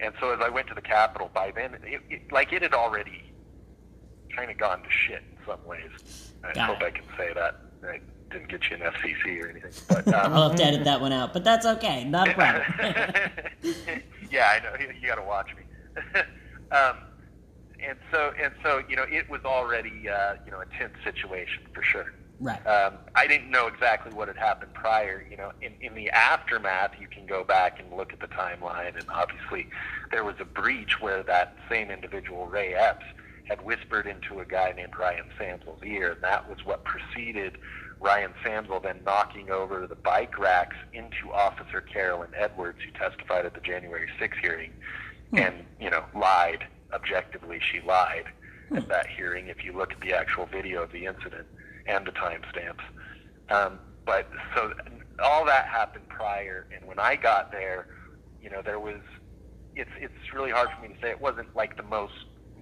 and 0.00 0.12
so 0.20 0.30
as 0.32 0.40
I 0.40 0.48
went 0.48 0.66
to 0.68 0.74
the 0.74 0.82
Capitol, 0.82 1.30
by 1.32 1.52
then, 1.52 1.74
it, 1.84 2.02
it, 2.10 2.32
like 2.32 2.52
it 2.52 2.62
had 2.62 2.74
already 2.74 3.32
kind 4.34 4.50
of 4.50 4.58
gone 4.58 4.82
to 4.82 4.90
shit 4.90 5.22
in 5.30 5.38
some 5.46 5.64
ways. 5.64 6.32
I 6.42 6.52
Got 6.52 6.68
hope 6.70 6.82
it. 6.82 6.84
I 6.84 6.90
can 6.90 7.04
say 7.16 7.32
that. 7.34 7.60
I 7.84 8.00
didn't 8.34 8.48
get 8.48 8.68
you 8.68 8.76
an 8.76 8.92
FCC 8.92 9.42
or 9.42 9.48
anything, 9.48 9.72
but 9.88 10.06
um, 10.08 10.32
I'll 10.32 10.48
have 10.50 10.58
to 10.58 10.64
edit 10.64 10.84
that 10.84 11.00
one 11.00 11.12
out, 11.12 11.32
but 11.32 11.44
that's 11.44 11.64
okay. 11.64 12.04
Not 12.04 12.28
a 12.28 12.34
problem. 12.34 12.64
yeah, 14.30 14.48
I 14.48 14.60
know 14.62 14.72
you, 14.78 14.92
you 15.00 15.06
got 15.06 15.14
to 15.16 15.22
watch 15.22 15.50
me. 15.56 15.62
um, 16.72 16.96
and 17.80 17.96
so 18.10 18.32
and 18.40 18.52
so, 18.62 18.82
you 18.88 18.96
know, 18.96 19.04
it 19.08 19.30
was 19.30 19.42
already 19.44 20.08
uh, 20.08 20.34
you 20.44 20.50
know 20.50 20.60
a 20.60 20.66
tense 20.78 20.94
situation 21.04 21.62
for 21.72 21.82
sure. 21.82 22.12
right. 22.40 22.64
Um, 22.66 22.94
I 23.14 23.26
didn't 23.28 23.50
know 23.50 23.68
exactly 23.68 24.12
what 24.12 24.26
had 24.28 24.36
happened 24.36 24.74
prior. 24.74 25.24
You 25.30 25.36
know, 25.36 25.52
in, 25.62 25.72
in 25.80 25.94
the 25.94 26.10
aftermath, 26.10 26.92
you 27.00 27.06
can 27.06 27.26
go 27.26 27.44
back 27.44 27.78
and 27.78 27.96
look 27.96 28.12
at 28.12 28.20
the 28.20 28.28
timeline, 28.28 28.98
and 28.98 29.06
obviously 29.10 29.68
there 30.10 30.24
was 30.24 30.34
a 30.40 30.44
breach 30.44 31.00
where 31.00 31.22
that 31.22 31.56
same 31.70 31.90
individual, 31.90 32.46
Ray 32.46 32.74
Epps, 32.74 33.04
had 33.44 33.64
whispered 33.64 34.06
into 34.06 34.40
a 34.40 34.44
guy 34.44 34.72
named 34.76 34.96
Ryan 34.98 35.26
Samsel's 35.38 35.82
ear, 35.84 36.12
and 36.12 36.22
that 36.22 36.48
was 36.48 36.64
what 36.64 36.84
preceded 36.84 37.58
Ryan 38.04 38.34
Samsel 38.44 38.82
then 38.82 39.00
knocking 39.06 39.50
over 39.50 39.86
the 39.86 39.94
bike 39.94 40.38
racks 40.38 40.76
into 40.92 41.32
Officer 41.32 41.80
Carolyn 41.80 42.28
Edwards, 42.36 42.78
who 42.84 42.90
testified 42.92 43.46
at 43.46 43.54
the 43.54 43.60
January 43.60 44.08
6 44.18 44.36
hearing, 44.42 44.72
and 45.32 45.64
you 45.80 45.88
know 45.88 46.04
lied 46.14 46.66
objectively. 46.92 47.58
She 47.72 47.80
lied 47.80 48.26
at 48.76 48.88
that 48.88 49.06
hearing. 49.06 49.48
If 49.48 49.64
you 49.64 49.72
look 49.72 49.92
at 49.92 50.00
the 50.02 50.12
actual 50.12 50.44
video 50.44 50.82
of 50.82 50.92
the 50.92 51.06
incident 51.06 51.46
and 51.86 52.06
the 52.06 52.10
timestamps, 52.10 52.84
um, 53.48 53.78
but 54.04 54.28
so 54.54 54.74
all 55.22 55.46
that 55.46 55.64
happened 55.64 56.06
prior, 56.10 56.66
and 56.76 56.86
when 56.86 56.98
I 56.98 57.16
got 57.16 57.50
there, 57.50 57.86
you 58.42 58.50
know 58.50 58.60
there 58.60 58.80
was. 58.80 59.00
It's 59.76 59.90
it's 59.98 60.32
really 60.34 60.50
hard 60.50 60.68
for 60.76 60.86
me 60.86 60.94
to 60.94 61.00
say. 61.00 61.08
It 61.08 61.20
wasn't 61.22 61.56
like 61.56 61.78
the 61.78 61.82
most 61.82 62.12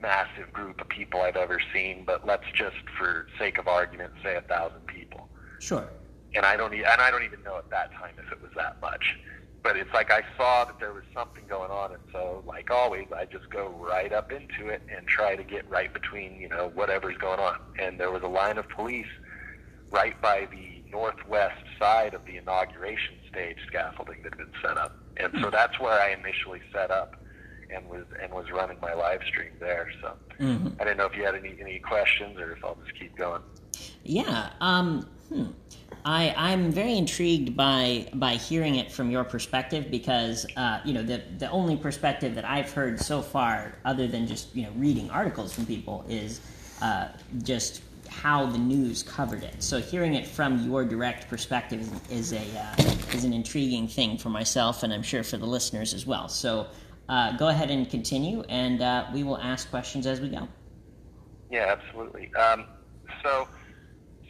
massive 0.01 0.53
group 0.53 0.81
of 0.81 0.89
people 0.89 1.21
I've 1.21 1.37
ever 1.37 1.61
seen, 1.75 2.05
but 2.07 2.27
let's 2.27 2.47
just, 2.55 2.77
for 2.99 3.27
sake 3.39 3.59
of 3.59 3.69
argument, 3.69 4.13
say 4.23 4.35
a 4.35 4.41
thousand 4.41 4.87
people 4.87 5.29
Sure. 5.63 5.89
and 6.35 6.45
I 6.45 6.57
don't 6.57 6.75
e- 6.75 6.83
and 6.83 7.01
I 7.01 7.11
don't 7.11 7.23
even 7.23 7.41
know 7.45 7.57
at 7.57 7.71
that 7.71 7.93
time 7.93 8.15
if 8.19 8.33
it 8.33 8.43
was 8.43 8.51
that 8.57 8.81
much. 8.83 9.17
But 9.63 9.77
it's 9.77 9.93
like 9.95 10.11
I 10.11 10.23
saw 10.37 10.65
that 10.65 10.81
there 10.81 10.93
was 10.93 11.05
something 11.15 11.45
going 11.47 11.71
on, 11.71 11.93
and 11.93 12.03
so 12.11 12.43
like 12.47 12.69
always, 12.73 13.07
I 13.17 13.27
just 13.27 13.49
go 13.51 13.69
right 13.69 14.13
up 14.13 14.33
into 14.33 14.69
it 14.71 14.83
and 14.95 15.07
try 15.07 15.37
to 15.37 15.45
get 15.45 15.69
right 15.71 15.93
between 15.93 16.41
you 16.41 16.49
know 16.49 16.73
whatever's 16.75 17.17
going 17.19 17.39
on. 17.39 17.59
And 17.79 18.01
there 18.01 18.11
was 18.11 18.23
a 18.25 18.29
line 18.29 18.59
of 18.59 18.69
police 18.71 19.07
right 19.93 20.21
by 20.21 20.49
the 20.51 20.83
northwest 20.91 21.63
side 21.79 22.13
of 22.15 22.25
the 22.27 22.39
inauguration 22.39 23.15
stage 23.31 23.59
scaffolding 23.69 24.17
that 24.25 24.31
had 24.35 24.39
been 24.39 24.61
set 24.61 24.77
up, 24.79 24.97
and 25.19 25.33
so 25.41 25.49
that's 25.49 25.79
where 25.79 26.01
I 26.01 26.11
initially 26.11 26.61
set 26.73 26.91
up 26.91 27.15
and 27.73 27.89
was 27.89 28.05
and 28.21 28.33
was 28.33 28.51
running 28.51 28.79
my 28.83 28.95
live 28.95 29.21
stream 29.29 29.53
there. 29.61 29.89
So 30.01 30.15
Mhm. 30.41 30.75
I 30.81 30.85
didn't 30.85 30.97
know 30.97 31.07
if 31.07 31.15
you 31.17 31.25
had 31.25 31.37
any 31.37 31.57
any 31.61 31.79
questions 31.79 32.37
or 32.41 32.51
if 32.51 32.65
I'll 32.65 32.79
just 32.85 32.99
keep 32.99 33.15
going. 33.17 33.43
Yeah. 34.03 34.51
Um, 34.61 35.09
hmm. 35.33 35.51
I 36.05 36.35
I'm 36.37 36.73
very 36.73 36.97
intrigued 36.97 37.57
by 37.57 38.09
by 38.15 38.35
hearing 38.35 38.77
it 38.77 38.91
from 38.91 39.11
your 39.11 39.25
perspective 39.25 39.91
because 39.91 40.47
uh, 40.57 40.81
you 40.85 40.93
know 40.93 41.03
the 41.03 41.23
the 41.39 41.51
only 41.51 41.77
perspective 41.77 42.35
that 42.35 42.45
I've 42.45 42.73
heard 42.73 43.01
so 43.01 43.23
far, 43.23 43.79
other 43.85 44.09
than 44.09 44.27
just 44.27 44.55
you 44.55 44.65
know 44.65 44.73
reading 44.77 45.11
articles 45.11 45.53
from 45.55 45.67
people, 45.67 46.05
is 46.09 46.41
uh, 46.81 47.09
just 47.43 47.83
how 48.09 48.47
the 48.47 48.59
news 48.59 49.03
covered 49.03 49.43
it. 49.43 49.63
So 49.63 49.81
hearing 49.81 50.15
it 50.15 50.27
from 50.27 50.69
your 50.69 50.85
direct 50.85 51.29
perspective 51.29 51.89
is, 52.11 52.33
a 52.33 52.45
uh, 52.59 53.15
is 53.15 53.25
an 53.25 53.33
intriguing 53.33 53.87
thing 53.87 54.19
for 54.19 54.29
myself, 54.29 54.83
and 54.83 54.93
I'm 54.93 55.03
sure 55.03 55.23
for 55.23 55.37
the 55.37 55.47
listeners 55.47 55.95
as 55.95 56.07
well. 56.07 56.29
So. 56.29 56.67
Uh, 57.09 57.37
go 57.37 57.49
ahead 57.49 57.69
and 57.69 57.91
continue, 57.91 58.43
and 58.49 58.81
uh, 58.81 59.05
we 59.13 59.23
will 59.25 59.37
ask 59.39 59.69
questions 59.71 60.07
as 60.07 60.21
we 60.21 60.29
go. 60.29 60.49
Yeah, 61.51 61.77
absolutely. 61.77 62.33
Um, 62.37 62.65
so, 63.23 63.49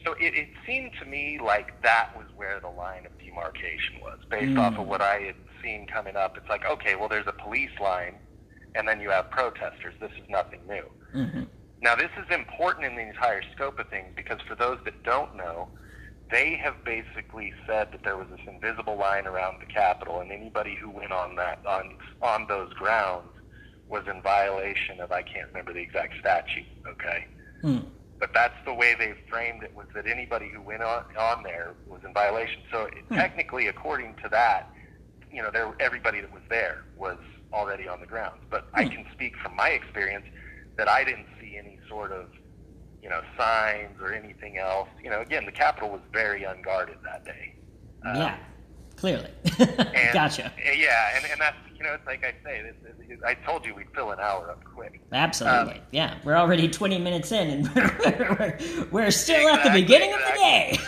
so 0.05 0.13
it, 0.21 0.35
it 0.35 0.49
seemed 0.67 0.93
to 1.01 1.07
me 1.07 1.39
like 1.45 1.69
that 1.83 2.09
was 2.17 2.27
where 2.37 2.61
the 2.61 2.69
line 2.69 3.07
of 3.07 3.13
demarcation 3.19 4.01
was, 4.01 4.19
based 4.31 4.59
off 4.59 4.79
of 4.79 4.87
what 4.87 5.01
I 5.03 5.19
had 5.21 5.35
seen 5.63 5.87
coming 5.87 6.17
up. 6.17 6.37
It's 6.37 6.49
like, 6.49 6.63
okay, 6.71 6.95
well, 6.97 7.09
there's 7.09 7.27
a 7.27 7.43
police 7.43 7.71
line, 7.81 8.15
and 8.75 8.87
then 8.89 9.01
you 9.01 9.11
have 9.11 9.31
protesters. 9.31 9.95
This 10.01 10.11
is 10.19 10.25
nothing 10.29 10.61
new. 10.69 10.85
hmm 11.13 11.45
Now, 11.81 11.95
this 11.95 12.11
is 12.19 12.27
important 12.35 12.87
in 12.87 12.97
the 12.97 13.03
entire 13.03 13.43
scope 13.55 13.79
of 13.79 13.89
things 13.89 14.13
because 14.17 14.39
for 14.49 14.55
those 14.55 14.79
that 14.85 14.95
don't 15.05 15.37
know, 15.37 15.69
they 16.31 16.57
have 16.63 16.77
basically 16.85 17.53
said 17.67 17.89
that 17.93 18.01
there 18.05 18.17
was 18.17 18.27
this 18.31 18.41
invisible 18.47 18.97
line 18.97 19.27
around 19.27 19.57
the 19.61 19.67
Capitol, 19.67 20.21
and 20.21 20.33
anybody 20.33 20.77
who 20.81 20.91
went 20.91 21.13
on 21.13 21.37
that 21.37 21.59
on 21.69 21.91
on 22.23 22.47
those 22.49 22.73
grounds 22.75 23.29
was 23.89 24.05
in 24.07 24.23
violation 24.23 25.01
of 25.01 25.13
I 25.13 25.23
can't 25.23 25.49
remember 25.49 25.73
the 25.75 25.81
exact 25.81 26.15
statute. 26.19 26.65
Okay, 26.89 27.27
Hmm. 27.61 27.89
But 28.23 28.33
that's 28.33 28.55
the 28.65 28.73
way 28.73 28.95
they 28.97 29.15
framed 29.29 29.65
it 29.65 29.75
was 29.75 29.89
that 29.97 30.07
anybody 30.07 30.49
who 30.49 30.63
went 30.63 30.81
on 30.81 31.03
on 31.19 31.43
there 31.43 31.75
was 31.89 32.03
in 32.07 32.15
violation. 32.15 32.61
So 32.71 32.83
it, 32.85 33.03
technically, 33.13 33.67
according 33.67 34.15
to 34.23 34.29
that, 34.29 34.71
you 35.33 35.43
know, 35.43 35.51
there 35.53 35.75
everybody 35.81 36.21
that 36.21 36.33
was 36.33 36.43
there 36.49 36.85
was 36.97 37.19
already 37.53 37.89
on 37.89 37.99
the 37.99 38.07
grounds. 38.07 38.41
But 38.49 38.69
I 38.75 38.85
can 38.85 39.05
speak 39.13 39.37
from 39.43 39.57
my 39.57 39.71
experience 39.71 40.25
that 40.77 40.89
I 40.89 41.03
didn't 41.03 41.27
see 41.41 41.57
any 41.59 41.81
sort 41.89 42.13
of 42.13 42.29
you 43.03 43.09
know 43.09 43.23
signs 43.37 44.01
or 44.01 44.13
anything 44.13 44.57
else. 44.57 44.89
You 45.03 45.11
know, 45.11 45.21
again, 45.21 45.45
the 45.45 45.51
Capitol 45.51 45.91
was 45.91 46.03
very 46.13 46.45
unguarded 46.45 46.99
that 47.03 47.25
day. 47.25 47.57
Um, 48.07 48.17
yeah, 48.19 48.37
clearly. 48.95 49.31
and- 49.59 50.13
gotcha. 50.13 50.53
Yeah, 50.77 51.17
and, 51.17 51.25
and 51.25 51.41
that's 51.41 51.57
you 51.83 51.89
know, 51.89 51.95
it's 51.95 52.07
like 52.07 52.25
I 52.25 52.33
say, 52.45 52.63
this, 52.63 52.95
this, 53.09 53.19
I 53.27 53.35
told 53.35 53.67
you 53.67 53.75
we'd 53.75 53.91
fill 53.93 54.13
an 54.13 54.21
hour 54.21 54.51
up 54.51 54.63
quick. 54.73 55.01
Absolutely. 55.11 55.75
Um, 55.75 55.81
yeah, 55.91 56.15
we're 56.23 56.37
already 56.37 56.69
20 56.69 57.01
minutes 57.01 57.33
in, 57.33 57.49
and 57.49 57.75
we're, 57.75 58.37
we're, 58.39 58.87
we're 58.93 59.11
still 59.11 59.49
at 59.49 59.65
the 59.65 59.77
Exactly, 59.77 59.83
beginning 59.83 60.13
of 60.13 60.21
the 60.21 60.33
day. 60.39 60.79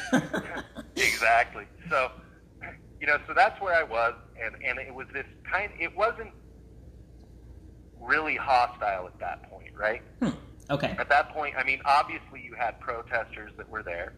exactly. 1.02 1.64
So, 1.90 2.12
you 3.00 3.08
know, 3.08 3.18
so 3.26 3.34
that's 3.34 3.60
where 3.60 3.74
I 3.74 3.82
was, 3.82 4.14
and 4.40 4.54
and 4.64 4.78
it 4.78 4.94
was 4.94 5.08
this 5.12 5.26
kind. 5.50 5.72
It 5.80 5.96
wasn't 5.96 6.30
really 8.00 8.36
hostile 8.36 9.08
at 9.08 9.18
that 9.18 9.50
point, 9.50 9.72
right? 9.76 10.02
okay. 10.70 10.94
At 10.96 11.08
that 11.08 11.34
point, 11.34 11.56
I 11.58 11.64
mean, 11.64 11.80
obviously 11.84 12.40
you 12.40 12.54
had 12.56 12.78
protesters 12.78 13.50
that 13.56 13.68
were 13.68 13.82
there, 13.82 14.12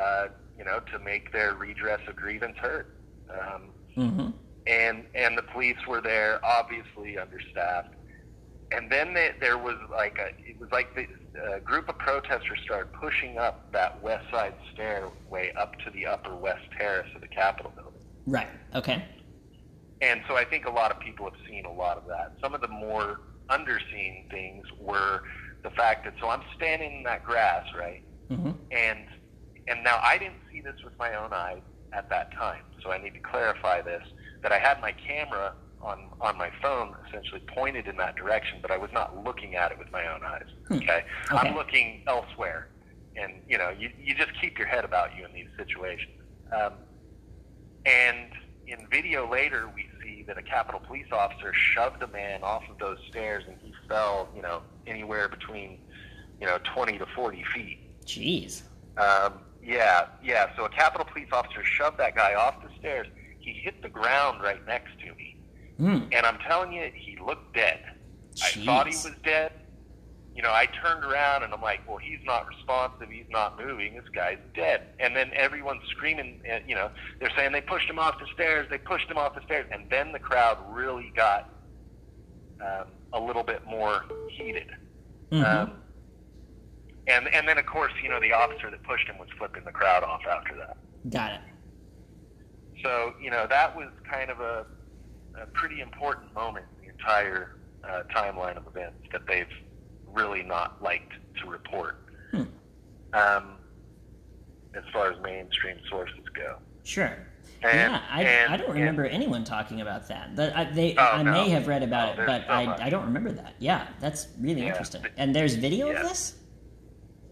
uh, 0.00 0.28
you 0.58 0.64
know, 0.64 0.80
to 0.92 0.98
make 0.98 1.30
their 1.32 1.54
redress 1.54 2.00
of 2.08 2.16
grievance 2.16 2.56
heard. 2.56 2.86
Um, 3.28 3.70
hmm 3.94 4.30
and 4.66 5.04
and 5.14 5.36
the 5.36 5.42
police 5.42 5.76
were 5.88 6.00
there, 6.00 6.40
obviously 6.44 7.18
understaffed. 7.18 7.88
And 8.72 8.90
then 8.90 9.14
they, 9.14 9.30
there 9.40 9.58
was 9.58 9.76
like 9.92 10.18
a, 10.18 10.26
it 10.48 10.58
was 10.58 10.68
like 10.72 10.88
the 10.96 11.06
a 11.56 11.60
group 11.60 11.88
of 11.88 11.98
protesters 11.98 12.58
started 12.64 12.88
pushing 13.00 13.38
up 13.38 13.72
that 13.72 14.02
west 14.02 14.24
side 14.32 14.54
stairway 14.72 15.52
up 15.60 15.72
to 15.84 15.90
the 15.92 16.06
upper 16.06 16.34
west 16.34 16.62
terrace 16.76 17.06
of 17.14 17.20
the 17.20 17.28
Capitol 17.28 17.72
building. 17.76 18.00
Right. 18.26 18.48
Okay. 18.74 19.04
And 20.00 20.20
so 20.28 20.36
I 20.36 20.44
think 20.44 20.66
a 20.66 20.70
lot 20.70 20.90
of 20.90 21.00
people 21.00 21.26
have 21.26 21.34
seen 21.48 21.64
a 21.64 21.72
lot 21.72 21.96
of 21.96 22.04
that. 22.08 22.34
Some 22.42 22.54
of 22.54 22.60
the 22.60 22.68
more 22.68 23.18
underseen 23.50 24.28
things 24.30 24.64
were 24.80 25.20
the 25.62 25.70
fact 25.70 26.04
that 26.04 26.14
so 26.20 26.28
I'm 26.28 26.42
standing 26.56 26.98
in 26.98 27.02
that 27.04 27.24
grass, 27.24 27.64
right? 27.78 28.02
hmm 28.28 28.50
and 28.72 29.06
and 29.68 29.84
now 29.84 29.98
I 30.02 30.18
didn't 30.18 30.40
see 30.52 30.60
this 30.60 30.74
with 30.84 30.94
my 30.98 31.14
own 31.14 31.32
eyes 31.32 31.62
at 31.92 32.10
that 32.10 32.28
time, 32.38 32.62
so 32.82 32.90
I 32.90 32.98
need 32.98 33.14
to 33.14 33.20
clarify 33.20 33.82
this 33.82 34.02
that 34.42 34.52
I 34.52 34.58
had 34.58 34.80
my 34.80 34.92
camera 34.92 35.54
on 35.82 36.08
on 36.20 36.36
my 36.38 36.50
phone 36.62 36.94
essentially 37.08 37.40
pointed 37.54 37.86
in 37.86 37.96
that 37.96 38.16
direction, 38.16 38.58
but 38.62 38.70
I 38.70 38.78
was 38.78 38.90
not 38.92 39.22
looking 39.24 39.54
at 39.56 39.72
it 39.72 39.78
with 39.78 39.90
my 39.92 40.06
own 40.12 40.22
eyes. 40.24 40.46
Okay, 40.70 40.76
Okay. 40.84 41.04
I'm 41.30 41.54
looking 41.54 42.02
elsewhere, 42.06 42.68
and 43.16 43.42
you 43.48 43.58
know, 43.58 43.70
you 43.70 43.90
you 43.98 44.14
just 44.14 44.30
keep 44.40 44.58
your 44.58 44.66
head 44.66 44.84
about 44.84 45.16
you 45.16 45.24
in 45.24 45.32
these 45.32 45.48
situations. 45.56 46.12
Um, 46.52 46.72
and 47.84 48.32
in 48.66 48.86
video 48.90 49.30
later, 49.30 49.68
we 49.74 49.88
see 50.02 50.24
that 50.26 50.38
a 50.38 50.42
Capitol 50.42 50.80
police 50.80 51.06
officer 51.12 51.52
shoved 51.54 52.02
a 52.02 52.08
man 52.08 52.42
off 52.42 52.64
of 52.70 52.78
those 52.78 52.98
stairs, 53.08 53.44
and 53.46 53.56
he 53.62 53.72
fell, 53.88 54.28
you 54.34 54.42
know, 54.42 54.62
anywhere 54.86 55.28
between, 55.28 55.78
you 56.40 56.46
know, 56.46 56.58
20 56.74 56.98
to 56.98 57.06
40 57.14 57.44
feet. 57.54 57.78
Jeez. 58.04 58.62
Um, 58.98 59.34
yeah, 59.62 60.06
yeah. 60.22 60.50
So 60.56 60.64
a 60.64 60.68
Capitol 60.68 61.06
police 61.12 61.28
officer 61.32 61.62
shoved 61.64 61.98
that 61.98 62.16
guy 62.16 62.34
off 62.34 62.60
the 62.62 62.70
stairs. 62.78 63.06
He 63.46 63.52
hit 63.52 63.80
the 63.80 63.88
ground 63.88 64.42
right 64.42 64.64
next 64.66 64.98
to 65.06 65.14
me, 65.14 65.36
Mm. 65.80 66.08
and 66.12 66.26
I'm 66.26 66.38
telling 66.38 66.72
you, 66.72 66.90
he 66.94 67.16
looked 67.24 67.54
dead. 67.54 67.78
I 68.42 68.48
thought 68.64 68.86
he 68.88 68.94
was 68.96 69.12
dead, 69.24 69.52
you 70.34 70.42
know, 70.42 70.50
I 70.50 70.66
turned 70.66 71.04
around 71.04 71.44
and 71.44 71.54
I'm 71.54 71.62
like, 71.62 71.88
well, 71.88 71.96
he's 71.96 72.18
not 72.24 72.46
responsive. 72.48 73.08
He's 73.08 73.28
not 73.30 73.58
moving. 73.58 73.94
This 73.94 74.08
guy's 74.14 74.36
dead. 74.54 74.88
And 75.00 75.16
then 75.16 75.30
everyone's 75.32 75.86
screaming, 75.88 76.42
uh, 76.52 76.58
you 76.68 76.74
know, 76.74 76.90
they're 77.20 77.30
saying 77.34 77.52
they 77.52 77.62
pushed 77.62 77.88
him 77.88 77.98
off 77.98 78.18
the 78.18 78.26
stairs. 78.34 78.66
They 78.68 78.76
pushed 78.76 79.10
him 79.10 79.16
off 79.16 79.34
the 79.34 79.40
stairs. 79.44 79.66
And 79.72 79.88
then 79.90 80.12
the 80.12 80.18
crowd 80.18 80.58
really 80.70 81.10
got 81.16 81.48
um, 82.60 82.88
a 83.14 83.20
little 83.20 83.42
bit 83.44 83.64
more 83.66 84.04
heated. 84.28 84.68
Mhm. 85.30 85.44
Um, 85.44 85.72
and, 87.06 87.28
and 87.28 87.48
then, 87.48 87.56
of 87.56 87.64
course, 87.64 87.92
you 88.02 88.10
know, 88.10 88.20
the 88.20 88.32
officer 88.34 88.70
that 88.70 88.82
pushed 88.82 89.08
him 89.08 89.16
was 89.16 89.28
flipping 89.38 89.64
the 89.64 89.72
crowd 89.72 90.02
off 90.02 90.20
after 90.30 90.54
that. 90.56 90.76
Got 91.08 91.32
it. 91.32 91.40
So, 92.82 93.14
you 93.20 93.30
know, 93.30 93.46
that 93.48 93.74
was 93.76 93.88
kind 94.10 94.30
of 94.30 94.40
a, 94.40 94.66
a 95.40 95.46
pretty 95.46 95.80
important 95.80 96.32
moment 96.34 96.66
in 96.80 96.86
the 96.86 96.92
entire 96.92 97.56
uh, 97.84 98.02
timeline 98.14 98.56
of 98.56 98.66
events 98.66 98.98
that 99.12 99.22
they've 99.26 99.46
really 100.12 100.42
not 100.42 100.82
liked 100.82 101.12
to 101.42 101.46
report 101.50 102.02
Hmm. 102.32 102.42
um, 103.12 103.52
as 104.74 104.82
far 104.92 105.12
as 105.12 105.20
mainstream 105.22 105.76
sources 105.88 106.18
go. 106.34 106.56
Sure. 106.84 107.16
And- 107.62 107.92
yeah, 107.92 108.00
I, 108.10 108.22
and- 108.22 108.52
I 108.52 108.56
don't 108.56 108.66
and- 108.70 108.74
remember 108.78 109.06
anyone 109.06 109.44
talking 109.44 109.80
about 109.80 110.08
that. 110.08 110.30
I, 110.56 110.64
they, 110.64 110.94
Oh, 110.96 111.02
I 111.02 111.22
no. 111.22 111.32
may 111.32 111.48
have 111.50 111.66
read 111.68 111.82
about 111.82 112.18
Oh, 112.18 112.22
it, 112.22 112.26
but 112.26 112.42
so 112.46 112.48
I. 112.52 112.86
I 112.86 112.90
don't 112.90 113.04
remember 113.06 113.32
that. 113.32 113.54
Yeah, 113.58 113.88
that's 114.00 114.28
really 114.40 114.62
Yeah. 114.62 114.68
interesting. 114.68 115.02
And 115.16 115.34
there's 115.34 115.54
video 115.54 115.88
of 115.90 115.96
this. 116.02 116.36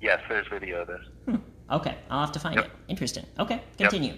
Yes, 0.01 0.21
there's 0.29 0.47
video 0.49 0.83
of 0.83 0.87
this. 0.89 1.01
Hmm. 1.27 1.37
Okay, 1.71 1.97
I'll 2.11 2.21
have 2.21 2.33
to 2.33 2.41
find 2.41 2.57
Yep. 2.57 2.65
it. 2.67 2.71
Interesting. 2.89 3.27
Okay, 3.39 3.63
continue. 3.79 4.15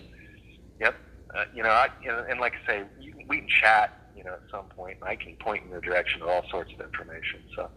Yep. 0.81 0.95
Uh, 1.37 1.45
you 1.55 1.63
know, 1.63 1.69
I, 1.69 1.89
know, 2.05 2.25
and 2.29 2.41
like 2.41 2.55
I 2.65 2.67
say, 2.67 2.83
you, 2.99 3.15
we 3.29 3.39
can 3.39 3.49
chat, 3.49 4.11
you 4.17 4.25
know, 4.25 4.33
at 4.33 4.43
some 4.51 4.65
point, 4.67 4.99
and 5.01 5.09
I 5.09 5.17
can 5.17 5.37
point 5.37 5.65
in 5.65 5.71
the 5.71 5.81
direction 5.81 6.23
of 6.23 6.29
all 6.29 6.45
sorts 6.51 6.73
of 6.73 6.81
information. 6.81 7.41
So, 7.55 7.69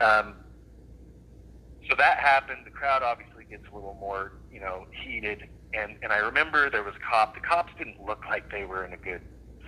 um, 0.00 0.34
so 1.88 1.94
that 1.96 2.18
happened. 2.18 2.60
The 2.64 2.70
crowd 2.70 3.02
obviously 3.02 3.44
gets 3.44 3.64
a 3.70 3.74
little 3.74 3.96
more, 4.00 4.32
you 4.52 4.60
know, 4.60 4.86
heated. 5.04 5.48
And 5.74 5.96
and 6.02 6.12
I 6.12 6.18
remember 6.18 6.70
there 6.70 6.82
was 6.82 6.94
a 6.96 7.10
cop. 7.10 7.34
The 7.34 7.40
cops 7.40 7.72
didn't 7.78 8.04
look 8.04 8.24
like 8.28 8.50
they 8.50 8.64
were 8.64 8.84
in 8.84 8.92
a 8.92 8.96
good 8.96 9.20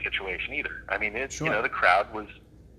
situation 0.02 0.54
either. 0.54 0.84
I 0.88 0.98
mean, 0.98 1.14
it, 1.16 1.32
Sure. 1.32 1.46
you 1.46 1.52
know, 1.52 1.62
the 1.62 1.68
crowd 1.68 2.12
was 2.12 2.26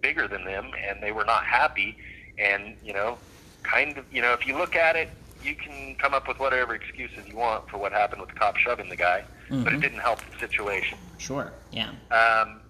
bigger 0.01 0.27
than 0.27 0.43
them, 0.45 0.71
and 0.88 1.01
they 1.01 1.11
were 1.11 1.25
not 1.25 1.45
happy. 1.45 1.97
And 2.38 2.75
you 2.83 2.93
know, 2.93 3.17
kind 3.63 3.97
of, 3.97 4.05
you 4.11 4.21
know, 4.21 4.33
if 4.33 4.45
you 4.45 4.57
look 4.57 4.75
at 4.75 4.95
it, 4.95 5.09
you 5.43 5.55
can 5.55 5.95
come 5.95 6.13
up 6.13 6.27
with 6.27 6.39
whatever 6.39 6.75
excuses 6.75 7.25
you 7.27 7.36
want 7.38 7.69
for 7.69 7.77
what 7.77 7.91
happened 7.91 8.21
with 8.21 8.29
the 8.31 8.36
cop 8.36 8.57
shoving 8.57 8.89
the 8.89 8.95
guy, 8.95 9.23
but 9.49 9.57
Mhm. 9.73 9.73
it 9.75 9.81
didn't 9.81 9.99
help 9.99 10.19
the 10.19 10.37
situation. 10.39 10.97
Sure. 11.17 11.53
Yeah. 11.71 11.91
Um, 12.11 12.61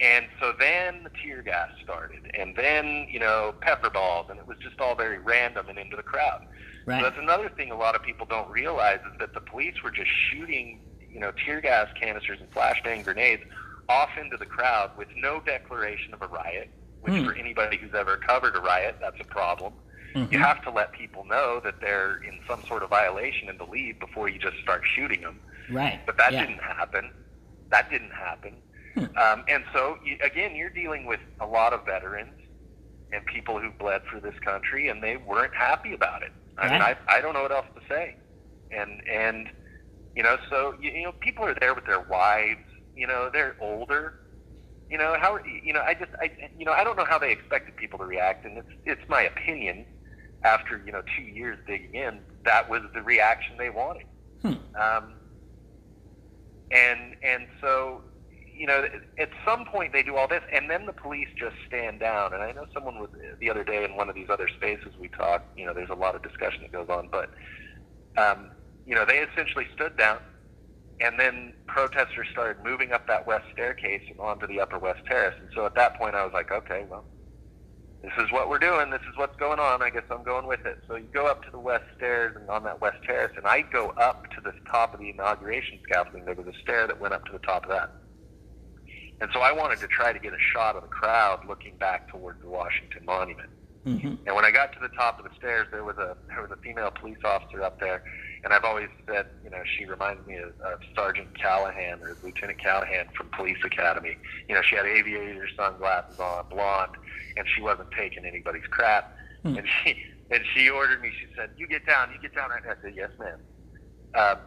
and 0.00 0.26
so 0.40 0.52
then 0.58 1.04
the 1.04 1.10
tear 1.22 1.42
gas 1.42 1.68
started, 1.82 2.30
and 2.34 2.54
then 2.56 3.06
you 3.08 3.18
know 3.18 3.54
pepper 3.62 3.90
balls, 3.90 4.26
and 4.28 4.38
it 4.38 4.46
was 4.46 4.58
just 4.58 4.80
all 4.80 4.94
very 4.94 5.18
random 5.18 5.68
and 5.68 5.78
into 5.78 5.96
the 5.96 6.02
crowd. 6.02 6.40
Right. 6.84 7.00
So 7.00 7.08
that's 7.08 7.18
another 7.18 7.48
thing 7.48 7.70
a 7.70 7.76
lot 7.76 7.94
of 7.94 8.02
people 8.02 8.26
don't 8.26 8.50
realize 8.50 9.00
is 9.10 9.18
that 9.18 9.34
the 9.34 9.40
police 9.40 9.82
were 9.82 9.90
just 9.90 10.10
shooting, 10.30 10.80
you 11.10 11.18
know, 11.18 11.32
tear 11.44 11.60
gas 11.60 11.88
canisters 11.98 12.38
and 12.40 12.50
flashbang 12.52 13.04
grenades 13.04 13.42
off 13.88 14.10
into 14.20 14.36
the 14.36 14.46
crowd 14.46 14.90
with 14.96 15.08
no 15.16 15.40
declaration 15.40 16.12
of 16.12 16.22
a 16.22 16.26
riot. 16.28 16.70
Which 17.00 17.14
Hmm. 17.14 17.24
for 17.26 17.34
anybody 17.34 17.76
who's 17.76 17.94
ever 17.94 18.16
covered 18.16 18.56
a 18.56 18.60
riot, 18.60 18.96
that's 19.00 19.20
a 19.20 19.24
problem. 19.24 19.74
Mhm. 20.14 20.32
You 20.32 20.38
have 20.40 20.62
to 20.64 20.70
let 20.70 20.92
people 20.92 21.24
know 21.24 21.60
that 21.60 21.80
they're 21.80 22.16
in 22.24 22.40
some 22.48 22.64
sort 22.64 22.82
of 22.82 22.90
violation 22.90 23.48
and 23.48 23.58
to 23.58 23.64
leave 23.64 23.98
before 24.00 24.28
you 24.28 24.38
just 24.38 24.58
start 24.58 24.82
shooting 24.94 25.20
them. 25.20 25.40
Right. 25.70 26.00
But 26.06 26.16
that 26.18 26.32
yeah. 26.32 26.46
didn't 26.46 26.62
happen. 26.62 27.10
That 27.70 27.90
didn't 27.90 28.12
happen. 28.12 28.54
Hmm. 28.94 29.04
Um, 29.16 29.44
and 29.48 29.64
so, 29.72 29.98
you, 30.04 30.16
again, 30.22 30.56
you're 30.56 30.70
dealing 30.70 31.06
with 31.06 31.20
a 31.40 31.46
lot 31.46 31.72
of 31.72 31.84
veterans 31.84 32.32
and 33.12 33.24
people 33.26 33.60
who 33.60 33.70
bled 33.70 34.02
for 34.10 34.20
this 34.20 34.38
country, 34.40 34.88
and 34.88 35.02
they 35.02 35.16
weren't 35.16 35.54
happy 35.54 35.94
about 35.94 36.22
it. 36.22 36.32
I 36.58 36.70
mean, 36.70 36.80
I, 36.80 36.96
I 37.08 37.20
don't 37.20 37.34
know 37.34 37.42
what 37.42 37.52
else 37.52 37.66
to 37.74 37.82
say. 37.88 38.16
And 38.70 39.02
and 39.08 39.48
you 40.14 40.22
know, 40.22 40.38
so 40.50 40.74
you, 40.80 40.90
you 40.90 41.02
know, 41.04 41.12
people 41.12 41.44
are 41.44 41.54
there 41.54 41.74
with 41.74 41.84
their 41.86 42.00
wives. 42.00 42.64
You 42.96 43.06
know, 43.06 43.30
they're 43.32 43.56
older. 43.60 44.20
You 44.90 44.98
know 44.98 45.16
how 45.20 45.38
you 45.62 45.72
know 45.72 45.80
I 45.80 45.94
just 45.94 46.10
I 46.20 46.30
you 46.58 46.64
know 46.64 46.72
I 46.72 46.84
don't 46.84 46.96
know 46.96 47.04
how 47.04 47.18
they 47.18 47.30
expected 47.30 47.76
people 47.76 47.98
to 47.98 48.04
react, 48.04 48.44
and 48.46 48.58
it's 48.58 48.68
it's 48.84 49.08
my 49.08 49.22
opinion. 49.22 49.84
After 50.44 50.80
you 50.84 50.92
know 50.92 51.02
two 51.16 51.24
years 51.24 51.58
digging 51.66 51.94
in, 51.94 52.20
that 52.44 52.70
was 52.70 52.82
the 52.94 53.02
reaction 53.02 53.56
they 53.58 53.70
wanted. 53.70 54.06
Hmm. 54.42 54.54
Um, 54.80 55.14
and 56.70 57.14
and 57.22 57.46
so 57.60 58.02
you 58.56 58.66
know 58.66 58.84
at 59.18 59.30
some 59.46 59.64
point 59.64 59.92
they 59.92 60.02
do 60.02 60.16
all 60.16 60.28
this 60.28 60.42
and 60.52 60.70
then 60.70 60.86
the 60.86 60.92
police 60.92 61.28
just 61.38 61.54
stand 61.66 62.00
down. 62.00 62.32
And 62.32 62.42
i 62.42 62.52
know 62.52 62.66
someone 62.72 62.98
was 62.98 63.10
the 63.40 63.50
other 63.50 63.64
day 63.64 63.84
in 63.84 63.96
one 63.96 64.08
of 64.08 64.14
these 64.14 64.28
other 64.30 64.48
spaces 64.48 64.92
we 65.00 65.08
talked 65.08 65.58
you 65.58 65.66
know 65.66 65.74
there's 65.74 65.90
a 65.90 65.94
lot 65.94 66.14
of 66.14 66.22
discussion 66.22 66.62
that 66.62 66.72
goes 66.72 66.88
on 66.88 67.08
but 67.10 67.30
um, 68.20 68.50
you 68.84 68.94
know 68.94 69.04
they 69.04 69.18
essentially 69.18 69.66
stood 69.74 69.96
down 69.96 70.18
and 71.00 71.20
then 71.20 71.52
protesters 71.68 72.26
started 72.32 72.62
moving 72.64 72.92
up 72.92 73.06
that 73.06 73.26
west 73.26 73.44
staircase 73.52 74.00
and 74.08 74.18
onto 74.18 74.46
the 74.46 74.58
upper 74.58 74.78
west 74.78 75.00
terrace. 75.06 75.34
And 75.40 75.50
so 75.54 75.66
at 75.66 75.74
that 75.76 75.98
point 75.98 76.14
i 76.14 76.24
was 76.24 76.32
like 76.32 76.50
okay 76.50 76.84
well 76.90 77.04
this 78.06 78.24
is 78.24 78.30
what 78.30 78.48
we're 78.48 78.60
doing. 78.60 78.90
This 78.90 79.00
is 79.00 79.16
what's 79.16 79.34
going 79.36 79.58
on. 79.58 79.82
I 79.82 79.90
guess 79.90 80.04
I'm 80.10 80.22
going 80.22 80.46
with 80.46 80.64
it. 80.64 80.78
So 80.86 80.94
you 80.94 81.08
go 81.12 81.26
up 81.26 81.42
to 81.44 81.50
the 81.50 81.58
west 81.58 81.84
stairs 81.96 82.36
and 82.36 82.48
on 82.48 82.62
that 82.62 82.80
west 82.80 82.98
terrace, 83.04 83.32
and 83.36 83.44
I 83.46 83.62
go 83.62 83.88
up 84.00 84.30
to 84.30 84.40
the 84.40 84.52
top 84.70 84.94
of 84.94 85.00
the 85.00 85.10
inauguration 85.10 85.80
scaffolding. 85.82 86.24
There 86.24 86.36
was 86.36 86.46
a 86.46 86.56
stair 86.62 86.86
that 86.86 87.00
went 87.00 87.14
up 87.14 87.24
to 87.26 87.32
the 87.32 87.40
top 87.40 87.64
of 87.64 87.70
that. 87.70 87.90
And 89.20 89.28
so 89.34 89.40
I 89.40 89.50
wanted 89.50 89.80
to 89.80 89.88
try 89.88 90.12
to 90.12 90.20
get 90.20 90.32
a 90.32 90.38
shot 90.54 90.76
of 90.76 90.82
the 90.82 90.88
crowd 90.88 91.40
looking 91.48 91.76
back 91.78 92.08
towards 92.08 92.40
the 92.42 92.48
Washington 92.48 93.04
Monument. 93.04 93.50
hmm 93.82 94.14
And 94.24 94.36
when 94.36 94.44
I 94.44 94.52
got 94.52 94.72
to 94.74 94.78
the 94.80 94.94
top 94.96 95.18
of 95.18 95.24
the 95.24 95.34
stairs, 95.36 95.66
there 95.72 95.82
was 95.82 95.96
a 95.96 96.16
there 96.28 96.42
was 96.42 96.52
a 96.52 96.62
female 96.62 96.92
police 96.92 97.18
officer 97.24 97.60
up 97.62 97.80
there, 97.80 98.04
and 98.46 98.54
I've 98.54 98.62
always 98.62 98.88
said, 99.08 99.26
you 99.42 99.50
know, 99.50 99.60
she 99.76 99.86
reminds 99.86 100.24
me 100.24 100.36
of, 100.36 100.52
of 100.60 100.78
Sergeant 100.94 101.36
Callahan 101.36 102.00
or 102.00 102.16
Lieutenant 102.22 102.60
Callahan 102.60 103.08
from 103.16 103.28
Police 103.30 103.58
Academy. 103.64 104.16
You 104.48 104.54
know, 104.54 104.62
she 104.62 104.76
had 104.76 104.86
aviator 104.86 105.48
sunglasses 105.56 106.20
on, 106.20 106.48
blonde, 106.48 106.92
and 107.36 107.44
she 107.52 107.60
wasn't 107.60 107.90
taking 107.90 108.24
anybody's 108.24 108.66
crap. 108.70 109.16
Hmm. 109.42 109.56
And 109.56 109.66
she 109.82 110.00
and 110.30 110.44
she 110.54 110.70
ordered 110.70 111.02
me. 111.02 111.10
She 111.10 111.26
said, 111.34 111.50
"You 111.56 111.66
get 111.66 111.84
down, 111.86 112.12
you 112.12 112.20
get 112.20 112.36
down." 112.36 112.50
right 112.50 112.64
now." 112.64 112.70
I 112.70 112.82
said, 112.82 112.94
"Yes, 112.94 113.10
ma'am." 113.18 113.40
Um, 114.14 114.38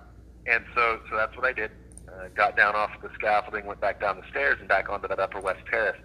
and 0.48 0.64
so 0.74 1.02
so 1.10 1.18
that's 1.18 1.36
what 1.36 1.44
I 1.44 1.52
did. 1.52 1.72
Uh, 2.08 2.30
got 2.36 2.56
down 2.56 2.78
off 2.78 2.92
the 3.02 3.10
scaffolding, 3.16 3.66
went 3.66 3.82
back 3.82 4.00
down 4.00 4.16
the 4.16 4.28
stairs, 4.30 4.60
and 4.62 4.70
back 4.70 4.88
onto 4.90 5.10
that 5.10 5.20
upper 5.20 5.42
west 5.42 5.60
terrace. 5.70 6.00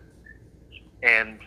And 1.04 1.38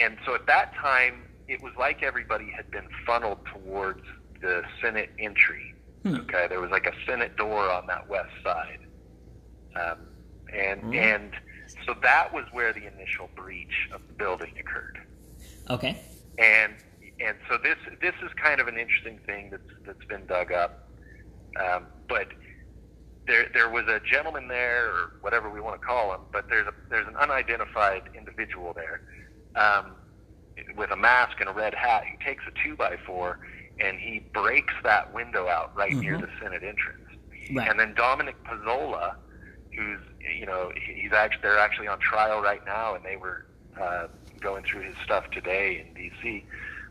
and 0.00 0.18
so 0.26 0.34
at 0.34 0.46
that 0.46 0.74
time, 0.74 1.28
it 1.46 1.62
was 1.62 1.74
like 1.78 2.02
everybody 2.02 2.50
had 2.50 2.72
been 2.72 2.88
funneled 3.06 3.38
towards 3.46 4.02
the 4.40 4.64
Senate 4.82 5.10
entry. 5.20 5.71
Hmm. 6.02 6.16
Okay, 6.16 6.46
there 6.48 6.60
was 6.60 6.70
like 6.70 6.86
a 6.86 6.92
Senate 7.06 7.36
door 7.36 7.70
on 7.70 7.86
that 7.86 8.08
west 8.08 8.30
side, 8.44 8.80
um, 9.76 9.98
and 10.52 10.82
Hmm. 10.82 10.92
and 10.94 11.32
so 11.86 11.94
that 12.02 12.32
was 12.32 12.44
where 12.52 12.72
the 12.72 12.86
initial 12.86 13.28
breach 13.36 13.88
of 13.94 14.00
the 14.08 14.14
building 14.14 14.52
occurred. 14.58 14.98
Okay. 15.70 15.96
And 16.38 16.74
and 17.20 17.36
so 17.48 17.58
this 17.62 17.76
this 18.00 18.14
is 18.22 18.30
kind 18.42 18.60
of 18.60 18.68
an 18.68 18.78
interesting 18.78 19.18
thing 19.26 19.50
that's 19.50 19.62
that's 19.86 20.04
been 20.08 20.26
dug 20.26 20.52
up, 20.52 20.72
um, 21.60 21.88
but 22.08 22.28
there 23.26 23.46
there 23.54 23.70
was 23.70 23.84
a 23.88 24.00
gentleman 24.10 24.48
there 24.48 24.86
or 24.88 25.12
whatever 25.20 25.50
we 25.50 25.60
want 25.60 25.80
to 25.80 25.86
call 25.86 26.12
him, 26.14 26.22
but 26.32 26.46
there's 26.50 26.66
a 26.66 26.72
there's 26.90 27.06
an 27.06 27.16
unidentified 27.16 28.02
individual 28.16 28.74
there 28.74 29.00
um, 29.54 29.96
with 30.76 30.90
a 30.90 30.96
mask 30.96 31.40
and 31.40 31.48
a 31.48 31.52
red 31.52 31.74
hat. 31.74 32.02
He 32.10 32.16
takes 32.26 32.42
a 32.48 32.52
two 32.66 32.76
by 32.76 32.96
four 33.06 33.38
and 33.78 33.98
he 33.98 34.20
breaks 34.34 34.74
that 34.84 35.12
window 35.14 35.48
out 35.48 35.76
right 35.76 35.96
near 35.96 36.16
Mhm. 36.18 36.22
the 36.22 36.28
Senate 36.40 36.62
entrance. 36.62 36.98
Right. 37.54 37.68
And 37.68 37.78
then 37.78 37.94
Dominic 37.94 38.36
Pezzola, 38.44 39.14
who's 39.74 40.00
you 40.20 40.46
know 40.46 40.72
he's 40.74 41.12
actually 41.12 41.40
they're 41.42 41.58
actually 41.58 41.88
on 41.88 41.98
trial 41.98 42.40
right 42.42 42.64
now, 42.66 42.94
and 42.94 43.04
they 43.04 43.16
were 43.16 43.44
uh, 43.80 44.06
going 44.40 44.64
through 44.64 44.82
his 44.82 44.96
stuff 45.04 45.30
today 45.30 45.80
in 45.80 45.94
D.C. 45.94 46.44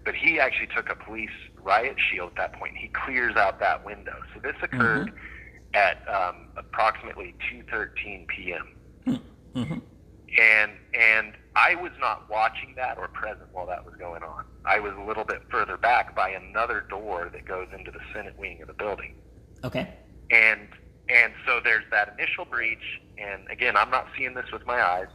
But 0.04 0.16
he 0.16 0.40
actually 0.40 0.68
took 0.76 0.90
a 0.90 0.96
police 0.96 1.30
riot 1.62 1.96
shield 2.00 2.30
at 2.30 2.36
that 2.38 2.54
point. 2.60 2.74
He 2.76 2.88
clears 2.90 3.36
out 3.36 3.60
that 3.60 3.86
window. 3.86 4.16
So 4.34 4.40
this 4.40 4.56
occurred 4.64 5.12
at 5.74 5.98
um, 6.10 6.48
approximately 6.58 7.36
2:13 7.52 8.28
p.m. 8.28 8.68
hmm 9.54 9.80
and 10.40 10.72
and 10.94 11.34
I 11.56 11.76
was 11.76 11.92
not 12.00 12.30
watching 12.30 12.74
that 12.78 12.98
or 12.98 13.08
present 13.10 13.50
while 13.52 13.68
that 13.68 13.86
was 13.86 13.96
going 14.00 14.24
on. 14.24 14.44
I 14.66 14.80
was 14.80 14.94
a 14.98 15.02
little 15.02 15.24
bit 15.26 15.42
further 15.50 15.78
back 15.78 16.16
by 16.16 16.30
another 16.30 16.86
door 16.90 17.30
that 17.34 17.46
goes 17.46 17.68
into 17.78 17.92
the 17.92 18.00
Senate 18.14 18.36
wing 18.38 18.60
of 18.62 18.68
the 18.68 18.74
building 18.74 19.14
Okay. 19.64 19.88
and 20.32 20.68
and 21.10 21.34
so 21.46 21.60
there's 21.64 21.84
that 21.92 22.16
initial 22.18 22.46
breach 22.46 23.00
and 23.18 23.42
again 23.52 23.76
i'm 23.76 23.90
not 23.90 24.08
seeing 24.18 24.34
this 24.36 24.46
with 24.54 24.66
my 24.66 24.82
eyes 24.82 25.08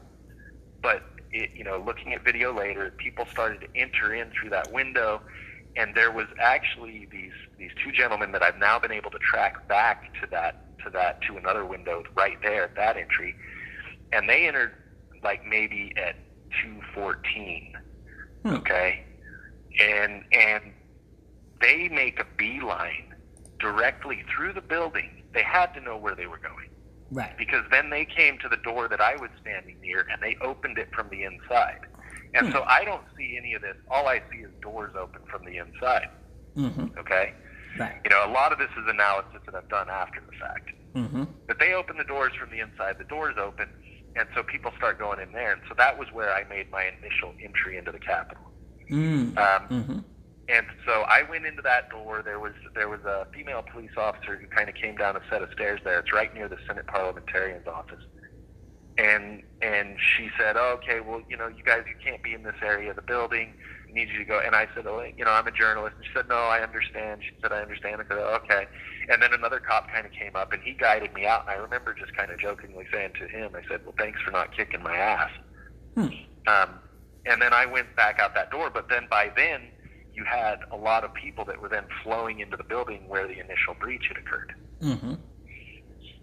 but 0.83 1.03
it, 1.33 1.51
you 1.55 1.65
know 1.65 1.83
looking 1.85 2.13
at 2.13 2.25
video 2.25 2.53
later 2.53 2.93
people 2.99 3.25
started 3.27 3.61
to 3.61 3.67
enter 3.75 4.15
in 4.15 4.31
through 4.39 4.51
that 4.51 4.71
window 4.73 5.21
and 5.77 5.95
there 5.95 6.11
was 6.13 6.27
actually 6.41 7.09
these 7.11 7.33
these 7.59 7.71
two 7.83 7.93
gentlemen 7.93 8.33
that 8.33 8.43
i've 8.43 8.59
now 8.59 8.79
been 8.79 8.93
able 8.93 9.11
to 9.11 9.19
track 9.19 9.67
back 9.69 10.13
to 10.21 10.29
that 10.31 10.77
to 10.85 10.91
that 10.91 11.21
to 11.23 11.37
another 11.37 11.65
window 11.65 12.03
right 12.17 12.37
there 12.43 12.65
at 12.65 12.77
that 12.77 12.97
entry 12.97 13.35
and 14.13 14.29
they 14.29 14.47
entered 14.47 14.73
like 15.27 15.45
maybe 15.45 15.93
at 15.97 16.15
214 16.63 17.75
Hmm. 18.45 18.55
okay 18.55 19.05
and 19.81 20.23
and 20.33 20.63
they 21.61 21.89
make 21.89 22.21
a 22.21 22.27
beeline 22.39 23.13
directly 23.59 24.23
through 24.31 24.53
the 24.53 24.61
building. 24.61 25.23
They 25.33 25.43
had 25.43 25.73
to 25.75 25.81
know 25.81 25.97
where 25.97 26.15
they 26.15 26.27
were 26.27 26.39
going 26.39 26.69
Right. 27.11 27.37
because 27.39 27.65
then 27.71 27.89
they 27.91 28.05
came 28.05 28.37
to 28.45 28.49
the 28.49 28.59
door 28.59 28.89
that 28.89 29.01
I 29.01 29.17
was 29.17 29.31
standing 29.41 29.81
near 29.81 30.07
and 30.13 30.23
they 30.23 30.37
opened 30.43 30.77
it 30.79 30.89
from 30.95 31.09
the 31.09 31.23
inside. 31.25 31.81
And 32.35 32.53
so 32.53 32.63
I 32.65 32.85
don't 32.85 33.05
see 33.17 33.37
any 33.39 33.55
of 33.55 33.63
this. 33.63 33.77
All 33.91 34.07
I 34.07 34.19
see 34.31 34.39
is 34.49 34.51
doors 34.61 34.95
open 34.99 35.23
from 35.31 35.45
the 35.47 35.57
inside. 35.57 36.11
Mm-hmm. 36.57 36.99
Okay? 36.99 37.33
Right. 37.79 37.97
You 38.05 38.11
know, 38.11 38.23
a 38.27 38.33
lot 38.41 38.53
of 38.53 38.59
this 38.59 38.71
is 38.81 38.85
analysis 38.89 39.41
that 39.47 39.55
I've 39.55 39.69
done 39.71 39.89
after 39.89 40.21
the 40.31 40.37
fact. 40.37 40.71
Mm-hmm. 40.95 41.25
But 41.49 41.59
they 41.59 41.73
open 41.73 41.97
the 41.97 42.05
doors 42.05 42.33
from 42.39 42.51
the 42.51 42.61
inside, 42.61 42.99
the 42.99 43.05
doors 43.05 43.37
open, 43.39 43.69
and 44.17 44.29
so 44.35 44.43
people 44.43 44.73
start 44.77 44.99
going 44.99 45.21
in 45.21 45.33
there. 45.33 45.53
And 45.53 45.61
so 45.69 45.75
that 45.79 45.99
was 45.99 46.09
where 46.13 46.33
I 46.33 46.45
made 46.49 46.71
my 46.71 46.85
initial 46.85 47.33
entry 47.43 47.77
into 47.77 47.93
the 47.93 47.99
Capitol. 47.99 48.45
Mm. 48.91 49.37
Um, 49.37 49.69
Mm-hmm. 49.69 49.99
and 50.49 50.67
so 50.87 51.03
I 51.09 51.23
went 51.29 51.45
into 51.45 51.63
that 51.63 51.91
door. 51.91 52.23
There 52.25 52.39
was 52.41 52.53
there 52.75 52.89
was 52.89 53.01
a 53.05 53.27
female 53.35 53.63
police 53.73 53.91
officer 53.97 54.37
who 54.37 54.47
kind 54.47 54.69
of 54.69 54.75
came 54.75 54.97
down 54.97 55.17
a 55.17 55.21
set 55.31 55.43
of 55.43 55.51
stairs 55.53 55.81
there. 55.85 55.99
It's 55.99 56.13
right 56.13 56.33
near 56.35 56.49
the 56.49 56.59
Senate 56.67 56.87
parliamentarian's 56.87 57.67
office. 57.67 58.03
And 58.99 59.43
and 59.61 59.99
she 60.01 60.31
said, 60.39 60.57
oh, 60.57 60.79
"Okay, 60.83 61.01
well, 61.01 61.21
you 61.29 61.37
know, 61.37 61.49
you 61.49 61.63
guys, 61.65 61.83
you 61.89 61.97
can't 62.03 62.23
be 62.23 62.33
in 62.33 62.43
this 62.45 62.55
area 62.63 62.91
of 62.91 62.97
the 62.97 63.03
building. 63.03 63.53
Need 63.97 64.11
you 64.13 64.19
to 64.19 64.25
go." 64.25 64.39
And 64.39 64.55
I 64.55 64.69
said, 64.75 64.87
"Oh, 64.87 65.01
you 65.01 65.25
know, 65.25 65.33
I'm 65.33 65.47
a 65.47 65.51
journalist." 65.51 65.97
And 65.97 66.05
she 66.05 66.13
said, 66.15 66.29
"No, 66.29 66.37
I 66.37 66.61
understand." 66.61 67.23
She 67.25 67.35
said, 67.41 67.51
"I 67.53 67.61
understand." 67.63 68.03
I 68.03 68.05
said, 68.05 68.19
oh, 68.21 68.39
"Okay." 68.45 68.67
And 69.09 69.23
then 69.23 69.33
another 69.33 69.59
cop 69.59 69.89
kind 69.91 70.05
of 70.05 70.13
came 70.13 70.37
up 70.37 70.53
and 70.53 70.63
he 70.63 70.73
guided 70.73 71.15
me 71.15 71.27
out. 71.27 71.43
And 71.43 71.51
I 71.51 71.55
remember 71.55 71.95
just 71.95 72.15
kind 72.17 72.31
of 72.31 72.39
jokingly 72.39 72.87
saying 72.93 73.13
to 73.21 73.27
him, 73.27 73.57
"I 73.57 73.67
said, 73.69 73.85
well, 73.85 73.95
thanks 73.99 74.21
for 74.21 74.31
not 74.31 74.55
kicking 74.57 74.83
my 74.83 74.97
ass." 74.97 75.31
Hmm. 75.95 76.09
Um, 76.47 76.71
and 77.25 77.41
then 77.43 77.53
I 77.53 77.67
went 77.67 77.97
back 77.97 78.21
out 78.21 78.35
that 78.35 78.51
door. 78.51 78.71
But 78.71 78.89
then 78.89 79.07
by 79.09 79.33
then, 79.35 79.63
you 80.15 80.25
had 80.25 80.61
a 80.71 80.77
lot 80.77 81.05
of 81.05 81.13
people 81.15 81.45
that 81.45 81.61
were 81.61 81.69
then 81.69 81.85
flowing 82.03 82.41
into 82.41 82.57
the 82.57 82.65
building 82.65 83.09
where 83.09 83.27
the 83.27 83.39
initial 83.39 83.75
breach 83.81 84.07
had 84.09 84.17
occurred. 84.17 84.55
Mm-hmm. 84.81 85.15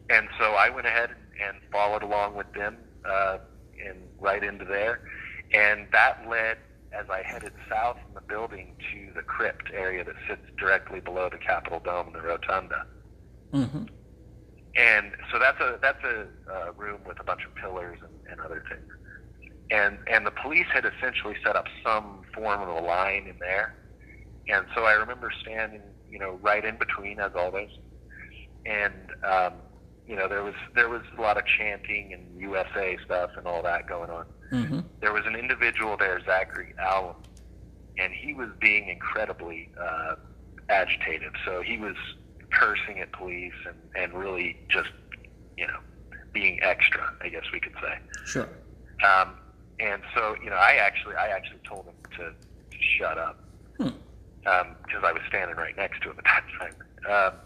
And 0.09 0.27
so 0.39 0.53
I 0.53 0.69
went 0.69 0.87
ahead 0.87 1.11
and 1.43 1.57
followed 1.71 2.03
along 2.03 2.35
with 2.35 2.51
them 2.53 2.77
uh, 3.05 3.37
and 3.83 3.97
right 4.19 4.43
into 4.43 4.65
there. 4.65 5.01
And 5.53 5.87
that 5.91 6.27
led, 6.27 6.57
as 6.93 7.09
I 7.09 7.21
headed 7.23 7.53
south 7.69 7.97
from 8.03 8.13
the 8.13 8.21
building, 8.21 8.75
to 8.91 9.13
the 9.15 9.21
crypt 9.21 9.71
area 9.73 10.03
that 10.03 10.15
sits 10.27 10.41
directly 10.57 10.99
below 10.99 11.29
the 11.29 11.37
Capitol 11.37 11.79
Dome 11.79 12.07
and 12.07 12.15
the 12.15 12.21
Rotunda. 12.21 12.85
Mm-hmm. 13.53 13.83
And 14.75 15.11
so 15.31 15.37
that's 15.39 15.59
a 15.61 15.77
that's 15.81 16.03
a 16.03 16.27
uh, 16.51 16.71
room 16.73 17.01
with 17.05 17.19
a 17.19 17.23
bunch 17.23 17.41
of 17.45 17.53
pillars 17.55 17.99
and, 18.01 18.31
and 18.31 18.41
other 18.41 18.63
things. 18.69 18.89
And 19.69 19.97
and 20.07 20.25
the 20.25 20.31
police 20.31 20.65
had 20.73 20.85
essentially 20.85 21.35
set 21.45 21.55
up 21.55 21.67
some 21.85 22.23
form 22.33 22.61
of 22.61 22.69
a 22.69 22.81
line 22.81 23.27
in 23.27 23.37
there. 23.39 23.75
And 24.47 24.65
so 24.75 24.83
I 24.83 24.93
remember 24.93 25.31
standing, 25.41 25.81
you 26.09 26.19
know, 26.19 26.39
right 26.41 26.65
in 26.65 26.77
between 26.77 27.19
as 27.19 27.31
always. 27.35 27.69
And 28.65 29.11
um, 29.23 29.53
you 30.07 30.15
know, 30.15 30.27
there 30.27 30.43
was 30.43 30.55
there 30.75 30.89
was 30.89 31.01
a 31.17 31.21
lot 31.21 31.37
of 31.37 31.45
chanting 31.45 32.13
and 32.13 32.41
USA 32.41 32.97
stuff 33.05 33.31
and 33.37 33.47
all 33.47 33.61
that 33.63 33.87
going 33.87 34.09
on. 34.09 34.25
Mm-hmm. 34.51 34.79
There 35.01 35.13
was 35.13 35.25
an 35.25 35.35
individual 35.35 35.97
there, 35.97 36.19
Zachary 36.25 36.73
Alam, 36.79 37.15
and 37.97 38.13
he 38.13 38.33
was 38.33 38.49
being 38.59 38.89
incredibly 38.89 39.69
uh, 39.79 40.15
agitated. 40.69 41.31
So 41.45 41.61
he 41.61 41.77
was 41.77 41.95
cursing 42.51 42.99
at 42.99 43.11
police 43.13 43.53
and, 43.65 43.75
and 43.95 44.13
really 44.13 44.57
just, 44.69 44.89
you 45.57 45.65
know, 45.67 45.79
being 46.33 46.59
extra, 46.61 47.13
I 47.21 47.29
guess 47.29 47.43
we 47.51 47.59
could 47.59 47.73
say. 47.81 47.97
Sure. 48.25 48.49
Um, 49.07 49.35
and 49.79 50.01
so, 50.15 50.35
you 50.43 50.49
know, 50.49 50.55
I 50.55 50.73
actually, 50.73 51.15
I 51.15 51.29
actually 51.29 51.59
told 51.67 51.85
him 51.85 51.95
to, 52.17 52.25
to 52.25 52.83
shut 52.97 53.17
up 53.17 53.39
Hmm. 53.77 53.89
because 54.43 55.03
I 55.03 55.11
was 55.11 55.21
standing 55.27 55.55
right 55.57 55.75
next 55.75 56.03
to 56.03 56.11
him 56.11 56.17
at 56.19 56.25
that 56.25 56.43
time. 56.59 56.75
Um, 57.09 57.39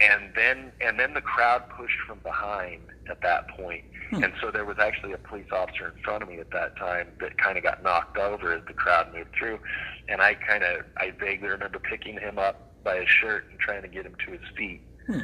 and 0.00 0.32
then, 0.34 0.72
and 0.80 0.98
then 0.98 1.14
the 1.14 1.20
crowd 1.20 1.64
pushed 1.76 1.98
from 2.06 2.18
behind 2.20 2.82
at 3.10 3.20
that 3.22 3.48
point. 3.48 3.84
Hmm. 4.10 4.24
And 4.24 4.32
so 4.40 4.50
there 4.50 4.64
was 4.64 4.78
actually 4.78 5.12
a 5.12 5.18
police 5.18 5.50
officer 5.52 5.92
in 5.94 6.02
front 6.02 6.22
of 6.22 6.28
me 6.28 6.38
at 6.38 6.50
that 6.52 6.76
time 6.76 7.08
that 7.20 7.36
kind 7.38 7.58
of 7.58 7.64
got 7.64 7.82
knocked 7.82 8.16
over 8.16 8.52
as 8.52 8.62
the 8.66 8.74
crowd 8.74 9.12
moved 9.12 9.30
through. 9.38 9.58
And 10.08 10.22
I 10.22 10.34
kind 10.34 10.62
of, 10.62 10.84
I 10.96 11.10
vaguely 11.10 11.48
remember 11.48 11.78
picking 11.78 12.18
him 12.18 12.38
up 12.38 12.72
by 12.84 13.00
his 13.00 13.08
shirt 13.08 13.46
and 13.50 13.58
trying 13.58 13.82
to 13.82 13.88
get 13.88 14.06
him 14.06 14.14
to 14.26 14.32
his 14.32 14.40
feet. 14.56 14.82
Hmm. 15.06 15.20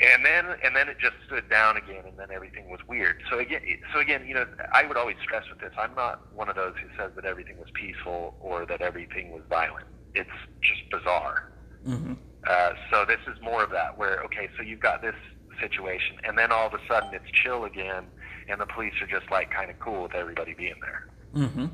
And 0.00 0.24
then, 0.24 0.46
and 0.64 0.74
then 0.74 0.88
it 0.88 0.98
just 0.98 1.14
stood 1.26 1.48
down 1.48 1.76
again, 1.76 2.04
and 2.04 2.18
then 2.18 2.28
everything 2.32 2.68
was 2.68 2.80
weird. 2.88 3.22
So 3.30 3.38
again, 3.38 3.60
so 3.94 4.00
again, 4.00 4.26
you 4.26 4.34
know, 4.34 4.46
I 4.72 4.84
would 4.84 4.96
always 4.96 5.16
stress 5.22 5.44
with 5.48 5.60
this: 5.60 5.72
I'm 5.78 5.94
not 5.94 6.34
one 6.34 6.48
of 6.48 6.56
those 6.56 6.74
who 6.82 6.88
says 6.98 7.12
that 7.14 7.24
everything 7.24 7.56
was 7.58 7.68
peaceful 7.74 8.34
or 8.40 8.66
that 8.66 8.80
everything 8.80 9.30
was 9.30 9.42
violent. 9.48 9.86
It's 10.14 10.30
just 10.60 10.90
bizarre. 10.90 11.52
Mm-hmm. 11.86 12.14
Uh, 12.46 12.70
so 12.90 13.04
this 13.04 13.20
is 13.28 13.40
more 13.42 13.62
of 13.62 13.70
that, 13.70 13.96
where 13.96 14.22
okay, 14.24 14.48
so 14.56 14.62
you've 14.62 14.80
got 14.80 15.02
this 15.02 15.14
situation, 15.60 16.16
and 16.24 16.36
then 16.36 16.50
all 16.50 16.66
of 16.66 16.74
a 16.74 16.80
sudden 16.88 17.14
it's 17.14 17.30
chill 17.30 17.64
again, 17.64 18.04
and 18.48 18.60
the 18.60 18.66
police 18.66 18.94
are 19.00 19.06
just 19.06 19.30
like 19.30 19.50
kind 19.50 19.70
of 19.70 19.78
cool 19.78 20.02
with 20.02 20.14
everybody 20.14 20.54
being 20.54 20.74
there. 20.80 21.08
Mm-hmm. 21.34 21.66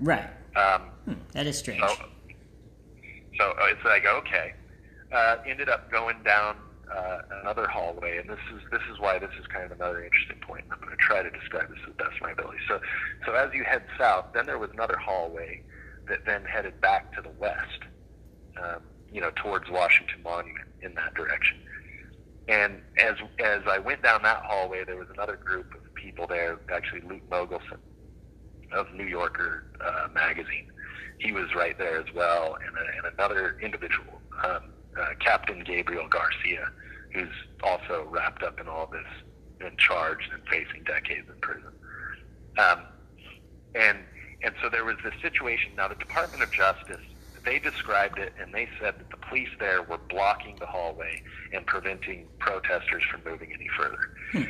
Right. 0.00 0.28
Um, 0.56 0.82
Hmm. 1.04 1.12
That 1.32 1.46
is 1.46 1.58
strange. 1.58 1.80
so, 1.82 1.94
so 3.38 3.54
it's 3.70 3.84
like 3.84 4.06
okay. 4.06 4.54
Uh, 5.12 5.36
ended 5.46 5.68
up 5.68 5.90
going 5.90 6.16
down 6.24 6.56
uh, 6.92 7.18
another 7.42 7.66
hallway, 7.66 8.18
and 8.18 8.28
this 8.28 8.38
is 8.54 8.62
this 8.70 8.80
is 8.92 8.98
why 8.98 9.18
this 9.18 9.30
is 9.38 9.46
kind 9.46 9.64
of 9.64 9.72
another 9.72 10.02
interesting 10.04 10.38
point. 10.40 10.64
I'm 10.72 10.78
going 10.78 10.90
to 10.90 10.96
try 10.96 11.22
to 11.22 11.30
describe 11.30 11.68
this 11.68 11.78
as 11.86 11.94
best 11.96 12.20
my 12.20 12.30
ability. 12.32 12.58
So, 12.68 12.80
so 13.26 13.34
as 13.34 13.52
you 13.54 13.64
head 13.64 13.82
south, 13.98 14.26
then 14.34 14.46
there 14.46 14.58
was 14.58 14.70
another 14.72 14.96
hallway 14.96 15.62
that 16.08 16.24
then 16.26 16.44
headed 16.44 16.80
back 16.80 17.14
to 17.16 17.22
the 17.22 17.30
west, 17.38 17.80
um, 18.62 18.80
you 19.14 19.20
know, 19.20 19.30
towards 19.36 19.70
Washington 19.70 20.20
Monument 20.24 20.66
in 20.82 20.92
that 20.94 21.14
direction. 21.14 21.56
And 22.48 22.82
as 22.98 23.14
as 23.38 23.62
I 23.66 23.78
went 23.78 24.02
down 24.02 24.22
that 24.24 24.42
hallway, 24.44 24.84
there 24.84 24.96
was 24.96 25.08
another 25.08 25.36
group 25.36 25.72
of 25.72 25.94
people 25.94 26.26
there. 26.26 26.58
Actually, 26.70 27.02
Luke 27.02 27.22
Mogelson 27.30 27.78
of 28.72 28.92
New 28.92 29.06
Yorker 29.06 29.64
uh, 29.80 30.08
magazine. 30.12 30.70
He 31.18 31.30
was 31.30 31.54
right 31.54 31.78
there 31.78 31.96
as 31.96 32.12
well, 32.12 32.56
and, 32.56 32.76
a, 32.76 33.06
and 33.06 33.14
another 33.14 33.56
individual, 33.62 34.20
um, 34.42 34.72
uh, 35.00 35.06
Captain 35.20 35.62
Gabriel 35.62 36.08
Garcia, 36.08 36.70
who's 37.12 37.28
also 37.62 38.08
wrapped 38.10 38.42
up 38.42 38.58
in 38.60 38.66
all 38.66 38.86
this 38.86 39.06
and 39.60 39.78
charged 39.78 40.28
and 40.32 40.42
facing 40.48 40.82
decades 40.82 41.28
in 41.28 41.40
prison. 41.40 41.70
Um, 42.58 42.82
and 43.76 43.98
and 44.42 44.54
so 44.60 44.68
there 44.68 44.84
was 44.84 44.96
this 45.04 45.14
situation. 45.22 45.72
Now, 45.76 45.88
the 45.88 45.94
Department 45.94 46.42
of 46.42 46.52
Justice 46.52 47.00
they 47.44 47.58
described 47.58 48.18
it, 48.18 48.32
and 48.40 48.54
they 48.54 48.68
said 48.80 48.94
that 48.98 49.10
the 49.10 49.16
police 49.28 49.48
there 49.58 49.82
were 49.82 49.98
blocking 49.98 50.56
the 50.56 50.66
hallway 50.66 51.22
and 51.52 51.64
preventing 51.66 52.26
protesters 52.38 53.02
from 53.10 53.20
moving 53.24 53.52
any 53.52 53.68
further. 53.76 54.48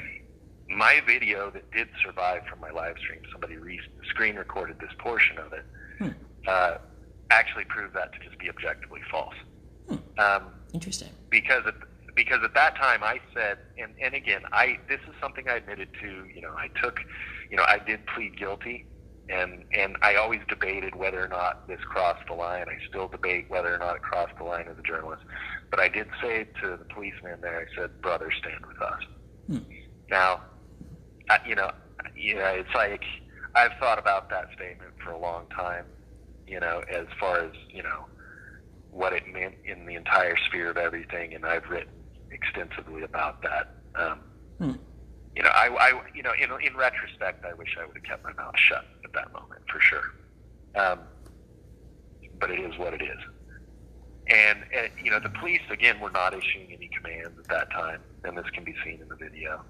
My 0.68 1.00
video 1.06 1.50
that 1.50 1.70
did 1.72 1.88
survive 2.04 2.46
from 2.46 2.60
my 2.60 2.70
live 2.70 2.96
stream, 2.98 3.20
somebody 3.30 3.56
re- 3.56 3.80
screen 4.08 4.36
recorded 4.36 4.78
this 4.80 4.92
portion 4.98 5.38
of 5.38 5.52
it, 5.52 6.14
uh, 6.46 6.78
actually 7.30 7.64
proved 7.64 7.94
that 7.94 8.12
to 8.12 8.18
just 8.20 8.38
be 8.38 8.48
objectively 8.48 9.00
false. 9.10 9.34
Um, 10.18 10.52
Interesting. 10.72 11.10
because 11.30 11.64
at, 11.66 11.74
because 12.14 12.42
at 12.44 12.54
that 12.54 12.76
time 12.76 13.02
I 13.02 13.20
said, 13.34 13.58
and, 13.78 13.92
and 14.00 14.14
again, 14.14 14.42
I 14.52 14.78
this 14.88 15.00
is 15.08 15.14
something 15.20 15.48
I 15.48 15.56
admitted 15.56 15.88
to. 16.00 16.24
You 16.34 16.40
know, 16.40 16.54
I 16.56 16.68
took, 16.80 17.00
you 17.50 17.56
know, 17.56 17.64
I 17.66 17.78
did 17.78 18.06
plead 18.06 18.38
guilty, 18.38 18.86
and 19.28 19.64
and 19.72 19.96
I 20.02 20.16
always 20.16 20.40
debated 20.48 20.94
whether 20.94 21.22
or 21.22 21.28
not 21.28 21.66
this 21.66 21.80
crossed 21.80 22.26
the 22.26 22.34
line. 22.34 22.66
I 22.68 22.76
still 22.88 23.08
debate 23.08 23.46
whether 23.48 23.74
or 23.74 23.78
not 23.78 23.96
it 23.96 24.02
crossed 24.02 24.36
the 24.36 24.44
line 24.44 24.66
as 24.68 24.78
a 24.78 24.82
journalist. 24.82 25.22
But 25.70 25.80
I 25.80 25.88
did 25.88 26.08
say 26.22 26.46
to 26.62 26.76
the 26.76 26.84
policeman 26.84 27.40
there, 27.40 27.60
I 27.60 27.74
said, 27.76 28.00
"Brother, 28.02 28.30
stand 28.30 28.66
with 28.66 28.80
us." 28.82 29.02
Hmm. 29.46 29.58
Now, 30.10 30.42
I, 31.30 31.38
you 31.46 31.54
know, 31.54 31.70
you 32.14 32.34
know, 32.36 32.44
it's 32.44 32.74
like 32.74 33.02
I've 33.54 33.72
thought 33.80 33.98
about 33.98 34.28
that 34.30 34.48
statement 34.54 34.92
for 35.02 35.10
a 35.10 35.18
long 35.18 35.46
time. 35.48 35.86
You 36.46 36.60
know, 36.60 36.82
as 36.90 37.06
far 37.18 37.38
as 37.38 37.52
you 37.70 37.82
know, 37.82 38.06
what 38.90 39.12
it 39.14 39.26
meant 39.26 39.54
in 39.64 39.86
the 39.86 39.94
entire 39.94 40.36
sphere 40.46 40.70
of 40.70 40.76
everything, 40.76 41.34
and 41.34 41.46
I've 41.46 41.68
written 41.70 41.92
extensively 42.30 43.02
about 43.02 43.42
that. 43.42 43.74
Um, 43.94 44.20
Hmm. 44.58 44.72
You 45.34 45.42
know, 45.42 45.48
I, 45.48 45.66
I, 45.66 46.00
you 46.14 46.22
know, 46.22 46.30
in 46.40 46.48
in 46.64 46.76
retrospect, 46.76 47.44
I 47.44 47.54
wish 47.54 47.76
I 47.80 47.84
would 47.84 47.96
have 47.96 48.04
kept 48.04 48.22
my 48.22 48.32
mouth 48.34 48.56
shut 48.56 48.84
that 49.14 49.32
moment 49.32 49.62
for 49.70 49.80
sure. 49.80 50.12
Um, 50.74 51.00
but 52.38 52.50
it 52.50 52.60
is 52.60 52.76
what 52.78 52.94
it 52.94 53.02
is. 53.02 53.18
And, 54.26 54.64
and 54.74 54.90
you 55.02 55.10
know, 55.10 55.20
the 55.20 55.28
police 55.28 55.60
again 55.70 56.00
were 56.00 56.10
not 56.10 56.34
issuing 56.34 56.72
any 56.72 56.88
commands 56.88 57.38
at 57.38 57.48
that 57.48 57.70
time, 57.70 58.00
and 58.24 58.36
this 58.36 58.48
can 58.50 58.64
be 58.64 58.74
seen 58.82 59.00
in 59.00 59.08
the 59.08 59.16
video. 59.16 59.62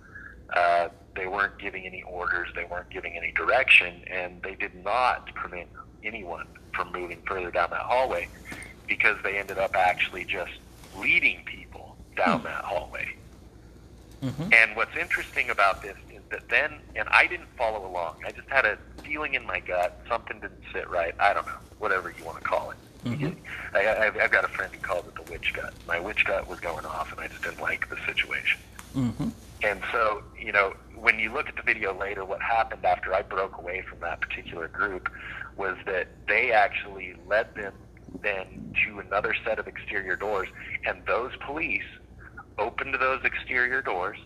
Uh, 0.55 0.89
they 1.17 1.27
weren't 1.27 1.59
giving 1.59 1.87
any 1.87 2.03
orders, 2.03 2.49
they 2.55 2.65
weren't 2.65 2.91
giving 2.91 3.17
any 3.17 3.33
direction, 3.33 4.03
and 4.07 4.43
they 4.43 4.55
did 4.55 4.75
not 4.85 5.35
prevent 5.35 5.69
anyone 6.05 6.47
from 6.73 6.93
moving 6.93 7.21
further 7.27 7.51
down 7.51 7.71
that 7.71 7.81
hallway 7.81 8.29
because 8.87 9.17
they 9.23 9.39
ended 9.39 9.59
up 9.59 9.75
actually 9.75 10.25
just 10.25 10.53
leading 10.97 11.43
people 11.45 11.97
down 12.17 12.43
that 12.45 12.65
hallway. 12.65 13.09
Mm-hmm. 14.23 14.53
And 14.53 14.77
what's 14.77 14.97
interesting 14.97 15.51
about 15.51 15.83
this 15.83 15.97
is 15.97 16.04
that 16.31 16.49
then, 16.49 16.81
and 16.97 17.09
I 17.11 17.27
didn't 17.27 17.49
follow 17.57 17.87
along. 17.87 18.17
I 18.27 18.33
just 18.33 18.49
had 18.49 18.65
a 18.65 18.79
feeling 19.05 19.35
in 19.35 19.47
my 19.47 19.61
gut. 19.61 20.01
Something 20.09 20.41
didn't 20.41 20.63
sit 20.73 20.89
right. 20.89 21.15
I 21.21 21.35
don't 21.35 21.47
know, 21.47 21.59
whatever 21.79 22.13
you 22.17 22.25
want 22.25 22.39
to 22.39 22.45
call 22.45 22.71
it. 22.71 22.77
Mhm. 23.05 23.37
I, 23.75 24.07
I've, 24.07 24.17
I've 24.17 24.31
got 24.31 24.45
a 24.45 24.49
friend 24.49 24.73
who 24.73 24.81
calls 24.81 25.07
it 25.07 25.15
the 25.15 25.31
witch 25.31 25.53
gut. 25.55 25.75
My 25.87 26.01
witch 26.01 26.25
gut 26.25 26.49
was 26.49 26.59
going 26.61 26.87
off, 26.87 27.13
and 27.13 27.21
I 27.21 27.29
just 27.29 27.43
didn't 27.43 27.61
like 27.61 27.89
the 27.91 27.97
situation. 28.07 28.61
Mm-hmm. 28.97 29.29
And 29.63 29.83
so, 29.93 30.23
you 30.39 30.53
know, 30.53 30.75
when 30.95 31.19
you 31.19 31.33
look 31.33 31.49
at 31.49 31.57
the 31.57 31.63
video 31.63 31.99
later, 31.99 32.25
what 32.25 32.41
happened 32.41 32.85
after 32.85 33.15
I 33.15 33.23
broke 33.23 33.59
away 33.59 33.83
from 33.83 34.01
that 34.01 34.21
particular 34.21 34.69
group 34.69 35.09
was 35.57 35.77
that 35.87 36.09
they 36.29 36.53
actually 36.53 37.15
led 37.27 37.55
them 37.55 37.75
then 38.23 38.75
to 38.87 39.01
another 39.01 39.35
set 39.45 39.59
of 39.59 39.67
exterior 39.67 40.17
doors, 40.17 40.49
and 40.87 41.03
those 41.07 41.33
police 41.45 41.83
opened 42.59 42.95
those 43.01 43.25
exterior 43.25 43.83
doors 43.83 44.19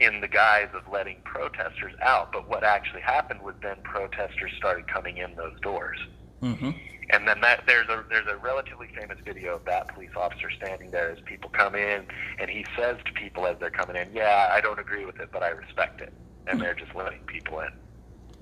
in 0.00 0.20
the 0.20 0.28
guise 0.28 0.68
of 0.74 0.82
letting 0.90 1.18
protesters 1.24 1.94
out. 2.02 2.32
But 2.32 2.48
what 2.48 2.64
actually 2.64 3.02
happened 3.02 3.42
was 3.42 3.54
then 3.62 3.76
protesters 3.84 4.50
started 4.56 4.88
coming 4.88 5.18
in 5.18 5.34
those 5.36 5.58
doors. 5.60 5.98
Mm-hmm. 6.42 6.70
And 7.10 7.28
then 7.28 7.40
that 7.42 7.64
there's 7.66 7.88
a 7.88 8.04
there's 8.08 8.26
a 8.26 8.36
relatively 8.36 8.88
famous 8.98 9.18
video 9.24 9.56
of 9.56 9.64
that 9.66 9.88
police 9.88 10.10
officer 10.16 10.50
standing 10.50 10.90
there 10.90 11.10
as 11.10 11.18
people 11.24 11.50
come 11.50 11.74
in, 11.74 12.06
and 12.38 12.50
he 12.50 12.64
says 12.76 12.96
to 13.04 13.12
people 13.12 13.46
as 13.46 13.56
they're 13.60 13.70
coming 13.70 13.96
in, 13.96 14.12
"Yeah, 14.14 14.48
I 14.50 14.60
don't 14.60 14.78
agree 14.78 15.04
with 15.04 15.20
it, 15.20 15.28
but 15.30 15.42
I 15.42 15.48
respect 15.48 16.00
it," 16.00 16.12
and 16.46 16.60
they're 16.60 16.74
just 16.74 16.94
letting 16.94 17.20
people 17.26 17.60
in. 17.60 17.70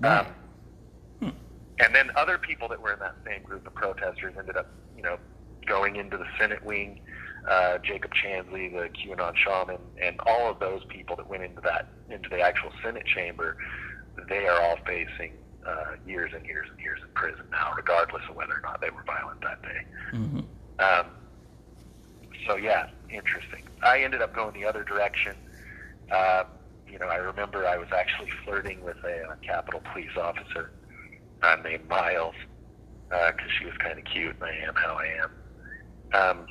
Um, 0.05 0.27
and 1.81 1.95
then 1.95 2.11
other 2.15 2.37
people 2.37 2.67
that 2.67 2.79
were 2.79 2.93
in 2.93 2.99
that 2.99 3.15
same 3.25 3.41
group 3.43 3.65
of 3.65 3.73
protesters 3.73 4.35
ended 4.37 4.55
up, 4.55 4.67
you 4.95 5.01
know, 5.01 5.17
going 5.65 5.95
into 5.95 6.17
the 6.17 6.27
Senate 6.39 6.63
wing. 6.63 7.01
Uh, 7.47 7.79
Jacob 7.79 8.11
Chansley, 8.13 8.71
the 8.71 8.89
QAnon 8.89 9.35
shaman, 9.35 9.79
and 10.01 10.19
all 10.27 10.49
of 10.51 10.59
those 10.59 10.83
people 10.85 11.15
that 11.15 11.27
went 11.27 11.43
into 11.43 11.61
that 11.61 11.87
into 12.09 12.29
the 12.29 12.39
actual 12.39 12.71
Senate 12.83 13.05
chamber, 13.05 13.57
they 14.29 14.45
are 14.47 14.61
all 14.61 14.77
facing 14.85 15.33
uh, 15.65 15.95
years 16.05 16.31
and 16.35 16.45
years 16.45 16.67
and 16.69 16.79
years 16.79 16.99
in 17.01 17.07
prison 17.13 17.45
now, 17.51 17.73
regardless 17.75 18.21
of 18.29 18.35
whether 18.35 18.53
or 18.53 18.61
not 18.61 18.79
they 18.81 18.89
were 18.89 19.03
violent 19.03 19.41
that 19.41 19.61
day. 19.63 19.85
Mm-hmm. 20.13 20.39
Um, 20.79 21.05
so 22.47 22.57
yeah, 22.57 22.89
interesting. 23.09 23.63
I 23.81 24.03
ended 24.03 24.21
up 24.21 24.35
going 24.35 24.53
the 24.53 24.65
other 24.67 24.83
direction. 24.83 25.35
Uh, 26.11 26.43
you 26.87 26.99
know, 26.99 27.07
I 27.07 27.15
remember 27.15 27.67
I 27.67 27.77
was 27.77 27.87
actually 27.91 28.31
flirting 28.43 28.83
with 28.83 28.97
a, 29.03 29.29
uh 29.29 29.35
Capitol 29.41 29.81
Police 29.91 30.15
officer 30.17 30.71
uh, 31.41 31.55
named 31.63 31.87
Miles 31.87 32.35
because 33.09 33.51
she 33.59 33.65
was 33.65 33.75
kind 33.77 33.97
of 33.97 34.05
cute, 34.05 34.35
and 34.35 34.43
I 34.43 34.55
am 34.67 34.75
how 34.75 34.93
I 34.93 35.07
am. 35.23 35.31
Um, 36.13 36.47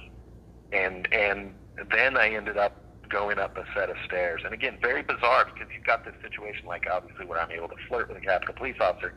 and 0.73 1.09
and 1.12 1.55
then 1.91 2.16
I 2.16 2.31
ended 2.31 2.57
up 2.57 2.77
going 3.09 3.39
up 3.39 3.57
a 3.57 3.64
set 3.75 3.91
of 3.91 3.97
stairs, 4.07 4.43
and 4.45 4.55
again, 4.55 4.79
very 4.81 5.03
bizarre 5.03 5.45
because 5.47 5.68
you've 5.75 5.85
got 5.87 6.05
this 6.05 6.14
situation 6.23 6.68
like 6.68 6.85
obviously 6.91 7.27
where 7.27 7.41
I'm 7.41 7.51
able 7.51 7.68
to 7.68 7.75
flirt 7.89 8.09
with 8.09 8.18
a 8.18 8.21
Capitol 8.21 8.55
Police 8.57 8.77
officer. 8.81 9.12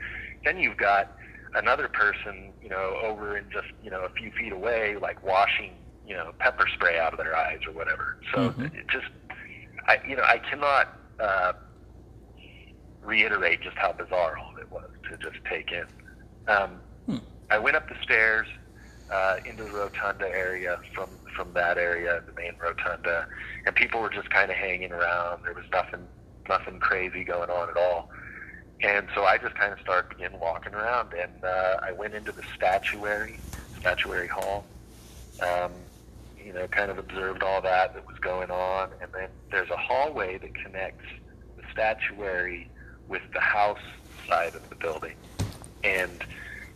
Then 0.46 0.58
you've 0.58 0.78
got 0.78 1.12
another 1.56 1.88
person, 1.88 2.54
you 2.62 2.70
know, 2.70 2.98
over 3.04 3.38
in 3.38 3.46
just 3.52 3.68
you 3.82 3.92
know 3.92 4.02
a 4.02 4.10
few 4.18 4.32
feet 4.32 4.52
away, 4.52 4.96
like 5.00 5.24
washing 5.24 5.74
you 6.06 6.16
know 6.16 6.32
pepper 6.40 6.66
spray 6.74 7.00
out 7.00 7.14
of 7.14 7.20
their 7.20 7.36
eyes 7.36 7.60
or 7.68 7.74
whatever. 7.74 8.18
So 8.34 8.50
Mhm. 8.52 8.74
it 8.74 8.88
just, 8.92 9.08
I 9.88 10.00
you 10.08 10.16
know, 10.16 10.24
I 10.24 10.40
cannot 10.40 10.88
uh, 11.20 11.54
reiterate 13.02 13.62
just 13.62 13.78
how 13.78 13.92
bizarre 13.94 14.38
all 14.38 14.52
of 14.56 14.60
it 14.62 14.72
was 14.72 14.90
to 15.12 15.18
just 15.18 15.38
take 15.50 15.72
in. 15.72 15.86
Um, 16.48 16.82
Hmm. 17.06 17.18
I 17.50 17.58
went 17.60 17.76
up 17.76 17.88
the 17.90 17.96
stairs 18.02 18.48
uh, 19.12 19.38
into 19.46 19.64
the 19.64 19.72
rotunda 19.72 20.28
area 20.28 20.80
from 20.94 21.10
from 21.36 21.54
that 21.54 21.78
area, 21.78 22.22
the 22.28 22.34
main 22.34 22.54
rotunda, 22.62 23.28
and 23.66 23.76
people 23.76 24.02
were 24.02 24.10
just 24.10 24.30
kind 24.30 24.52
of 24.52 24.58
hanging 24.58 24.92
around. 24.92 25.44
There 25.44 25.54
was 25.54 25.66
nothing 25.72 26.08
nothing 26.48 26.80
crazy 26.80 27.24
going 27.24 27.50
on 27.50 27.70
at 27.70 27.78
all. 27.78 28.10
And 28.82 29.08
so 29.16 29.24
I 29.24 29.38
just 29.38 29.56
kind 29.56 29.72
of 29.72 29.80
started 29.80 30.10
begin 30.10 30.38
walking 30.40 30.74
around, 30.74 31.14
and 31.14 31.44
uh, 31.44 31.78
I 31.82 31.94
went 31.94 32.14
into 32.16 32.32
the 32.32 32.44
statuary, 32.56 33.40
statuary 33.80 34.28
hall. 34.28 34.66
Um, 35.42 35.72
you 36.44 36.52
know, 36.52 36.68
kind 36.68 36.92
of 36.92 36.98
observed 36.98 37.42
all 37.42 37.62
that 37.62 37.94
that 37.94 38.06
was 38.06 38.18
going 38.20 38.52
on, 38.52 38.90
and 39.02 39.10
then 39.14 39.30
there's 39.52 39.70
a 39.70 39.78
hallway 39.78 40.38
that 40.38 40.54
connects 40.54 41.06
the 41.56 41.64
statuary 41.72 42.70
with 43.08 43.22
the 43.34 43.40
house 43.40 43.80
side 44.28 44.54
of 44.54 44.68
the 44.70 44.76
building, 44.76 45.16
and 45.84 46.26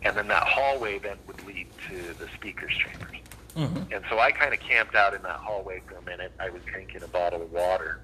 and 0.02 0.16
then 0.16 0.28
that 0.28 0.44
hallway 0.44 0.98
then 0.98 1.16
would 1.26 1.44
lead 1.46 1.66
to 1.88 2.14
the 2.14 2.28
speakers 2.34 2.72
chambers. 2.72 3.16
Mm-hmm. 3.56 3.92
And 3.92 4.04
so 4.08 4.18
I 4.18 4.30
kind 4.30 4.54
of 4.54 4.60
camped 4.60 4.94
out 4.94 5.14
in 5.14 5.22
that 5.22 5.36
hallway 5.36 5.82
for 5.86 5.96
a 5.96 6.02
minute. 6.02 6.32
I 6.38 6.50
was 6.50 6.62
drinking 6.64 7.02
a 7.02 7.08
bottle 7.08 7.42
of 7.42 7.52
water. 7.52 8.00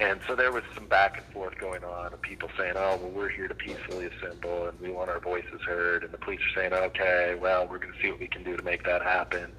And 0.00 0.20
so 0.26 0.34
there 0.34 0.50
was 0.50 0.64
some 0.74 0.86
back 0.86 1.18
and 1.18 1.26
forth 1.32 1.56
going 1.58 1.84
on, 1.84 2.12
and 2.12 2.20
people 2.20 2.48
saying, 2.58 2.74
oh, 2.76 2.96
well, 2.96 3.10
we're 3.10 3.28
here 3.28 3.46
to 3.46 3.54
peacefully 3.54 4.06
assemble, 4.06 4.66
and 4.66 4.78
we 4.80 4.90
want 4.90 5.08
our 5.08 5.20
voices 5.20 5.60
heard. 5.64 6.02
And 6.02 6.12
the 6.12 6.18
police 6.18 6.40
are 6.40 6.60
saying, 6.60 6.72
okay, 6.72 7.36
well, 7.40 7.68
we're 7.68 7.78
going 7.78 7.92
to 7.92 8.00
see 8.00 8.10
what 8.10 8.18
we 8.18 8.26
can 8.26 8.42
do 8.42 8.56
to 8.56 8.62
make 8.64 8.84
that 8.84 9.02
happen. 9.02 9.52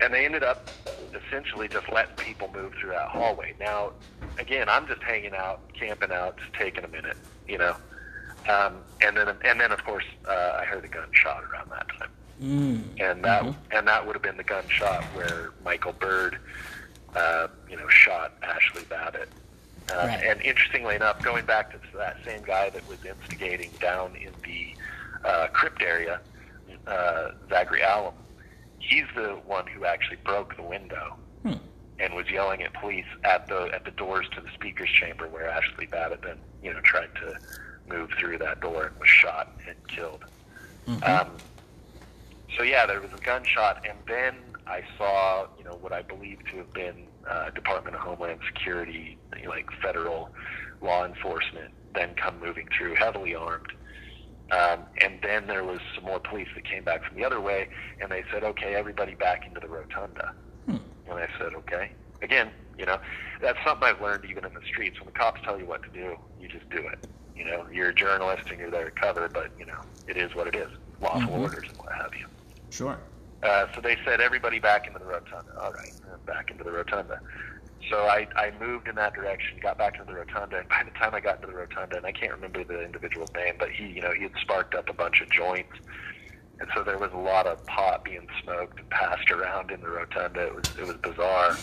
And 0.00 0.12
they 0.12 0.24
ended 0.24 0.42
up 0.42 0.68
essentially 1.14 1.68
just 1.68 1.90
letting 1.92 2.16
people 2.16 2.50
move 2.54 2.72
through 2.80 2.90
that 2.90 3.08
hallway. 3.08 3.54
Now, 3.60 3.92
again, 4.38 4.68
I'm 4.68 4.86
just 4.86 5.02
hanging 5.02 5.34
out, 5.34 5.60
camping 5.74 6.10
out, 6.10 6.38
just 6.38 6.52
taking 6.54 6.84
a 6.84 6.88
minute, 6.88 7.18
you 7.46 7.58
know. 7.58 7.76
Um, 8.48 8.78
and 9.00 9.16
then, 9.16 9.28
and 9.44 9.60
then, 9.60 9.72
of 9.72 9.84
course, 9.84 10.04
uh, 10.28 10.58
I 10.60 10.64
heard 10.64 10.84
a 10.84 10.88
gunshot 10.88 11.44
around 11.44 11.70
that 11.70 11.86
time 11.98 12.08
Mm. 12.42 12.82
and 13.00 13.24
that 13.24 13.42
Mhm. 13.44 13.54
and 13.70 13.86
that 13.86 14.04
would 14.04 14.16
have 14.16 14.22
been 14.22 14.36
the 14.36 14.42
gunshot 14.42 15.04
where 15.14 15.52
Michael 15.64 15.92
Byrd, 15.92 16.38
uh, 17.14 17.46
you 17.68 17.76
know, 17.76 17.86
shot 17.88 18.40
Ashli 18.40 18.88
Babbitt. 18.88 19.28
Uh, 19.92 19.94
Right. 20.08 20.24
And 20.24 20.40
interestingly 20.42 20.96
enough, 20.96 21.22
going 21.22 21.44
back 21.44 21.70
to 21.70 21.78
that 21.96 22.16
same 22.24 22.42
guy 22.42 22.68
that 22.70 22.84
was 22.88 23.04
instigating 23.04 23.70
down 23.80 24.16
in 24.16 24.32
the 24.44 24.74
uh, 25.24 25.46
crypt 25.52 25.82
area, 25.82 26.20
uh, 26.88 27.30
Zachary 27.48 27.82
Alam, 27.82 28.14
he's 28.80 29.06
the 29.14 29.34
one 29.46 29.66
who 29.68 29.84
actually 29.84 30.16
broke 30.24 30.56
the 30.56 30.62
window 30.62 31.16
Hmm. 31.44 31.52
and 32.00 32.12
was 32.14 32.28
yelling 32.28 32.60
at 32.64 32.72
police 32.72 33.06
at 33.22 33.46
the 33.46 33.70
at 33.72 33.84
the 33.84 33.92
doors 33.92 34.28
to 34.30 34.40
the 34.40 34.50
speaker's 34.50 34.90
chamber 34.90 35.28
where 35.28 35.48
Ashli 35.48 35.88
Babbitt 35.88 36.22
then 36.22 36.38
you 36.60 36.72
know 36.74 36.80
tried 36.80 37.14
to 37.16 37.38
move 37.88 38.10
through 38.18 38.38
that 38.38 38.60
door 38.60 38.84
and 38.84 38.98
was 38.98 39.08
shot 39.08 39.48
and 39.68 39.76
killed. 39.88 40.24
Mhm. 40.86 41.08
Um, 41.08 41.42
so 42.56 42.62
yeah, 42.62 42.86
there 42.86 43.00
was 43.00 43.10
a 43.12 43.18
gunshot, 43.24 43.86
and 43.88 43.98
then 44.06 44.34
I 44.66 44.82
saw, 44.98 45.46
you 45.56 45.64
know, 45.64 45.76
what 45.76 45.92
I 45.92 46.02
believe 46.02 46.38
to 46.50 46.58
have 46.58 46.72
been 46.72 47.08
uh, 47.28 47.50
Department 47.50 47.96
of 47.96 48.02
Homeland 48.02 48.40
Security, 48.46 49.18
like 49.46 49.66
federal 49.82 50.30
law 50.80 51.04
enforcement, 51.04 51.72
then 51.94 52.14
come 52.14 52.38
moving 52.40 52.66
through, 52.76 52.94
heavily 52.96 53.34
armed. 53.34 53.66
Um, 54.50 54.86
and 55.00 55.18
then 55.22 55.46
there 55.46 55.64
was 55.64 55.80
some 55.94 56.04
more 56.04 56.20
police 56.20 56.48
that 56.54 56.64
came 56.64 56.84
back 56.84 57.04
from 57.04 57.16
the 57.16 57.24
other 57.24 57.40
way, 57.40 57.68
and 58.00 58.10
they 58.10 58.22
said, 58.30 58.44
"Okay, 58.44 58.74
everybody 58.74 59.14
back 59.14 59.46
into 59.46 59.60
the 59.60 59.68
rotunda." 59.68 60.34
Hmm. 60.66 60.76
And 61.06 61.18
I 61.18 61.28
said, 61.38 61.54
"Okay." 61.54 61.92
Again, 62.20 62.52
you 62.76 62.84
know, 62.84 62.98
that's 63.40 63.58
something 63.64 63.88
I've 63.88 64.00
learned 64.00 64.24
even 64.26 64.44
in 64.44 64.52
the 64.52 64.60
streets. 64.70 65.00
When 65.00 65.06
the 65.06 65.12
cops 65.12 65.40
tell 65.44 65.58
you 65.58 65.66
what 65.66 65.82
to 65.84 65.90
do, 65.90 66.16
you 66.38 66.48
just 66.48 66.68
do 66.70 66.78
it. 66.78 66.98
You 67.34 67.44
know, 67.44 67.66
you're 67.72 67.90
a 67.90 67.94
journalist 67.94 68.42
and 68.50 68.58
you're 68.58 68.70
there 68.70 68.84
to 68.84 68.90
cover, 68.90 69.28
but 69.32 69.52
you 69.58 69.66
know, 69.66 69.80
it 70.06 70.16
is 70.16 70.34
what 70.34 70.46
it 70.46 70.54
is. 70.56 70.68
Lawful 71.00 71.20
Mhm. 71.20 71.40
orders 71.40 71.66
and 71.68 71.78
what 71.78 71.92
have 71.92 72.10
you. 72.14 72.26
Sure. 72.70 72.98
Uh, 73.42 73.66
so 73.74 73.80
they 73.80 73.96
said 74.04 74.20
everybody 74.20 74.58
back 74.58 74.86
into 74.86 74.98
the 74.98 75.04
rotunda. 75.04 75.50
All 75.60 75.72
right, 75.72 75.92
uh, 76.08 76.16
back 76.26 76.50
into 76.50 76.62
the 76.62 76.70
rotunda. 76.70 77.20
So 77.90 78.06
I, 78.06 78.28
I 78.36 78.52
moved 78.60 78.86
in 78.86 78.94
that 78.94 79.14
direction, 79.14 79.58
got 79.60 79.76
back 79.78 79.98
into 79.98 80.12
the 80.12 80.18
rotunda, 80.18 80.58
and 80.58 80.68
by 80.68 80.82
the 80.84 80.92
time 80.92 81.14
I 81.14 81.20
got 81.20 81.36
into 81.36 81.48
the 81.48 81.54
rotunda, 81.54 81.96
and 81.96 82.06
I 82.06 82.12
can't 82.12 82.30
remember 82.32 82.62
the 82.62 82.84
individual's 82.84 83.30
name, 83.34 83.54
but 83.58 83.70
he, 83.70 83.86
you 83.86 84.00
know, 84.00 84.12
he 84.12 84.22
had 84.22 84.32
sparked 84.40 84.76
up 84.76 84.88
a 84.88 84.92
bunch 84.92 85.20
of 85.20 85.28
joints, 85.30 85.72
and 86.60 86.68
so 86.74 86.82
there 86.82 86.98
was 86.98 87.10
a 87.12 87.18
lot 87.18 87.46
of 87.46 87.64
pot 87.66 88.04
being 88.04 88.26
smoked 88.42 88.78
and 88.78 88.88
passed 88.90 89.30
around 89.30 89.70
in 89.70 89.80
the 89.80 89.88
rotunda. 89.88 90.46
It 90.46 90.54
was 90.54 90.64
it 90.78 90.86
was 90.86 90.96
bizarre, 90.96 91.56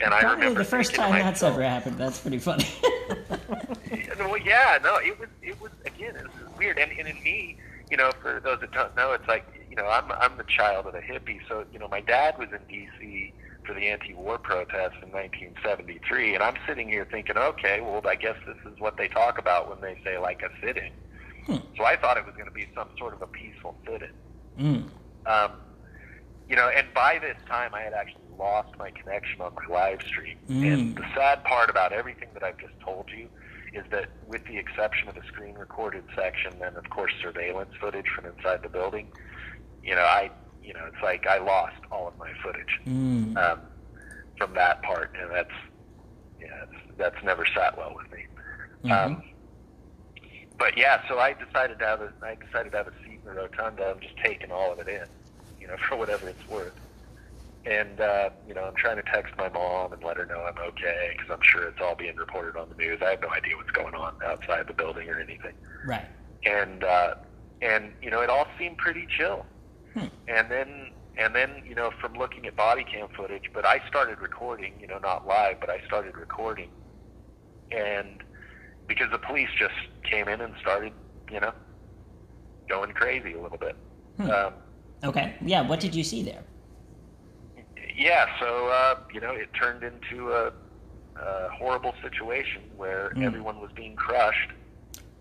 and 0.00 0.14
I 0.14 0.20
Probably 0.20 0.36
remember 0.36 0.60
the 0.60 0.64
first 0.64 0.94
time 0.94 1.12
that's 1.12 1.42
ever 1.42 1.62
happened. 1.62 1.98
That's 1.98 2.20
pretty 2.20 2.38
funny. 2.38 2.66
well, 4.18 4.38
yeah, 4.38 4.78
no, 4.82 4.96
it 4.96 5.18
was 5.18 5.28
it 5.42 5.60
was 5.60 5.72
again, 5.84 6.16
it 6.16 6.24
was 6.24 6.58
weird, 6.58 6.78
and, 6.78 6.90
and 6.92 7.08
in 7.08 7.22
me, 7.22 7.58
you 7.90 7.96
know, 7.96 8.10
for 8.22 8.40
those 8.42 8.60
that 8.60 8.72
don't 8.72 8.94
know, 8.96 9.12
it's 9.12 9.28
like 9.28 9.46
you 9.68 9.76
know, 9.76 9.88
I'm 9.88 10.10
I'm 10.12 10.36
the 10.36 10.44
child 10.44 10.86
of 10.86 10.94
a 10.94 11.00
hippie, 11.00 11.40
so 11.48 11.64
you 11.72 11.78
know, 11.78 11.88
my 11.88 12.00
dad 12.00 12.38
was 12.38 12.48
in 12.52 12.60
D.C. 12.68 13.32
for 13.66 13.74
the 13.74 13.88
anti-war 13.88 14.38
protests 14.38 14.96
in 15.02 15.10
1973, 15.10 16.34
and 16.34 16.42
I'm 16.42 16.54
sitting 16.66 16.88
here 16.88 17.06
thinking, 17.10 17.36
okay, 17.36 17.80
well, 17.80 18.00
I 18.06 18.14
guess 18.14 18.36
this 18.46 18.56
is 18.72 18.78
what 18.78 18.96
they 18.96 19.08
talk 19.08 19.38
about 19.38 19.68
when 19.68 19.80
they 19.80 20.00
say 20.04 20.18
like 20.18 20.42
a 20.42 20.48
sit-in. 20.64 20.92
Hmm. 21.46 21.56
So 21.76 21.84
I 21.84 21.96
thought 21.96 22.16
it 22.16 22.24
was 22.24 22.34
going 22.36 22.48
to 22.48 22.54
be 22.54 22.66
some 22.74 22.88
sort 22.98 23.12
of 23.14 23.22
a 23.22 23.26
peaceful 23.26 23.76
sit-in. 23.86 24.08
mm. 24.64 24.90
Um, 25.26 25.50
you 26.48 26.56
know, 26.56 26.68
and 26.68 26.86
by 26.94 27.18
this 27.18 27.36
time 27.48 27.74
I 27.74 27.80
had 27.80 27.92
actually 27.94 28.24
lost 28.38 28.68
my 28.78 28.90
connection 29.02 29.40
on 29.40 29.52
my 29.54 29.74
live 29.74 30.00
stream. 30.06 30.36
Mm. 30.48 30.72
And 30.72 30.96
the 30.96 31.04
sad 31.14 31.42
part 31.44 31.70
about 31.70 31.92
everything 31.92 32.28
that 32.34 32.42
I've 32.42 32.58
just 32.58 32.74
told 32.84 33.06
you 33.16 33.28
is 33.72 33.84
that 33.90 34.10
with 34.26 34.42
the 34.46 34.56
exception 34.58 35.08
of 35.08 35.14
the 35.14 35.22
screen 35.26 35.54
recorded 35.54 36.04
section 36.14 36.52
and 36.62 36.76
of 36.76 36.88
course 36.90 37.12
surveillance 37.22 37.70
footage 37.80 38.06
from 38.14 38.26
inside 38.26 38.60
the 38.62 38.68
building, 38.68 39.08
you 39.82 39.94
know, 39.94 40.02
I 40.02 40.30
you 40.62 40.72
know, 40.72 40.84
it's 40.86 41.02
like 41.02 41.26
I 41.26 41.38
lost 41.38 41.76
all 41.90 42.06
of 42.08 42.14
my 42.18 42.30
footage 42.42 42.80
Mm. 42.86 43.36
um, 43.36 43.60
from 44.38 44.54
that 44.54 44.82
part 44.82 45.12
and 45.20 45.30
that's 45.30 45.48
yeah, 46.40 46.46
it's, 46.64 46.98
that's 46.98 47.22
never 47.24 47.46
sat 47.54 47.76
well 47.78 47.94
with 47.94 48.10
me. 48.12 48.24
Mhm. 48.84 49.06
Um, 49.06 49.22
but 50.58 50.78
yeah, 50.78 51.02
so 51.08 51.18
I 51.18 51.32
decided 51.32 51.78
to 51.80 51.84
have 51.84 52.00
a, 52.00 52.12
I 52.22 52.36
decided 52.36 52.72
to 52.72 52.78
have 52.78 52.88
a 52.88 52.92
seat 53.04 53.20
in 53.22 53.24
the 53.24 53.32
rotunda. 53.32 53.86
I'm 53.86 54.00
just 54.00 54.16
taking 54.18 54.52
all 54.52 54.72
of 54.72 54.78
it 54.78 54.88
in, 54.88 55.04
you 55.60 55.66
know, 55.66 55.76
for 55.88 55.96
whatever 55.96 56.28
it's 56.28 56.48
worth. 56.48 56.74
And 57.66 58.00
uh, 58.00 58.30
you 58.46 58.54
know, 58.54 58.64
I'm 58.64 58.74
trying 58.74 58.96
to 58.96 59.02
text 59.02 59.34
my 59.38 59.48
mom 59.48 59.92
and 59.92 60.04
let 60.04 60.18
her 60.18 60.26
know 60.26 60.40
I'm 60.42 60.58
okay 60.58 61.14
because 61.16 61.30
I'm 61.30 61.42
sure 61.42 61.66
it's 61.66 61.80
all 61.80 61.94
being 61.94 62.16
reported 62.16 62.58
on 62.58 62.68
the 62.68 62.74
news. 62.74 63.00
I 63.00 63.10
have 63.10 63.22
no 63.22 63.30
idea 63.30 63.56
what's 63.56 63.70
going 63.70 63.94
on 63.94 64.14
outside 64.24 64.66
the 64.66 64.74
building 64.74 65.08
or 65.08 65.18
anything. 65.18 65.54
Right. 65.86 66.04
And 66.44 66.84
uh, 66.84 67.14
and 67.62 67.92
you 68.02 68.10
know, 68.10 68.20
it 68.20 68.28
all 68.28 68.46
seemed 68.58 68.76
pretty 68.76 69.06
chill. 69.16 69.46
Hmm. 69.94 70.06
And 70.28 70.50
then 70.50 70.90
and 71.16 71.34
then 71.34 71.62
you 71.66 71.74
know, 71.74 71.90
from 72.00 72.14
looking 72.14 72.46
at 72.46 72.54
body 72.54 72.84
cam 72.84 73.08
footage, 73.16 73.50
but 73.54 73.64
I 73.64 73.80
started 73.88 74.20
recording, 74.20 74.74
you 74.78 74.86
know, 74.86 74.98
not 74.98 75.26
live, 75.26 75.58
but 75.58 75.70
I 75.70 75.80
started 75.86 76.18
recording, 76.18 76.68
and 77.70 78.23
because 78.88 79.10
the 79.10 79.18
police 79.18 79.48
just 79.58 79.74
came 80.02 80.28
in 80.28 80.40
and 80.40 80.54
started, 80.60 80.92
you 81.30 81.40
know, 81.40 81.52
going 82.68 82.92
crazy 82.92 83.34
a 83.34 83.40
little 83.40 83.58
bit. 83.58 83.76
Hmm. 84.18 84.30
Um, 84.30 84.52
Okay. 85.02 85.34
Yeah. 85.44 85.60
What 85.68 85.80
did 85.80 85.94
you 85.94 86.02
see 86.02 86.22
there? 86.22 86.42
yeah, 87.96 88.26
so 88.40 88.68
uh, 88.68 88.96
you 89.12 89.20
know, 89.20 89.30
it 89.32 89.48
turned 89.54 89.82
into 89.84 90.32
a, 90.32 90.46
a 91.20 91.48
horrible 91.50 91.94
situation 92.02 92.62
where 92.76 93.10
Mm. 93.14 93.24
everyone 93.24 93.60
was 93.60 93.70
being 93.76 93.94
crushed 93.96 94.50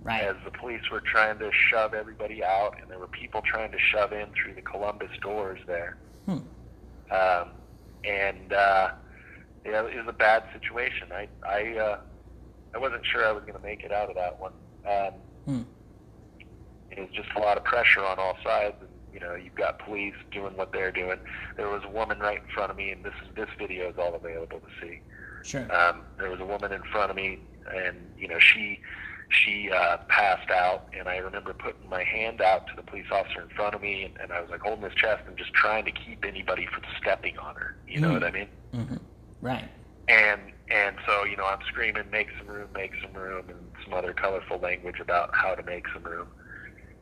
Right. 0.01 0.23
as 0.23 0.35
the 0.43 0.51
police 0.51 0.81
were 0.91 1.01
trying 1.01 1.37
to 1.39 1.51
shove 1.69 1.93
everybody 1.93 2.43
out, 2.43 2.75
and 2.81 2.89
there 2.89 2.97
were 2.99 3.07
people 3.07 3.41
trying 3.41 3.71
to 3.71 3.77
shove 3.79 4.11
in 4.11 4.27
through 4.33 4.53
the 4.55 4.61
Columbus 4.61 5.11
doors 5.21 5.59
there. 5.67 5.97
Hmm. 6.25 6.39
Um, 7.11 7.49
and 8.03 8.51
uh, 8.53 8.89
yeah, 9.65 9.85
it 9.85 9.95
was 9.97 10.07
a 10.07 10.13
bad 10.13 10.43
situation. 10.53 11.09
I 11.13 11.27
I 11.47 11.77
uh, 11.77 11.97
I 12.75 12.79
wasn't 12.79 13.05
sure 13.05 13.25
I 13.25 13.31
was 13.31 13.41
going 13.43 13.53
to 13.59 13.63
make 13.65 13.83
it 13.83 13.91
out 13.91 14.09
of 14.09 14.15
that 14.15 14.39
one. 14.39 14.53
Um, 14.87 15.13
Hmm. 15.45 15.61
it 16.91 16.99
was 16.99 17.09
just 17.15 17.29
a 17.35 17.39
lot 17.39 17.57
of 17.57 17.63
pressure 17.63 18.03
on 18.03 18.19
all 18.19 18.35
sides. 18.45 18.75
And, 18.79 18.89
you 19.11 19.19
know, 19.19 19.35
you've 19.35 19.55
got 19.55 19.79
police 19.79 20.13
doing 20.31 20.55
what 20.55 20.71
they're 20.73 20.91
doing. 20.91 21.19
There 21.57 21.69
was 21.69 21.81
a 21.83 21.89
woman 21.89 22.19
right 22.19 22.37
in 22.37 22.47
front 22.53 22.71
of 22.71 22.77
me, 22.77 22.91
and 22.91 23.03
this 23.03 23.13
is 23.21 23.29
this 23.35 23.49
video 23.59 23.89
is 23.89 23.95
all 23.97 24.15
available 24.15 24.59
to 24.59 24.67
see. 24.81 24.99
Sure. 25.43 25.67
Um, 25.73 26.03
there 26.17 26.29
was 26.29 26.39
a 26.39 26.45
woman 26.45 26.71
in 26.71 26.81
front 26.91 27.09
of 27.09 27.15
me, 27.17 27.39
and 27.75 28.11
you 28.17 28.27
know 28.27 28.39
she 28.39 28.79
she 29.29 29.71
uh, 29.71 29.97
passed 30.09 30.51
out, 30.51 30.85
and 30.97 31.07
I 31.09 31.17
remember 31.17 31.53
putting 31.53 31.89
my 31.89 32.03
hand 32.03 32.39
out 32.41 32.67
to 32.67 32.73
the 32.75 32.83
police 32.83 33.05
officer 33.11 33.41
in 33.41 33.49
front 33.49 33.73
of 33.75 33.81
me, 33.81 34.03
and, 34.03 34.13
and 34.21 34.31
I 34.31 34.39
was 34.41 34.49
like 34.51 34.61
holding 34.61 34.83
his 34.83 34.93
chest 34.93 35.23
and 35.27 35.35
just 35.37 35.53
trying 35.53 35.85
to 35.85 35.91
keep 35.91 36.23
anybody 36.25 36.67
from 36.71 36.83
stepping 37.01 37.37
on 37.39 37.55
her. 37.55 37.71
You 37.87 37.99
know 38.01 38.09
Mm. 38.09 38.13
what 38.13 38.23
I 38.23 38.31
mean? 38.31 38.47
hmm 38.73 38.95
Right. 39.41 39.69
And 40.07 40.52
and 40.69 40.95
so 41.05 41.25
you 41.25 41.37
know 41.37 41.45
I'm 41.45 41.59
screaming, 41.67 42.03
make 42.11 42.27
some 42.37 42.47
room, 42.47 42.69
make 42.73 42.91
some 43.01 43.13
room, 43.13 43.49
and 43.49 43.71
some 43.83 43.93
other 43.93 44.13
colorful 44.13 44.59
language 44.59 44.99
about 44.99 45.29
how 45.33 45.55
to 45.55 45.63
make 45.63 45.85
some 45.93 46.03
room. 46.03 46.27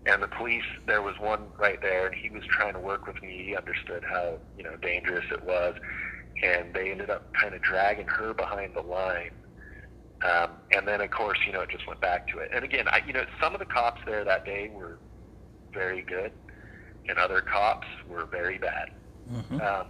And 0.05 0.23
the 0.23 0.27
police, 0.27 0.63
there 0.87 1.01
was 1.03 1.13
one 1.19 1.41
right 1.59 1.79
there, 1.81 2.07
and 2.07 2.15
he 2.15 2.29
was 2.29 2.43
trying 2.49 2.73
to 2.73 2.79
work 2.79 3.05
with 3.05 3.21
me. 3.21 3.43
He 3.45 3.55
understood 3.55 4.03
how 4.09 4.39
you 4.57 4.63
know 4.63 4.75
dangerous 4.81 5.25
it 5.31 5.43
was, 5.43 5.75
and 6.43 6.73
they 6.73 6.91
ended 6.91 7.09
up 7.09 7.31
kind 7.39 7.53
of 7.53 7.61
dragging 7.61 8.07
her 8.07 8.33
behind 8.33 8.73
the 8.75 8.81
line. 8.81 9.31
Um, 10.23 10.51
and 10.71 10.87
then, 10.87 11.01
of 11.01 11.09
course, 11.09 11.39
you 11.47 11.53
know, 11.53 11.61
it 11.61 11.69
just 11.69 11.87
went 11.87 11.99
back 11.99 12.27
to 12.29 12.39
it. 12.39 12.49
And 12.53 12.63
again, 12.63 12.85
I, 12.87 13.01
you 13.07 13.13
know, 13.13 13.25
some 13.41 13.53
of 13.53 13.59
the 13.59 13.65
cops 13.65 14.01
there 14.05 14.23
that 14.23 14.45
day 14.45 14.69
were 14.71 14.99
very 15.73 16.03
good, 16.03 16.31
and 17.07 17.17
other 17.17 17.41
cops 17.41 17.87
were 18.07 18.25
very 18.25 18.57
bad. 18.57 18.89
hmm 19.27 19.59
Um, 19.59 19.87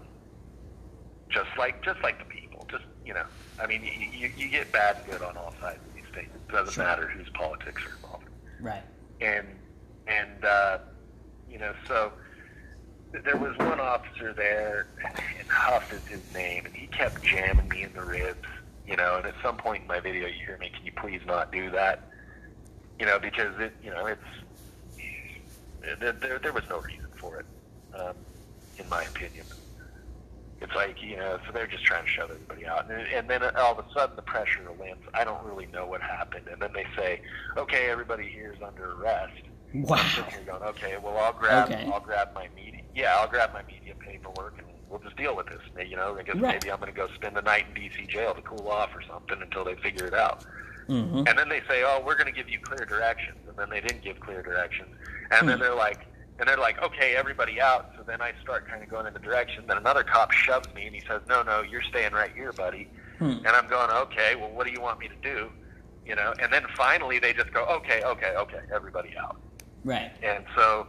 just 1.30 1.49
like 1.57 1.84
just 1.84 1.99
like 2.03 2.19
the 2.19 2.26
people, 2.26 2.67
just 2.69 2.84
you 3.05 3.13
know, 3.13 3.26
I 3.62 3.68
mean, 3.68 3.84
you, 3.84 4.07
you, 4.12 4.32
you 4.36 4.49
get 4.49 4.72
bad 4.72 4.97
and 4.97 5.05
good 5.05 5.22
on 5.22 5.38
all 5.38 5.53
sides 5.62 5.80
of 5.88 5.93
these 5.93 6.03
things. 6.14 6.30
It 6.34 6.51
doesn't 6.51 6.74
Sure. 6.74 6.84
matter 6.84 7.07
whose 7.07 7.30
politics 7.30 7.82
are 7.86 7.95
involved. 7.95 8.26
Right. 8.59 8.84
And 9.20 9.47
and 10.07 10.43
uh, 10.43 10.80
you 11.47 11.59
know, 11.59 11.74
so 11.88 12.12
there 13.24 13.38
was 13.38 13.55
one 13.59 13.80
officer 13.80 14.34
there, 14.34 14.88
and 15.39 15.47
Huff 15.47 15.93
is 15.93 16.01
his 16.07 16.22
name, 16.34 16.66
and 16.66 16.76
he 16.76 16.88
kept 16.88 17.24
jamming 17.24 17.70
me 17.70 17.84
in 17.84 17.93
the 17.93 18.03
ribs. 18.03 18.47
You 18.86 18.95
know, 18.97 19.18
and 19.18 19.26
at 19.28 19.36
some 19.43 19.57
point 19.57 19.84
in 19.84 19.88
my 19.88 19.99
video, 19.99 20.28
you 20.28 20.34
hear 20.45 20.57
me, 20.57 20.70
"Can 20.76 20.86
you 20.86 20.91
please 20.93 21.22
not 21.28 21.51
do 21.51 21.70
that?" 21.70 22.09
You 22.99 23.05
know, 23.05 23.20
because 23.20 23.53
it, 23.59 23.74
you 23.84 23.91
know, 23.91 24.07
it's 24.07 24.22
there, 25.99 26.14
there, 26.14 26.39
there 26.39 26.53
was 26.53 26.64
no 26.70 26.80
reason 26.80 27.07
for 27.20 27.39
it, 27.39 27.45
um, 27.99 28.16
in 28.78 28.89
my 28.89 29.03
opinion. 29.03 29.45
It's 30.62 30.76
like 30.76 31.01
you 31.01 31.18
know, 31.18 31.39
so 31.45 31.51
they're 31.51 31.66
just 31.68 31.84
trying 31.84 32.03
to 32.03 32.09
shove 32.09 32.30
everybody 32.30 32.66
out, 32.68 32.89
and, 32.89 33.01
and 33.07 33.28
then 33.28 33.41
all 33.57 33.74
of 33.74 33.80
a 33.80 33.86
sudden 33.97 34.16
the 34.16 34.22
pressure 34.22 34.62
lands. 34.80 35.01
I 35.16 35.24
don't 35.24 35.43
really 35.43 35.66
know 35.74 35.88
what 35.88 36.01
happened, 36.01 36.47
and 36.51 36.62
then 36.62 36.70
they 36.74 36.86
say, 36.95 37.20
"Okay, 37.57 37.89
everybody 37.89 38.30
here 38.30 38.53
is 38.53 38.62
under 38.66 38.91
arrest." 38.93 39.34
Wow. 39.74 39.97
I'm 39.97 40.09
sitting 40.09 40.30
here 40.32 40.43
going, 40.45 40.62
"Okay, 40.64 40.97
well 41.01 41.18
I'll 41.18 41.34
grab, 41.34 41.72
Okay. 41.72 41.89
I'll 41.91 41.99
grab 41.99 42.28
my 42.36 42.47
media, 42.55 42.82
yeah, 42.93 43.16
I'll 43.18 43.28
grab 43.28 43.51
my 43.53 43.64
media 43.64 43.93
paperwork, 44.05 44.55
and 44.59 44.68
we'll 44.88 44.99
just 44.99 45.18
deal 45.18 45.36
with 45.36 45.47
this." 45.47 45.62
You 45.89 45.95
know, 45.95 46.16
I 46.20 46.22
guess 46.22 46.36
Right. 46.36 46.53
maybe 46.62 46.72
I'm 46.72 46.80
going 46.80 46.91
to 46.93 46.95
go 46.97 47.07
spend 47.16 47.36
the 47.36 47.41
night 47.41 47.66
in 47.68 47.82
DC 47.82 48.07
jail 48.07 48.36
to 48.36 48.41
cool 48.43 48.68
off 48.70 48.89
or 48.93 49.01
something 49.01 49.41
until 49.41 49.64
they 49.66 49.76
figure 49.76 50.05
it 50.05 50.14
out. 50.14 50.43
hmm 50.86 51.24
And 51.26 51.38
then 51.39 51.49
they 51.49 51.62
say, 51.68 51.82
"Oh, 51.84 52.03
we're 52.05 52.16
going 52.16 52.28
to 52.32 52.38
give 52.38 52.49
you 52.49 52.59
clear 52.59 52.86
directions," 52.86 53.39
and 53.47 53.57
then 53.57 53.70
they 53.72 53.82
didn't 53.82 54.03
give 54.03 54.20
clear 54.20 54.43
directions. 54.43 54.89
And 55.32 55.47
then 55.49 55.57
Hmm. 55.57 55.64
they're 55.64 55.76
like, 55.76 56.01
and 56.42 56.50
they're 56.50 56.58
like, 56.58 56.82
"Okay, 56.82 57.16
everybody 57.16 57.62
out." 57.62 57.92
So 57.96 58.04
then 58.04 58.20
I 58.20 58.34
start 58.42 58.68
kind 58.68 58.82
of 58.82 58.89
going 58.89 59.06
in 59.06 59.14
the 59.14 59.20
direction. 59.20 59.64
Then 59.68 59.78
another 59.78 60.04
cop 60.04 60.32
shoves 60.32 60.68
me, 60.74 60.88
and 60.88 60.96
he 60.96 61.02
says, 61.08 61.22
"No, 61.30 61.44
no, 61.44 61.62
you're 61.62 61.84
staying 61.84 62.14
right 62.14 62.34
here, 62.34 62.52
buddy." 62.52 62.89
Hmm. 63.20 63.46
And 63.46 63.50
I'm 63.50 63.68
going, 63.70 63.92
"Okay, 63.92 64.36
well, 64.36 64.50
what 64.50 64.66
do 64.66 64.74
you 64.74 64.82
want 64.82 65.00
me 65.00 65.08
to 65.08 65.16
do?" 65.22 65.52
You 66.04 66.16
know. 66.16 66.34
And 66.42 66.52
then 66.52 66.66
finally 66.76 67.20
they 67.20 67.32
just 67.32 67.54
go, 67.54 67.64
"Okay, 67.66 68.04
okay, 68.04 68.34
okay, 68.36 68.62
everybody 68.74 69.16
out." 69.16 69.39
Right. 69.84 70.12
And 70.24 70.44
so, 70.56 70.88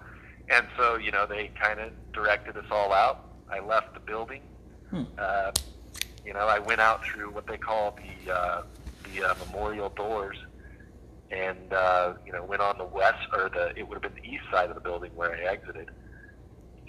and 0.48 0.66
so, 0.78 0.96
you 0.96 1.10
know, 1.10 1.26
they 1.26 1.50
kind 1.60 1.80
of 1.80 1.92
directed 2.12 2.56
us 2.56 2.64
all 2.70 2.92
out. 2.92 3.26
I 3.50 3.60
left 3.60 3.92
the 3.92 4.00
building. 4.00 4.42
Hmm. 4.90 5.04
Uh, 5.18 5.52
you 6.24 6.32
know, 6.32 6.46
I 6.46 6.60
went 6.60 6.80
out 6.80 7.04
through 7.04 7.30
what 7.30 7.46
they 7.46 7.58
call 7.58 7.98
the 8.24 8.32
uh, 8.32 8.62
the 9.04 9.24
uh, 9.24 9.34
memorial 9.46 9.90
doors, 9.90 10.38
and 11.32 11.72
uh, 11.72 12.12
you 12.26 12.32
know, 12.32 12.44
went 12.44 12.60
on 12.60 12.76
the 12.78 12.84
west 12.84 13.26
or 13.32 13.48
the 13.48 13.72
it 13.76 13.88
would 13.88 14.02
have 14.02 14.14
been 14.14 14.22
the 14.22 14.28
east 14.28 14.44
side 14.52 14.68
of 14.68 14.74
the 14.74 14.80
building 14.80 15.10
where 15.16 15.34
I 15.34 15.40
exited. 15.52 15.90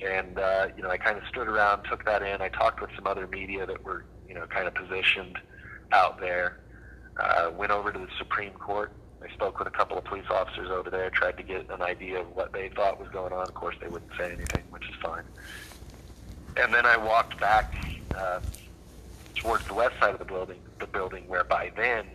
And 0.05 0.37
uh, 0.37 0.67
you 0.75 0.83
know, 0.83 0.89
I 0.89 0.97
kind 0.97 1.17
of 1.17 1.23
stood 1.29 1.47
around, 1.47 1.85
took 1.85 2.03
that 2.05 2.21
in. 2.21 2.41
I 2.41 2.49
talked 2.49 2.81
with 2.81 2.89
some 2.95 3.07
other 3.07 3.25
media 3.25 3.65
that 3.65 3.83
were 3.83 4.03
you 4.27 4.35
know 4.35 4.45
kind 4.47 4.67
of 4.67 4.75
positioned 4.75 5.39
out 5.91 6.19
there. 6.19 6.59
Uh, 7.17 7.51
went 7.55 7.71
over 7.71 7.91
to 7.91 7.99
the 7.99 8.07
Supreme 8.17 8.53
Court. 8.53 8.91
I 9.23 9.31
spoke 9.33 9.59
with 9.59 9.67
a 9.67 9.71
couple 9.71 9.97
of 9.97 10.03
police 10.03 10.25
officers 10.29 10.69
over 10.69 10.89
there, 10.89 11.09
tried 11.09 11.37
to 11.37 11.43
get 11.43 11.69
an 11.69 11.81
idea 11.81 12.19
of 12.19 12.35
what 12.35 12.51
they 12.51 12.67
thought 12.69 12.99
was 12.99 13.07
going 13.09 13.31
on. 13.31 13.43
Of 13.43 13.53
course, 13.53 13.75
they 13.79 13.87
wouldn't 13.87 14.11
say 14.17 14.33
anything, 14.33 14.63
which 14.69 14.83
is 14.89 14.95
fine. 15.01 15.23
And 16.57 16.73
then 16.73 16.85
I 16.85 16.97
walked 16.97 17.39
back 17.39 17.73
uh, 18.17 18.41
towards 19.35 19.65
the 19.67 19.75
west 19.75 19.97
side 20.01 20.11
of 20.11 20.19
the 20.19 20.25
building, 20.25 20.59
the 20.79 20.87
building 20.87 21.23
where 21.27 21.45
by 21.45 21.71
then, 21.77 22.05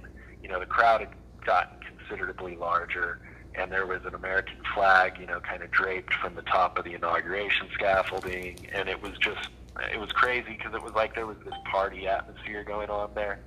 you 0.43 0.49
know, 0.49 0.61
the 0.61 0.67
crowd 0.67 1.01
had 1.01 1.11
gotten 1.49 1.78
considerably 2.09 2.57
larger, 2.57 3.19
and 3.55 3.71
there 3.73 3.87
was 3.87 4.01
an 4.05 4.15
American 4.15 4.59
flag, 4.75 5.13
you 5.21 5.27
know, 5.27 5.41
kind 5.41 5.63
of 5.63 5.71
draped 5.71 6.13
from 6.15 6.35
the 6.35 6.43
top 6.43 6.79
of 6.79 6.85
the 6.85 6.95
inauguration 6.95 7.69
scaffolding, 7.75 8.67
and 8.75 8.89
it 8.89 9.03
was 9.03 9.13
just, 9.19 9.49
it 9.93 9.99
was 9.99 10.13
crazy 10.13 10.53
because 10.53 10.75
it 10.75 10.83
was 10.83 10.95
like 10.95 11.15
there 11.15 11.27
was 11.27 11.37
this 11.45 11.55
party 11.71 12.07
atmosphere 12.07 12.65
going 12.65 12.91
on 12.91 13.11
there. 13.15 13.41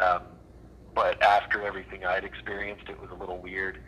Um, 0.00 0.22
but 0.94 1.22
after 1.22 1.62
everything 1.62 2.04
I'd 2.04 2.24
experienced, 2.24 2.84
it 2.88 3.00
was 3.00 3.10
a 3.10 3.14
little 3.14 3.38
weird. 3.38 3.78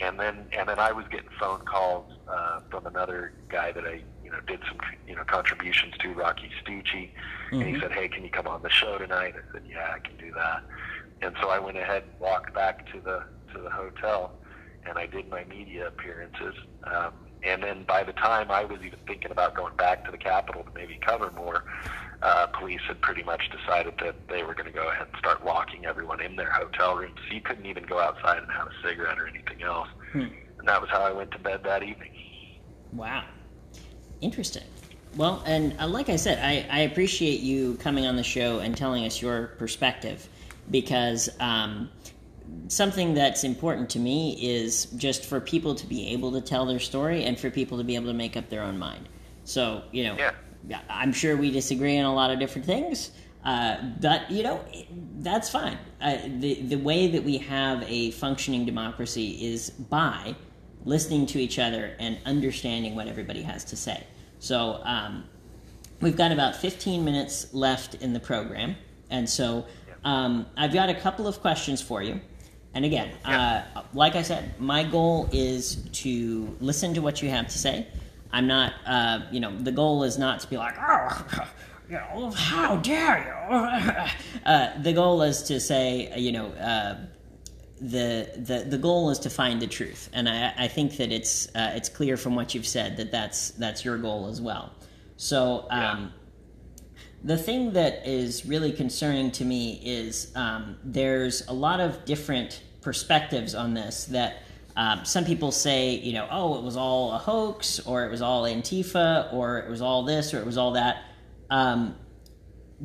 And 0.00 0.18
then, 0.18 0.46
and 0.58 0.68
then 0.68 0.78
I 0.78 0.90
was 0.90 1.04
getting 1.10 1.28
phone 1.38 1.60
calls 1.60 2.06
uh, 2.26 2.60
from 2.70 2.86
another 2.86 3.32
guy 3.50 3.72
that 3.72 3.84
I, 3.84 4.02
you 4.24 4.30
know, 4.30 4.38
did 4.46 4.60
some, 4.66 4.78
you 5.06 5.14
know, 5.14 5.22
contributions 5.24 5.92
to, 6.00 6.14
Rocky 6.14 6.50
Stucci, 6.64 7.10
and 7.52 7.62
he 7.68 7.74
Mhm. 7.74 7.80
said, 7.82 7.92
"Hey, 7.92 8.08
can 8.08 8.24
you 8.24 8.30
come 8.30 8.46
on 8.48 8.62
the 8.62 8.70
show 8.70 8.96
tonight?" 8.96 9.34
I 9.36 9.52
said, 9.52 9.62
"Yeah, 9.66 9.92
I 9.94 9.98
can 9.98 10.16
do 10.16 10.32
that." 10.32 10.64
And 11.22 11.34
so 11.40 11.48
I 11.48 11.58
went 11.58 11.76
ahead 11.78 12.02
and 12.02 12.20
walked 12.20 12.52
back 12.52 12.90
to 12.92 13.00
the 13.00 13.22
to 13.54 13.62
the 13.62 13.70
hotel, 13.70 14.32
and 14.86 14.98
I 14.98 15.06
did 15.06 15.28
my 15.28 15.44
media 15.44 15.86
appearances. 15.88 16.54
Um, 16.84 17.12
and 17.44 17.62
then 17.62 17.84
by 17.84 18.02
the 18.02 18.12
time 18.12 18.50
I 18.50 18.64
was 18.64 18.80
even 18.84 18.98
thinking 19.06 19.30
about 19.30 19.54
going 19.54 19.76
back 19.76 20.04
to 20.04 20.10
the 20.10 20.18
Capitol 20.18 20.64
to 20.64 20.70
maybe 20.74 20.98
cover 21.04 21.30
more, 21.32 21.64
uh, 22.22 22.46
police 22.46 22.80
had 22.86 23.00
pretty 23.00 23.22
much 23.22 23.42
decided 23.50 23.94
that 23.98 24.28
they 24.28 24.42
were 24.42 24.54
going 24.54 24.66
to 24.66 24.72
go 24.72 24.88
ahead 24.88 25.08
and 25.08 25.16
start 25.18 25.44
locking 25.44 25.84
everyone 25.84 26.20
in 26.20 26.36
their 26.36 26.50
hotel 26.50 26.96
rooms. 26.96 27.18
So 27.28 27.34
you 27.34 27.40
couldn't 27.40 27.66
even 27.66 27.84
go 27.84 27.98
outside 27.98 28.38
and 28.38 28.50
have 28.52 28.68
a 28.68 28.88
cigarette 28.88 29.18
or 29.18 29.26
anything 29.26 29.62
else. 29.62 29.88
Hmm. 30.12 30.26
And 30.58 30.68
that 30.68 30.80
was 30.80 30.88
how 30.90 31.00
I 31.00 31.12
went 31.12 31.32
to 31.32 31.38
bed 31.38 31.62
that 31.64 31.82
evening. 31.82 32.12
Wow. 32.92 33.24
Interesting. 34.20 34.62
Well, 35.16 35.42
and 35.44 35.74
uh, 35.78 35.88
like 35.88 36.08
I 36.08 36.16
said, 36.16 36.38
I, 36.38 36.66
I 36.70 36.80
appreciate 36.82 37.40
you 37.40 37.74
coming 37.74 38.06
on 38.06 38.16
the 38.16 38.22
show 38.22 38.60
and 38.60 38.76
telling 38.76 39.04
us 39.04 39.20
your 39.20 39.48
perspective 39.58 40.28
because 40.70 41.28
um, 41.40 41.90
something 42.68 43.14
that's 43.14 43.44
important 43.44 43.90
to 43.90 43.98
me 43.98 44.38
is 44.40 44.86
just 44.96 45.24
for 45.26 45.40
people 45.40 45.74
to 45.74 45.86
be 45.86 46.08
able 46.08 46.32
to 46.32 46.40
tell 46.40 46.66
their 46.66 46.78
story 46.78 47.24
and 47.24 47.38
for 47.38 47.50
people 47.50 47.78
to 47.78 47.84
be 47.84 47.94
able 47.94 48.06
to 48.06 48.14
make 48.14 48.36
up 48.36 48.48
their 48.48 48.62
own 48.62 48.78
mind. 48.78 49.08
So, 49.44 49.82
you 49.92 50.04
know, 50.04 50.16
Yeah. 50.68 50.80
I'm 50.88 51.12
sure 51.12 51.36
we 51.36 51.50
disagree 51.50 51.98
on 51.98 52.04
a 52.04 52.14
lot 52.14 52.30
of 52.30 52.38
different 52.38 52.66
things, 52.66 53.10
Uh, 53.44 53.76
but 54.00 54.30
you 54.30 54.44
know 54.44 54.60
that's 55.18 55.50
fine. 55.50 55.76
Uh, 56.00 56.16
the 56.38 56.62
the 56.62 56.76
way 56.76 57.08
that 57.08 57.24
we 57.24 57.38
have 57.38 57.82
a 57.88 58.12
functioning 58.12 58.64
democracy 58.64 59.30
is 59.52 59.70
by 59.70 60.34
listening 60.84 61.26
to 61.26 61.40
each 61.40 61.58
other 61.58 61.96
and 61.98 62.18
understanding 62.24 62.94
what 62.94 63.08
everybody 63.08 63.42
has 63.42 63.64
to 63.64 63.76
say. 63.76 64.04
So 64.38 64.80
um, 64.84 65.24
we've 66.00 66.16
got 66.16 66.30
about 66.32 66.54
15 66.56 67.04
minutes 67.04 67.52
left 67.52 67.94
in 67.96 68.12
the 68.12 68.20
program, 68.20 68.76
and 69.10 69.28
so 69.28 69.66
um, 70.04 70.46
I've 70.56 70.72
got 70.72 70.88
a 70.88 70.94
couple 70.94 71.26
of 71.26 71.40
questions 71.40 71.80
for 71.80 72.02
you. 72.02 72.20
And 72.74 72.84
again, 72.84 73.12
uh, 73.24 73.64
like 73.92 74.14
I 74.14 74.22
said, 74.22 74.58
my 74.58 74.82
goal 74.82 75.28
is 75.32 75.76
to 75.92 76.56
listen 76.60 76.94
to 76.94 77.02
what 77.02 77.20
you 77.22 77.28
have 77.28 77.48
to 77.48 77.58
say. 77.58 77.86
I'm 78.32 78.46
not, 78.46 78.72
uh, 78.86 79.20
you 79.30 79.40
know, 79.40 79.54
the 79.58 79.72
goal 79.72 80.04
is 80.04 80.16
not 80.18 80.40
to 80.40 80.48
be 80.48 80.56
like, 80.56 80.74
oh, 80.80 81.26
you 81.88 81.96
know, 81.96 82.30
how 82.30 82.76
dare 82.76 83.18
you? 83.18 83.56
uh, 84.46 84.82
the 84.82 84.92
goal 84.94 85.22
is 85.22 85.42
to 85.44 85.60
say, 85.60 86.10
uh, 86.10 86.16
you 86.16 86.32
know, 86.32 86.46
uh, 86.52 86.96
the, 87.82 88.30
the 88.36 88.64
the 88.68 88.78
goal 88.78 89.10
is 89.10 89.18
to 89.18 89.28
find 89.28 89.60
the 89.60 89.66
truth, 89.66 90.08
and 90.12 90.28
I, 90.28 90.54
I 90.56 90.68
think 90.68 90.96
that 90.98 91.10
it's 91.10 91.48
uh, 91.56 91.72
it's 91.74 91.88
clear 91.88 92.16
from 92.16 92.36
what 92.36 92.54
you've 92.54 92.66
said 92.66 92.96
that 92.98 93.10
that's 93.10 93.50
that's 93.50 93.84
your 93.84 93.98
goal 93.98 94.28
as 94.28 94.40
well. 94.40 94.72
So 95.16 95.66
um, 95.68 96.12
the 97.24 97.36
thing 97.36 97.72
that 97.72 98.06
is 98.06 98.44
really 98.44 98.72
concerning 98.72 99.30
to 99.32 99.44
me 99.44 99.80
is 99.84 100.32
um, 100.34 100.76
there's 100.82 101.46
a 101.48 101.52
lot 101.52 101.80
of 101.80 102.04
different 102.04 102.62
perspectives 102.80 103.54
on 103.54 103.74
this 103.74 104.06
that 104.06 104.42
um, 104.74 105.04
some 105.04 105.24
people 105.24 105.52
say, 105.52 105.94
you 105.96 106.14
know, 106.14 106.26
oh, 106.30 106.58
it 106.58 106.64
was 106.64 106.76
all 106.76 107.12
a 107.12 107.18
hoax, 107.18 107.78
or 107.80 108.04
it 108.06 108.10
was 108.10 108.22
all 108.22 108.44
Antifa, 108.44 109.32
or 109.32 109.58
it 109.58 109.68
was 109.68 109.82
all 109.82 110.02
this, 110.02 110.32
or 110.32 110.40
it 110.40 110.46
was 110.46 110.56
all 110.56 110.72
that. 110.72 111.04
Um, 111.50 111.94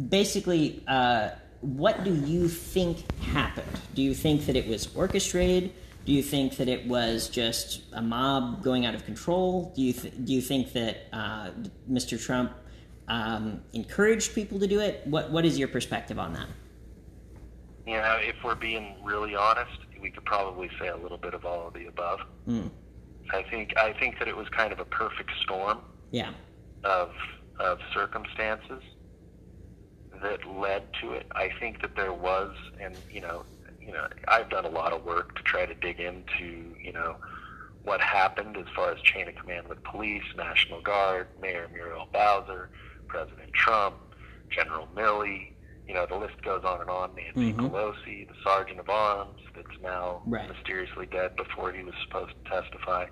basically, 0.09 0.83
uh, 0.87 1.29
what 1.61 2.03
do 2.03 2.13
you 2.13 2.47
think 2.47 3.09
happened? 3.21 3.67
Do 3.95 4.01
you 4.01 4.13
think 4.13 4.45
that 4.45 4.55
it 4.55 4.67
was 4.67 4.93
orchestrated? 4.95 5.71
Do 6.05 6.11
you 6.11 6.21
think 6.21 6.57
that 6.57 6.67
it 6.67 6.85
was 6.87 7.29
just 7.29 7.81
a 7.93 8.01
mob 8.01 8.63
going 8.63 8.85
out 8.85 8.93
of 8.93 9.05
control? 9.05 9.73
Do 9.75 9.81
you 9.81 9.93
th- 9.93 10.13
do 10.23 10.33
you 10.33 10.41
think 10.41 10.73
that 10.73 11.07
uh, 11.11 11.51
Mr. 11.89 12.21
Trump 12.21 12.51
um, 13.07 13.61
encouraged 13.73 14.35
people 14.35 14.59
to 14.59 14.67
do 14.67 14.79
it? 14.79 15.01
What 15.05 15.31
what 15.31 15.45
is 15.45 15.57
your 15.57 15.67
perspective 15.67 16.19
on 16.19 16.33
that? 16.33 16.47
You 17.85 17.93
know, 17.93 18.17
if 18.19 18.35
we're 18.43 18.55
being 18.55 18.95
really 19.03 19.35
honest, 19.35 19.79
we 20.01 20.09
could 20.09 20.25
probably 20.25 20.69
say 20.79 20.89
a 20.89 20.97
little 20.97 21.17
bit 21.17 21.33
of 21.33 21.45
all 21.45 21.67
of 21.67 21.73
the 21.73 21.87
above. 21.87 22.19
Mm, 22.47 22.69
I 23.31 23.43
think 23.43 23.77
I 23.77 23.93
think 23.93 24.19
that 24.19 24.27
it 24.27 24.35
was 24.35 24.49
kind 24.49 24.73
of 24.73 24.79
a 24.79 24.85
perfect 24.85 25.31
storm 25.41 25.79
yeah. 26.11 26.31
of 26.83 27.11
of 27.59 27.79
circumstances 27.93 28.83
that 30.21 30.45
led 30.47 30.83
to 31.01 31.13
it. 31.13 31.27
I 31.35 31.49
think 31.59 31.81
that 31.81 31.95
there 31.95 32.13
was, 32.13 32.55
and 32.79 32.95
you 33.11 33.21
know, 33.21 33.45
you 33.79 33.93
know, 33.93 34.07
I've 34.27 34.49
done 34.49 34.65
a 34.65 34.69
lot 34.69 34.93
of 34.93 35.05
work 35.05 35.35
to 35.37 35.43
try 35.43 35.65
to 35.65 35.73
dig 35.75 35.99
into, 35.99 36.75
you 36.81 36.91
know, 36.91 37.15
what 37.83 38.01
happened 38.01 38.57
as 38.57 38.65
far 38.75 38.91
as 38.91 39.01
chain 39.01 39.27
of 39.29 39.35
command 39.35 39.67
with 39.67 39.81
police, 39.83 40.23
National 40.35 40.81
Guard, 40.81 41.27
Mayor 41.41 41.69
Muriel 41.71 42.07
Bowser, 42.11 42.69
President 43.11 43.51
Trump, 43.53 43.95
General 44.49 44.87
Milley. 44.95 45.53
You 45.87 45.93
know, 45.93 46.05
the 46.05 46.17
list 46.17 46.41
goes 46.43 46.63
on 46.65 46.81
and 46.81 46.89
on. 46.89 47.15
Nancy 47.15 47.53
Mhm. 47.53 47.69
Pelosi, 47.71 48.27
the 48.27 48.33
sergeant 48.43 48.79
of 48.79 48.89
arms 48.89 49.41
that's 49.55 49.79
now 49.81 50.21
Right. 50.25 50.47
mysteriously 50.49 51.05
dead 51.05 51.35
before 51.37 51.71
he 51.71 51.83
was 51.83 51.95
supposed 52.03 52.33
to 52.43 52.49
testify. 52.49 53.05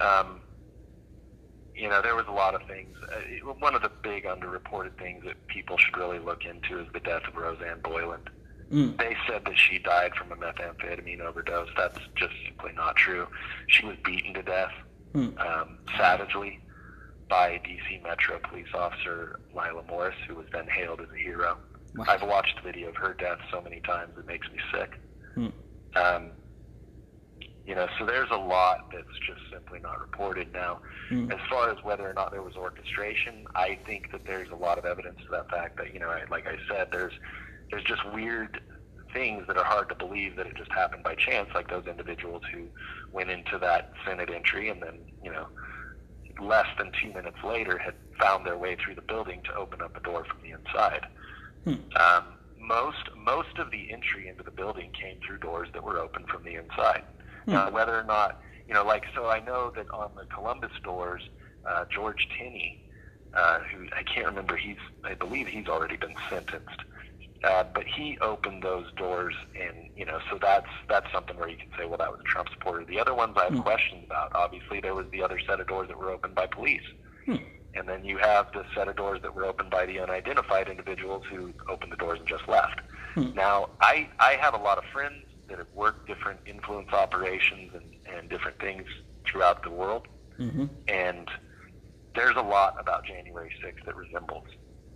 Um, 0.00 0.40
you 1.74 1.88
know, 1.88 2.00
there 2.02 2.14
was 2.14 2.26
a 2.28 2.32
lot 2.32 2.54
of 2.54 2.62
things. 2.68 2.96
Uh, 3.12 3.20
one 3.58 3.74
of 3.74 3.82
the 3.82 3.88
big 3.88 4.24
underreported 4.24 4.96
things 4.98 5.24
that 5.24 5.44
people 5.48 5.76
should 5.76 5.96
really 5.96 6.18
look 6.20 6.44
into 6.44 6.78
is 6.78 6.86
the 6.92 7.00
death 7.00 7.22
of 7.26 7.34
Rosanne 7.34 7.80
Boyland. 7.82 8.30
Mm, 8.70 8.96
They 8.98 9.16
said 9.26 9.44
that 9.44 9.58
she 9.58 9.78
died 9.78 10.14
from 10.14 10.32
a 10.32 10.36
methamphetamine 10.36 11.20
overdose. 11.20 11.68
That's 11.76 11.98
just 12.14 12.34
simply 12.46 12.72
not 12.72 12.96
true. 12.96 13.26
She 13.68 13.84
was 13.86 13.96
beaten 14.04 14.34
to 14.34 14.42
death 14.42 14.72
Hmm. 15.12 15.36
um, 15.38 15.78
savagely 15.98 16.60
by 17.32 17.58
DC 17.64 18.02
Metro 18.02 18.38
police 18.46 18.66
officer 18.74 19.40
Lila 19.54 19.82
Morris, 19.88 20.14
who 20.28 20.34
was 20.34 20.44
then 20.52 20.66
hailed 20.68 21.00
as 21.00 21.06
a 21.14 21.16
hero. 21.16 21.56
Wow. 21.96 22.04
I've 22.06 22.22
watched 22.22 22.56
the 22.56 22.70
video 22.70 22.90
of 22.90 22.96
her 22.96 23.14
death 23.14 23.38
so 23.50 23.62
many 23.62 23.80
times 23.80 24.10
it 24.18 24.26
makes 24.26 24.46
me 24.50 24.58
sick. 24.70 25.00
Hmm. 25.34 25.46
Um, 25.96 26.30
you 27.66 27.74
know, 27.74 27.88
so 27.98 28.04
there's 28.04 28.28
a 28.30 28.36
lot 28.36 28.90
that's 28.92 29.18
just 29.26 29.40
simply 29.50 29.78
not 29.80 29.98
reported 29.98 30.52
now. 30.52 30.80
Hmm. 31.08 31.32
As 31.32 31.38
far 31.48 31.70
as 31.70 31.82
whether 31.82 32.06
or 32.06 32.12
not 32.12 32.32
there 32.32 32.42
was 32.42 32.54
orchestration, 32.54 33.46
I 33.54 33.78
think 33.86 34.12
that 34.12 34.26
there's 34.26 34.50
a 34.50 34.56
lot 34.56 34.76
of 34.76 34.84
evidence 34.84 35.16
to 35.24 35.30
that 35.30 35.48
fact 35.48 35.78
that 35.78 35.94
you 35.94 36.00
know, 36.00 36.10
I- 36.10 36.24
like 36.30 36.46
I 36.46 36.56
said, 36.68 36.88
there's 36.92 37.14
there's 37.70 37.84
just 37.84 38.02
weird 38.12 38.60
things 39.14 39.46
that 39.46 39.56
are 39.56 39.64
hard 39.64 39.88
to 39.88 39.94
believe 39.94 40.36
that 40.36 40.46
it 40.46 40.54
just 40.56 40.72
happened 40.72 41.02
by 41.02 41.14
chance, 41.14 41.48
like 41.54 41.70
those 41.70 41.86
individuals 41.86 42.42
who 42.52 42.66
went 43.10 43.30
into 43.30 43.56
that 43.58 43.92
Senate 44.06 44.28
entry 44.28 44.68
and 44.68 44.82
then 44.82 44.98
you 45.24 45.32
know, 45.32 45.46
less 46.42 46.66
than 46.78 46.90
two 47.00 47.12
minutes 47.12 47.38
later 47.44 47.78
had 47.78 47.94
found 48.18 48.46
their 48.46 48.58
way 48.58 48.76
through 48.76 48.94
the 48.94 49.02
building 49.02 49.40
to 49.44 49.54
open 49.54 49.80
up 49.80 49.96
a 49.96 50.00
door 50.00 50.24
from 50.24 50.38
the 50.42 50.50
inside. 50.50 51.06
Hmm. 51.64 51.74
Um, 52.00 52.24
most 52.58 53.10
most 53.16 53.58
of 53.58 53.70
the 53.70 53.90
entry 53.92 54.28
into 54.28 54.42
the 54.42 54.50
building 54.50 54.90
came 54.92 55.16
through 55.26 55.38
doors 55.38 55.68
that 55.72 55.82
were 55.82 55.98
open 55.98 56.24
from 56.26 56.44
the 56.44 56.54
inside. 56.54 57.02
Now, 57.46 57.70
whether 57.70 57.98
or 57.98 58.04
not 58.04 58.40
you 58.68 58.74
know, 58.74 58.84
like, 58.84 59.04
so 59.14 59.26
I 59.26 59.40
know 59.40 59.72
that 59.76 59.90
on 59.92 60.10
the 60.16 60.24
Columbus 60.26 60.70
doors, 60.82 61.22
uh, 61.68 61.84
George 61.90 62.28
Tenney, 62.38 62.78
uh, 63.34 63.60
who 63.60 63.86
I 63.96 64.02
can't 64.02 64.26
remember, 64.26 64.56
he's 64.56 64.76
I 65.04 65.14
believe 65.14 65.46
he's 65.46 65.66
already 65.66 65.96
been 65.96 66.14
sentenced. 66.30 66.80
Uh, 67.44 67.64
but 67.74 67.84
he 67.96 68.16
opened 68.20 68.62
those 68.62 68.86
doors, 68.96 69.34
and 69.60 69.88
you 69.96 70.04
know, 70.04 70.18
so 70.30 70.38
that's 70.40 70.66
that's 70.88 71.06
something 71.12 71.36
where 71.36 71.48
you 71.48 71.56
can 71.56 71.68
say, 71.78 71.84
well, 71.86 71.98
that 71.98 72.10
was 72.10 72.20
a 72.20 72.28
Trump 72.28 72.48
supporter. 72.50 72.84
The 72.84 73.00
other 73.00 73.14
ones 73.14 73.34
I 73.36 73.44
have 73.44 73.54
questions 73.62 74.04
about. 74.06 74.30
Obviously, 74.34 74.80
there 74.80 74.94
was 74.94 75.06
the 75.12 75.22
other 75.22 75.40
set 75.48 75.58
of 75.58 75.66
doors 75.66 75.88
that 75.88 75.98
were 75.98 76.10
opened 76.10 76.36
by 76.36 76.46
police, 76.46 76.82
and 77.74 77.88
then 77.88 78.04
you 78.04 78.18
have 78.18 78.46
the 78.54 78.64
set 78.76 78.86
of 78.86 78.94
doors 78.96 79.20
that 79.22 79.34
were 79.34 79.44
opened 79.44 79.70
by 79.70 79.86
the 79.86 79.98
unidentified 79.98 80.68
individuals 80.68 81.22
who 81.30 81.52
opened 81.68 81.90
the 81.90 81.96
doors 81.96 82.18
and 82.20 82.28
just 82.28 82.46
left. 82.48 82.80
Now, 83.34 83.70
I 83.80 84.08
I 84.20 84.36
have 84.40 84.54
a 84.54 84.58
lot 84.58 84.78
of 84.78 84.84
friends 84.92 85.24
that 85.48 85.58
have 85.58 85.66
worked 85.74 86.06
different 86.06 86.38
influence 86.46 86.92
operations 86.92 87.72
and, 87.74 88.16
and 88.16 88.30
different 88.30 88.58
things 88.60 88.84
throughout 89.26 89.62
the 89.64 89.70
world, 89.70 90.06
Mhm. 90.38 90.68
and 90.86 91.28
there's 92.14 92.36
a 92.36 92.42
lot 92.42 92.74
about 92.78 93.04
January 93.04 93.50
6th 93.62 93.84
that 93.86 93.96
resembles 93.96 94.44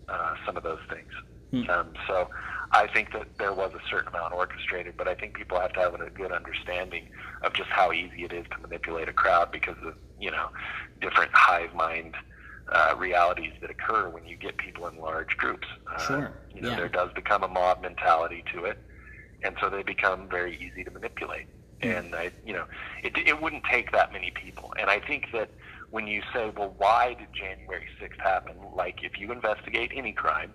uh, 0.08 0.34
some 0.46 0.56
of 0.56 0.62
those 0.62 0.78
things. 0.88 1.10
Um, 1.54 1.92
so 2.06 2.28
I 2.72 2.86
think 2.88 3.12
that 3.12 3.28
there 3.38 3.52
was 3.52 3.72
a 3.74 3.80
certain 3.90 4.08
amount 4.08 4.34
orchestrated, 4.34 4.94
but 4.96 5.08
I 5.08 5.14
think 5.14 5.34
people 5.34 5.58
have 5.60 5.72
to 5.74 5.80
have 5.80 5.94
a 5.94 6.10
good 6.10 6.32
understanding 6.32 7.08
of 7.42 7.54
just 7.54 7.70
how 7.70 7.92
easy 7.92 8.24
it 8.24 8.32
is 8.32 8.44
to 8.54 8.60
manipulate 8.60 9.08
a 9.08 9.12
crowd 9.12 9.50
because 9.52 9.76
of 9.84 9.94
you 10.18 10.30
know 10.30 10.48
different 11.00 11.30
hive 11.32 11.74
mind 11.74 12.14
uh, 12.72 12.94
realities 12.98 13.52
that 13.60 13.70
occur 13.70 14.08
when 14.08 14.24
you 14.26 14.36
get 14.36 14.58
people 14.58 14.86
in 14.88 14.98
large 14.98 15.36
groups. 15.36 15.68
Uh, 15.94 15.98
Sure. 16.06 16.32
You 16.52 16.62
know, 16.62 16.70
Yeah. 16.70 16.76
there 16.76 16.88
does 16.88 17.10
become 17.14 17.42
a 17.44 17.48
mob 17.48 17.80
mentality 17.82 18.42
to 18.52 18.64
it, 18.64 18.78
and 19.42 19.56
so 19.60 19.70
they 19.70 19.82
become 19.82 20.28
very 20.28 20.56
easy 20.56 20.82
to 20.84 20.90
manipulate. 20.90 21.46
And 21.82 22.14
I, 22.14 22.32
you 22.44 22.54
know, 22.54 22.64
it, 23.04 23.16
it 23.18 23.40
wouldn't 23.40 23.64
take 23.70 23.92
that 23.92 24.10
many 24.10 24.30
people. 24.30 24.72
And 24.80 24.88
I 24.90 24.98
think 24.98 25.26
that 25.34 25.50
when 25.90 26.06
you 26.06 26.22
say, 26.32 26.50
well, 26.56 26.74
why 26.78 27.14
did 27.18 27.28
January 27.38 27.86
6th 28.00 28.18
happen? 28.18 28.56
Like, 28.74 28.96
if 29.02 29.20
you 29.20 29.30
investigate 29.30 29.92
any 29.94 30.12
crime, 30.12 30.54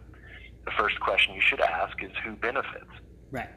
the 0.66 0.72
first 0.78 1.00
question 1.00 1.34
you 1.36 1.42
should 1.42 1.62
ask 1.62 2.02
is 2.04 2.12
who 2.24 2.36
benefits. 2.36 2.92
Right. 3.32 3.50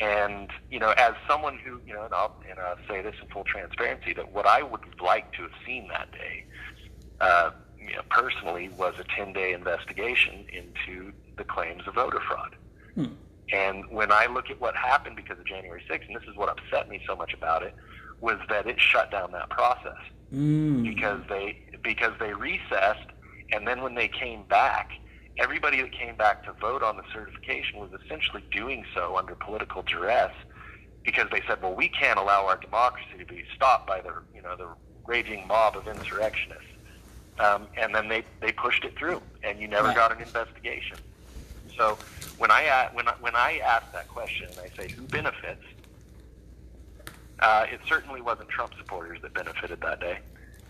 And 0.00 0.50
you 0.70 0.78
know, 0.78 0.90
as 0.96 1.14
someone 1.28 1.58
who 1.58 1.80
you 1.86 1.94
know, 1.94 2.04
and 2.04 2.14
I'll, 2.14 2.40
and 2.48 2.58
I'll 2.58 2.76
say 2.88 3.02
this 3.02 3.14
in 3.20 3.28
full 3.28 3.44
transparency, 3.44 4.12
that 4.14 4.32
what 4.32 4.46
I 4.46 4.62
would 4.62 4.80
like 5.00 5.32
to 5.34 5.42
have 5.42 5.52
seen 5.66 5.88
that 5.88 6.10
day, 6.12 6.44
uh, 7.20 7.50
you 7.78 7.94
know, 7.94 8.02
personally, 8.10 8.70
was 8.70 8.94
a 8.98 9.04
ten-day 9.16 9.52
investigation 9.52 10.46
into 10.52 11.12
the 11.36 11.44
claims 11.44 11.82
of 11.86 11.94
voter 11.94 12.20
fraud. 12.26 12.56
And 13.52 13.84
when 13.90 14.10
I 14.10 14.26
look 14.26 14.50
at 14.50 14.60
what 14.60 14.74
happened 14.74 15.16
because 15.16 15.38
of 15.38 15.44
January 15.44 15.82
6th, 15.90 16.06
and 16.06 16.16
this 16.16 16.22
is 16.26 16.34
what 16.36 16.48
upset 16.48 16.88
me 16.88 17.02
so 17.06 17.14
much 17.14 17.34
about 17.34 17.62
it, 17.62 17.74
was 18.20 18.38
that 18.48 18.66
it 18.66 18.80
shut 18.80 19.10
down 19.10 19.30
that 19.32 19.50
process 19.50 19.98
Mm, 20.32 20.82
because 20.82 21.20
they 21.28 21.58
because 21.84 22.12
they 22.18 22.32
recessed, 22.32 23.10
and 23.52 23.66
then 23.68 23.82
when 23.82 23.94
they 23.94 24.08
came 24.08 24.44
back, 24.44 24.90
everybody 25.38 25.80
that 25.80 25.92
came 25.92 26.16
back 26.16 26.44
to 26.44 26.52
vote 26.60 26.82
on 26.82 26.96
the 26.96 27.02
certification 27.12 27.78
was 27.80 27.90
essentially 28.04 28.42
doing 28.50 28.84
so 28.94 29.16
under 29.16 29.34
political 29.34 29.82
duress, 29.82 30.32
because 31.04 31.28
they 31.32 31.42
said, 31.48 31.60
well, 31.62 31.74
we 31.74 31.88
can't 31.88 32.18
allow 32.18 32.46
our 32.46 32.56
democracy 32.56 33.18
to 33.18 33.24
be 33.24 33.42
stopped 33.54 33.86
by 33.86 34.00
the 34.00 34.12
you 34.34 34.42
know 34.42 34.56
the 34.56 34.68
raging 35.06 35.46
mob 35.46 35.76
of 35.76 35.88
insurrectionists, 35.88 36.64
um, 37.38 37.66
and 37.76 37.94
then 37.94 38.08
they 38.08 38.22
they 38.40 38.52
pushed 38.52 38.84
it 38.84 38.96
through, 38.96 39.20
and 39.42 39.58
you 39.60 39.66
never 39.68 39.88
Right. 39.88 39.96
got 39.96 40.12
an 40.12 40.20
investigation. 40.20 40.98
So 41.76 41.98
when 42.38 42.50
I 42.50 42.88
when 42.92 43.08
I, 43.08 43.14
when 43.20 43.34
I 43.34 43.58
ask 43.64 43.84
that 43.92 44.08
question 44.08 44.48
and 44.50 44.58
I 44.60 44.70
say 44.76 44.88
who 44.92 45.06
benefits, 45.06 45.62
uh, 47.40 47.66
it 47.72 47.80
certainly 47.88 48.20
wasn't 48.20 48.48
Trump 48.48 48.72
supporters 48.78 49.18
that 49.22 49.34
benefited 49.34 49.80
that 49.80 50.00
day. 50.00 50.18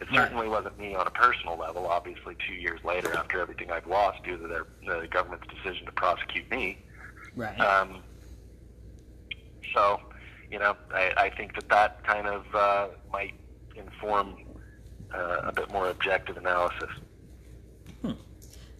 It 0.03 0.09
certainly 0.13 0.49
wasn't 0.49 0.77
me 0.81 0.97
on 0.97 1.07
a 1.07 1.11
personal 1.11 1.57
level. 1.57 1.87
Obviously, 1.87 2.37
two 2.49 2.55
years 2.55 2.81
later, 2.83 3.17
after 3.17 3.41
everything 3.41 3.71
I've 3.71 3.87
lost 3.87 4.25
due 4.25 4.37
to 4.37 4.49
their, 4.49 4.67
the 4.85 5.07
government's 5.07 5.47
decision 5.47 5.87
to 5.87 5.93
prosecute 5.93 6.51
me. 6.51 6.79
Right. 7.37 7.59
Um, 7.61 8.03
so, 9.73 10.01
you 10.51 10.59
know, 10.59 10.77
I, 10.93 11.13
I 11.17 11.31
think 11.31 11.55
that 11.55 11.69
that 11.69 12.05
kind 12.05 12.27
of 12.27 12.45
uh, 12.53 12.89
might 13.13 13.35
inform 13.77 14.35
uh, 15.15 15.43
a 15.45 15.53
bit 15.53 15.71
more 15.71 15.89
objective 15.89 16.37
analysis. 16.37 16.91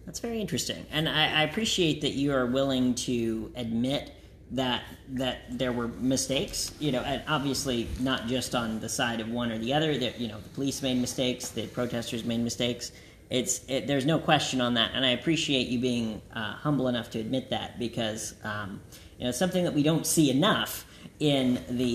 That's 0.05 0.19
very 0.19 0.41
interesting, 0.41 0.85
and 0.91 1.07
I, 1.07 1.39
I 1.39 1.43
appreciate 1.43 2.01
that 2.01 2.11
you 2.11 2.33
are 2.33 2.45
willing 2.45 2.93
to 2.95 3.53
admit 3.55 4.11
that 4.53 4.83
that 5.09 5.39
there 5.49 5.71
were 5.71 5.87
mistakes. 5.87 6.71
You 6.79 6.91
know, 6.91 7.01
and 7.01 7.21
obviously 7.27 7.87
not 7.99 8.27
just 8.27 8.55
on 8.55 8.79
the 8.79 8.89
side 8.89 9.19
of 9.19 9.29
one 9.29 9.51
or 9.51 9.57
the 9.57 9.73
other. 9.73 9.97
That 9.97 10.19
you 10.19 10.27
know, 10.27 10.39
the 10.39 10.49
police 10.49 10.81
made 10.81 10.97
mistakes, 10.97 11.49
the 11.49 11.67
protesters 11.67 12.23
made 12.23 12.39
mistakes. 12.39 12.91
It's 13.29 13.61
it, 13.67 13.87
there's 13.87 14.05
no 14.05 14.19
question 14.19 14.61
on 14.61 14.75
that, 14.75 14.91
and 14.93 15.05
I 15.05 15.09
appreciate 15.09 15.67
you 15.67 15.79
being 15.79 16.21
uh, 16.35 16.53
humble 16.53 16.87
enough 16.87 17.09
to 17.11 17.19
admit 17.19 17.49
that 17.49 17.79
because 17.79 18.35
um, 18.43 18.79
you 19.17 19.25
know 19.25 19.31
something 19.31 19.63
that 19.63 19.73
we 19.73 19.83
don't 19.83 20.05
see 20.05 20.29
enough 20.29 20.85
in 21.19 21.63
the 21.69 21.85